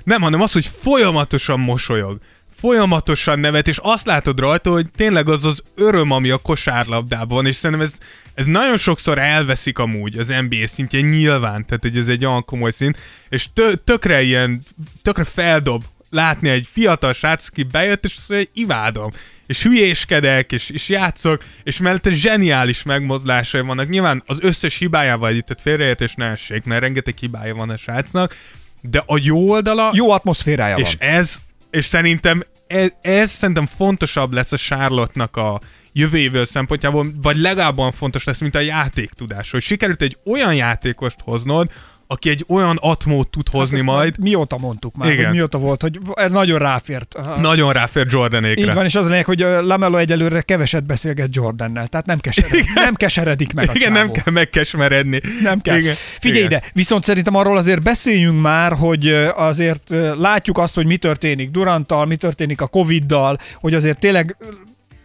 [0.04, 2.20] nem, hanem az, hogy folyamatosan mosolyog,
[2.60, 7.46] folyamatosan nevet, és azt látod rajta, hogy tényleg az az öröm, ami a kosárlabdában van,
[7.46, 7.94] és szerintem ez,
[8.34, 12.72] ez nagyon sokszor elveszik amúgy az NBA szintjén nyilván, tehát hogy ez egy olyan komoly
[12.72, 12.98] szint,
[13.30, 14.62] és tö, tökre ilyen,
[15.02, 19.12] tökre feldob látni egy fiatal srác, aki bejött, és azt mondja, hogy imádom.
[19.48, 23.90] És hülyéskedek, és, és játszok, és mellette zseniális megmozdulásai vannak.
[23.90, 28.38] Nyilván az összes hibájával együtt, tehát félreértés ne essék, mert rengeteg hibája van a srácnak,
[28.82, 31.10] de a jó oldala, Jó atmoszférája és van.
[31.10, 31.36] ez,
[31.72, 35.62] és szerintem ez, ez szerintem fontosabb lesz a Charlotte-nak a
[35.94, 41.18] jövő évvel szempontjából, vagy legalább fontos lesz, mint a játéktudás, hogy sikerült egy olyan játékost
[41.24, 41.72] hoznod,
[42.08, 45.26] aki egy olyan atmót tud hozni Ezt majd, Mióta mondtuk már, Igen.
[45.26, 47.16] hogy mióta volt, hogy nagyon ráfért.
[47.42, 48.62] nagyon ráfér Jordanékre.
[48.64, 52.74] Így van, és az a lényeg, hogy Lamelo egyelőre keveset beszélget Jordannel, tehát nem keseredik,
[52.74, 54.14] nem keseredik meg a Igen, nem csávó.
[54.24, 55.22] kell megkesmeredni.
[55.42, 55.78] Nem kell.
[55.78, 55.96] Igen.
[55.96, 56.52] Figyelj Igen.
[56.60, 62.06] ide, viszont szerintem arról azért beszéljünk már, hogy azért látjuk azt, hogy mi történik Duranttal,
[62.06, 64.38] mi történik a Covid-dal, hogy azért tényleg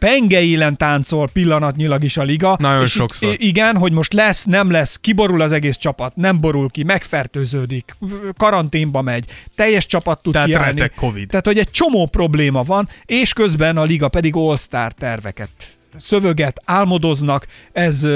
[0.03, 2.57] ö, pengeélen táncol pillanatnyilag is a liga.
[2.61, 3.33] Nagyon és itt- sokszor.
[3.33, 7.97] i- igen, hogy most lesz, nem lesz, kiborul az egész csapat, nem borul ki, megfertőződik,
[8.37, 9.25] karanténba megy,
[9.57, 10.91] teljes csapat tud Tehát kiállni.
[10.97, 11.29] Covid.
[11.29, 15.49] Tehát, hogy egy csomó probléma van, és közben a liga pedig all-star terveket
[15.99, 17.47] szövöget, álmodoznak.
[17.73, 18.07] Ez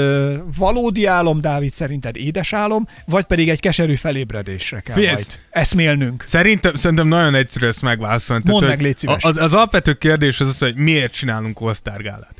[0.57, 6.23] valódi álom, Dávid, szerinted édes álom, vagy pedig egy keserű felébredésre kell Figyelj, majd eszmélnünk?
[6.27, 8.43] Szerintem, szerintem nagyon egyszerű ezt megválaszolni.
[8.45, 9.23] Mondd hogy meg, légy szíves.
[9.23, 12.35] Az, az alapvető kérdés az az, hogy miért csinálunk all gálát.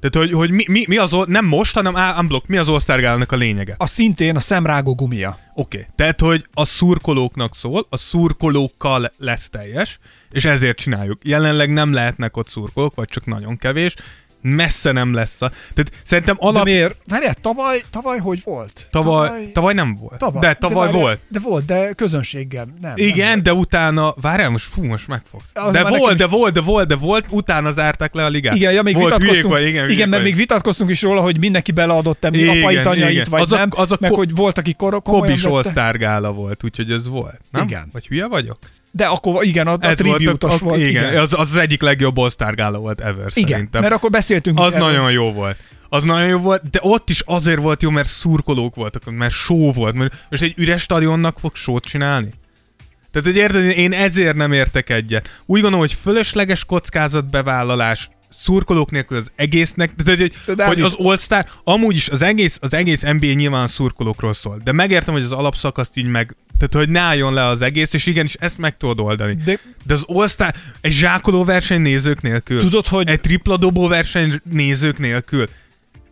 [0.00, 3.32] Tehát, hogy, hogy mi, mi, mi az, nem most, hanem unblock, mi az all gálának
[3.32, 3.74] a lényege?
[3.78, 5.36] A szintén a szemrágó gumia.
[5.54, 5.76] Oké.
[5.76, 5.88] Okay.
[5.94, 9.98] Tehát, hogy a szurkolóknak szól, a szurkolókkal lesz teljes,
[10.30, 11.18] és ezért csináljuk.
[11.24, 13.94] Jelenleg nem lehetnek ott szurkolók, vagy csak nagyon kevés,
[14.42, 15.48] messze nem lesz a...
[15.48, 16.64] Tehát szerintem Alap...
[16.64, 16.96] De miért?
[17.06, 18.88] Várjál, tavaly, tavaly hogy volt?
[18.90, 20.18] Tavaly, tavaly nem volt.
[20.18, 20.40] tavaly.
[20.40, 21.20] De tavaly várjál, volt.
[21.28, 22.92] De volt, de közönséggel nem.
[22.96, 25.44] Igen, nem de utána, várjál, most fú, most megfogsz.
[25.52, 28.54] Az De volt, is- de volt, de volt, de volt, utána zárták le a ligát.
[28.54, 31.72] Igen, ja, még volt, vitatkoztunk, vagy, igen, igen, mert még vitatkoztunk is róla, hogy mindenki
[31.72, 33.26] beleadott mi Igen, apait, anyait, igen.
[33.30, 35.82] vagy Az a- nem, az a meg ko- hogy volt, aki kor- Kobis vette.
[35.82, 37.40] all gála volt, úgyhogy ez volt.
[37.50, 37.62] Nem?
[37.66, 37.88] Igen.
[37.92, 38.58] Vagy hülye vagyok?
[38.92, 40.80] De akkor igen, a, a Ez volt, volt.
[40.80, 43.80] igen, Az, az az egyik legjobb all gála volt ever igen szerintem.
[43.80, 44.86] mert akkor beszéltünk Az erről.
[44.86, 45.56] nagyon jó volt.
[45.88, 49.72] Az nagyon jó volt, de ott is azért volt jó, mert szurkolók voltak, mert show
[49.72, 49.94] volt.
[49.94, 52.30] Mert most egy üres stadionnak fog sót csinálni?
[53.12, 55.28] Tehát, hogy érted, én ezért nem értek egyet.
[55.46, 61.46] Úgy gondolom, hogy fölösleges kockázatbevállalás, szurkolók nélkül az egésznek, de, hogy, hogy, hogy az All-Star,
[61.64, 65.96] amúgy is az egész, az egész NBA nyilván szurkolókról szól, de megértem, hogy az alapszakaszt
[65.96, 66.36] így meg,
[66.68, 69.34] tehát hogy ne álljon le az egész, és igenis ezt meg tudod oldani.
[69.44, 74.40] De- de az All-Star, egy zsákoló verseny nézők nélkül, Tudod, hogy- egy tripla dobó verseny
[74.50, 75.48] nézők nélkül,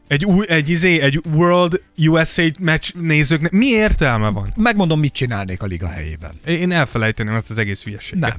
[0.08, 3.58] egy, új, egy, izé, egy World USA match nézők, nélkül.
[3.58, 4.52] mi értelme van?
[4.56, 6.30] Megmondom, mit csinálnék a liga helyében.
[6.46, 8.28] Én elfelejteném azt az egész hülyeséget.
[8.28, 8.36] Nem.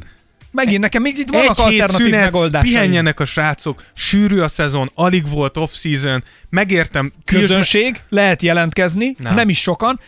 [0.51, 2.73] Megint nekem még itt vannak Egy alternatív szünet, megoldásaim.
[2.73, 9.15] pihenjenek a srácok, sűrű a szezon, alig volt off-season, megértem, Közönség, lehet jelentkezni.
[9.17, 9.35] Nem.
[9.35, 9.99] nem is sokan,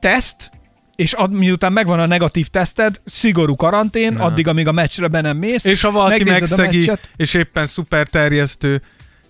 [0.00, 0.50] teszt,
[0.96, 4.22] és ad, miután megvan a negatív teszted, szigorú karantén, Nem.
[4.22, 5.64] addig, amíg a meccsre be nem mész.
[5.64, 8.82] És ha valaki megszegi, és éppen szuper terjesztő,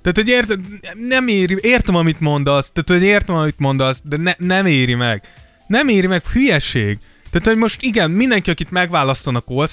[0.04, 0.60] tehát, hogy érted,
[1.08, 5.22] nem éri, értem, amit mondasz, tehát, hogy értem, amit mondasz, de ne, nem éri meg.
[5.66, 6.98] Nem éri meg, hülyeség.
[7.30, 9.66] Tehát, hogy most igen, mindenki, akit megválasztanak all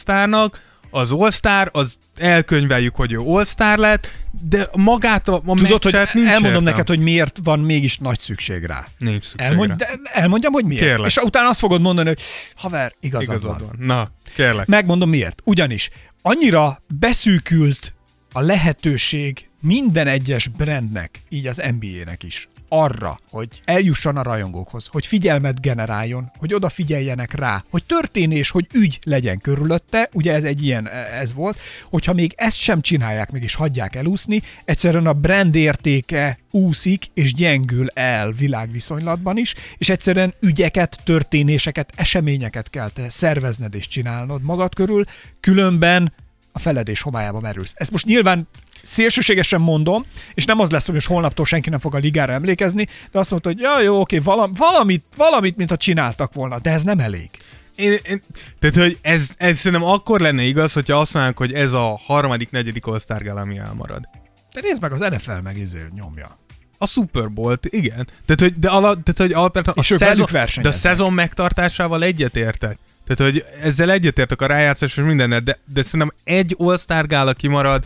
[0.92, 3.46] az all az elkönyveljük, hogy ő all
[3.76, 4.12] lett,
[4.48, 6.60] de magát a, a Tudod, hogy nincs elmondom értelme.
[6.70, 8.88] neked, hogy miért van mégis nagy szükség rá.
[8.98, 9.76] Nincs szükség Elmondj, rá.
[9.76, 10.84] de elmondjam, hogy miért.
[10.84, 11.08] Kérlek.
[11.08, 12.22] És utána azt fogod mondani, hogy
[12.56, 13.68] haver, igazad, Igazad van.
[13.78, 13.86] van.
[13.86, 14.66] Na, kérlek.
[14.68, 15.42] Megmondom miért.
[15.44, 15.90] Ugyanis
[16.22, 17.94] annyira beszűkült
[18.32, 25.06] a lehetőség minden egyes brandnek, így az NBA-nek is, arra, hogy eljusson a rajongókhoz, hogy
[25.08, 30.88] figyelmet generáljon, hogy odafigyeljenek rá, hogy történés, hogy ügy legyen körülötte, ugye ez egy ilyen,
[30.90, 36.40] ez volt, hogyha még ezt sem csinálják, meg is hagyják elúszni, egyszerűen a brand értéke
[36.52, 43.88] úszik és gyengül el világviszonylatban is, és egyszerűen ügyeket, történéseket, eseményeket kell te szervezned és
[43.88, 45.04] csinálnod magad körül,
[45.40, 46.14] különben
[46.52, 47.74] a feledés homályába merülsz.
[47.76, 48.48] Ezt most nyilván
[48.84, 52.88] szélsőségesen mondom, és nem az lesz, hogy most holnaptól senki nem fog a ligára emlékezni,
[53.12, 56.84] de azt mondta, hogy ja, jó, oké, valam, valamit, valamit, mintha csináltak volna, de ez
[56.84, 57.30] nem elég.
[57.76, 58.22] Én, én,
[58.60, 62.52] tehát, hogy ez, ez szerintem akkor lenne igaz, hogyha azt mondanánk, hogy ez a harmadik,
[62.52, 63.00] negyedik all
[63.36, 64.08] ami elmarad.
[64.54, 66.40] De nézd meg, az NFL meg izé nyomja.
[66.78, 68.08] A Super bowl igen.
[68.26, 70.28] Tehát, hogy, de ala, tehát, hogy alapvetően a, szezon,
[70.62, 72.78] de a szezon megtartásával egyetértek.
[73.08, 77.84] Tehát, hogy ezzel egyetértek a rájátszás és mindennel, de, de szerintem egy All-Star gála kimarad,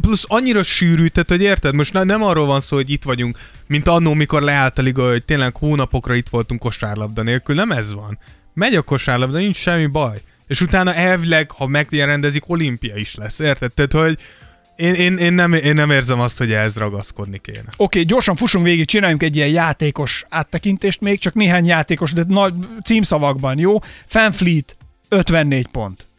[0.00, 3.38] plusz annyira sűrű, tehát hogy érted, most ne, nem arról van szó, hogy itt vagyunk,
[3.66, 7.94] mint annó, mikor leállt a liga, hogy tényleg hónapokra itt voltunk kosárlabda nélkül, nem ez
[7.94, 8.18] van.
[8.54, 10.20] Megy a kosárlabda, nincs semmi baj.
[10.46, 13.72] És utána elvileg, ha megrendezik, olimpia is lesz, érted?
[13.74, 14.18] Tehát, hogy
[14.76, 17.58] én, én, én, nem, én nem érzem azt, hogy ehhez ragaszkodni kéne.
[17.58, 22.24] Oké, okay, gyorsan fussunk végig, csináljunk egy ilyen játékos áttekintést még, csak néhány játékos, de
[22.28, 22.54] nagy
[22.84, 23.78] címszavakban, jó?
[24.06, 24.76] Fanfleet,
[25.08, 26.09] 54 pont.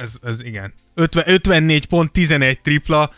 [0.00, 0.72] Ez, ez igen.
[0.94, 3.10] 50, 54 pont, 11 tripla.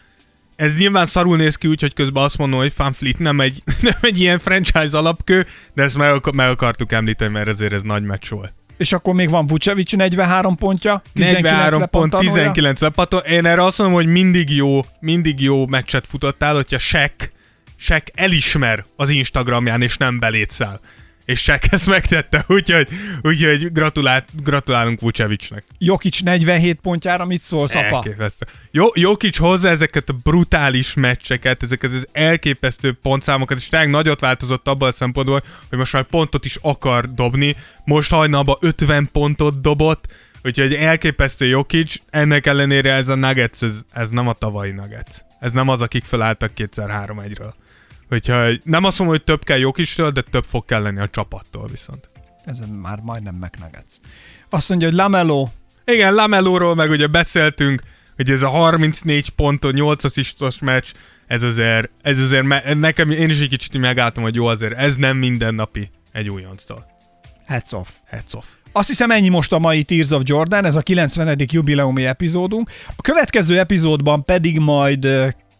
[0.56, 4.20] Ez nyilván szarul néz ki, úgyhogy közben azt mondom, hogy Fanfleet nem egy, nem egy
[4.20, 8.52] ilyen franchise alapkő, de ezt meg, meg akartuk említeni, mert ezért ez nagy meccs volt.
[8.76, 12.32] És akkor még van Vucevic 43 pontja, 19 43 pont, lepattanója.
[12.32, 13.16] 19 lepató.
[13.16, 17.30] Én erre azt mondom, hogy mindig jó, mindig jó meccset futottál, hogyha Shaq,
[17.76, 20.80] Shaq elismer az Instagramján, és nem belétszel.
[21.24, 22.88] És Shaq ezt megtette, úgyhogy,
[23.22, 25.64] úgyhogy gratulál, gratulálunk Vucevicnek.
[25.78, 27.96] Jokic 47 pontjára mit szólsz, apa?
[27.96, 28.46] Elképesztő.
[28.70, 34.68] Jó, Jokic hozza ezeket a brutális meccseket, ezeket az elképesztő pontszámokat, és tényleg nagyot változott
[34.68, 37.56] abban a szempontból, hogy most már pontot is akar dobni.
[37.84, 40.06] Most hajnalban 50 pontot dobott,
[40.44, 45.16] úgyhogy elképesztő Jokic, ennek ellenére ez a Nuggets, ez, ez nem a tavalyi Nuggets.
[45.40, 47.38] Ez nem az, akik felálltak kétszer 3 1
[48.12, 52.10] Úgyhogy nem azt mondom, hogy több kell Jokictől, de több fog kelleni a csapattól viszont.
[52.44, 54.00] Ezen már majdnem megnegetsz.
[54.50, 55.48] Azt mondja, hogy Lamelo,
[55.84, 57.82] Igen, Lamelóról meg ugye beszéltünk,
[58.16, 60.86] hogy ez a 34 ponton 8 asszisztos meccs,
[61.26, 64.96] ez azért, ez azért me- nekem, én is egy kicsit megálltam, hogy jó azért, ez
[64.96, 66.86] nem mindennapi egy újonctól.
[67.46, 67.88] heads off.
[68.06, 68.44] Heads off.
[68.72, 71.38] Azt hiszem ennyi most a mai Tears of Jordan, ez a 90.
[71.38, 72.70] jubileumi epizódunk.
[72.96, 75.08] A következő epizódban pedig majd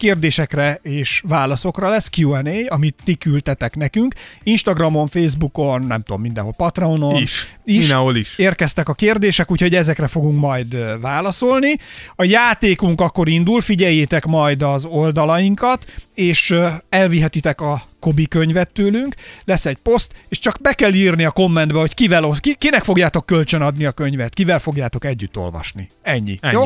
[0.03, 4.13] kérdésekre és válaszokra lesz Q&A, amit ti küldtetek nekünk.
[4.43, 7.21] Instagramon, Facebookon, nem tudom, mindenhol, Patreonon.
[7.21, 7.57] Is.
[7.63, 8.37] Mindenhol is.
[8.37, 11.75] Érkeztek a kérdések, úgyhogy ezekre fogunk majd válaszolni.
[12.15, 15.85] A játékunk akkor indul, figyeljétek majd az oldalainkat,
[16.15, 16.55] és
[16.89, 19.15] elvihetitek a Kobi könyvet tőlünk,
[19.45, 23.25] lesz egy poszt, és csak be kell írni a kommentbe, hogy kivel, ki, kinek fogjátok
[23.25, 25.87] kölcsönadni a könyvet, kivel fogjátok együtt olvasni.
[26.01, 26.37] Ennyi.
[26.41, 26.53] Ennyi.
[26.53, 26.63] Jó?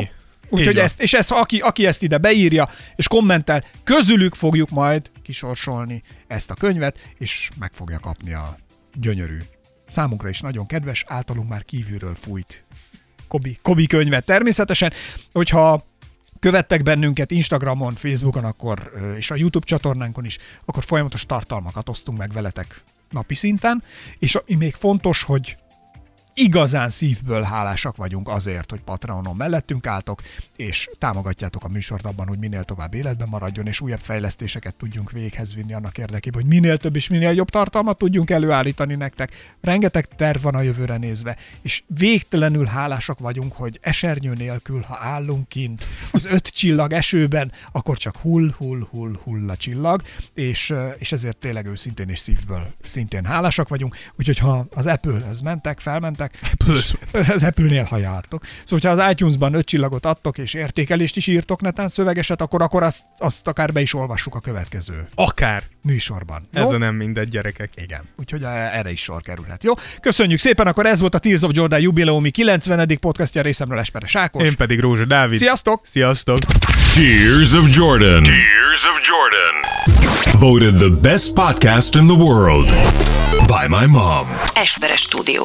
[0.48, 6.02] Úgyhogy ezt, és ezt, aki, aki ezt ide beírja, és kommentel, közülük fogjuk majd kisorsolni
[6.26, 8.56] ezt a könyvet, és meg fogja kapni a
[8.94, 9.38] gyönyörű,
[9.88, 12.66] számunkra is nagyon kedves, általunk már kívülről fújt
[13.28, 14.92] Kobi, Kobi könyvet természetesen.
[15.32, 15.82] Hogyha
[16.38, 22.32] követtek bennünket Instagramon, Facebookon, akkor, és a YouTube csatornánkon is, akkor folyamatos tartalmakat osztunk meg
[22.32, 23.82] veletek napi szinten,
[24.18, 25.56] és ami még fontos, hogy
[26.38, 30.22] igazán szívből hálásak vagyunk azért, hogy Patreonon mellettünk álltok,
[30.56, 35.54] és támogatjátok a műsort abban, hogy minél tovább életben maradjon, és újabb fejlesztéseket tudjunk véghez
[35.54, 39.54] vinni annak érdekében, hogy minél több és minél jobb tartalmat tudjunk előállítani nektek.
[39.60, 45.48] Rengeteg terv van a jövőre nézve, és végtelenül hálásak vagyunk, hogy esernyő nélkül, ha állunk
[45.48, 50.02] kint az öt csillag esőben, akkor csak hull, hull, hull, hull a csillag,
[50.34, 55.80] és, és ezért tényleg őszintén és szívből szintén hálásak vagyunk, úgyhogy ha az Apple-höz mentek,
[55.80, 58.44] felmentek, Apple-höz az Apple-nél, ha jártok.
[58.64, 62.82] Szóval, ha az iTunes-ban öt csillagot adtok, és értékelést is írtok netán szövegeset, akkor, akkor
[62.82, 65.62] azt, azt akár be is olvassuk a következő Akár.
[65.82, 66.48] műsorban.
[66.52, 66.62] Jó?
[66.62, 67.72] Ez a nem mindegy, gyerekek.
[67.76, 69.62] Igen, úgyhogy erre is sor kerülhet.
[69.62, 72.98] Jó, köszönjük szépen, akkor ez volt a Tears of Jordan jubileumi 90.
[73.00, 74.42] podcastja részemről Esperes Ákos.
[74.48, 75.38] Én pedig Rózsa Dávid.
[75.38, 75.80] Sziasztok!
[75.90, 76.38] Sziasztok!
[76.94, 78.22] Tears of Jordan.
[78.22, 79.54] Tears of Jordan.
[80.38, 82.68] Voted the best podcast in the world
[83.46, 84.26] by my mom.
[84.54, 85.42] Esperes stúdió.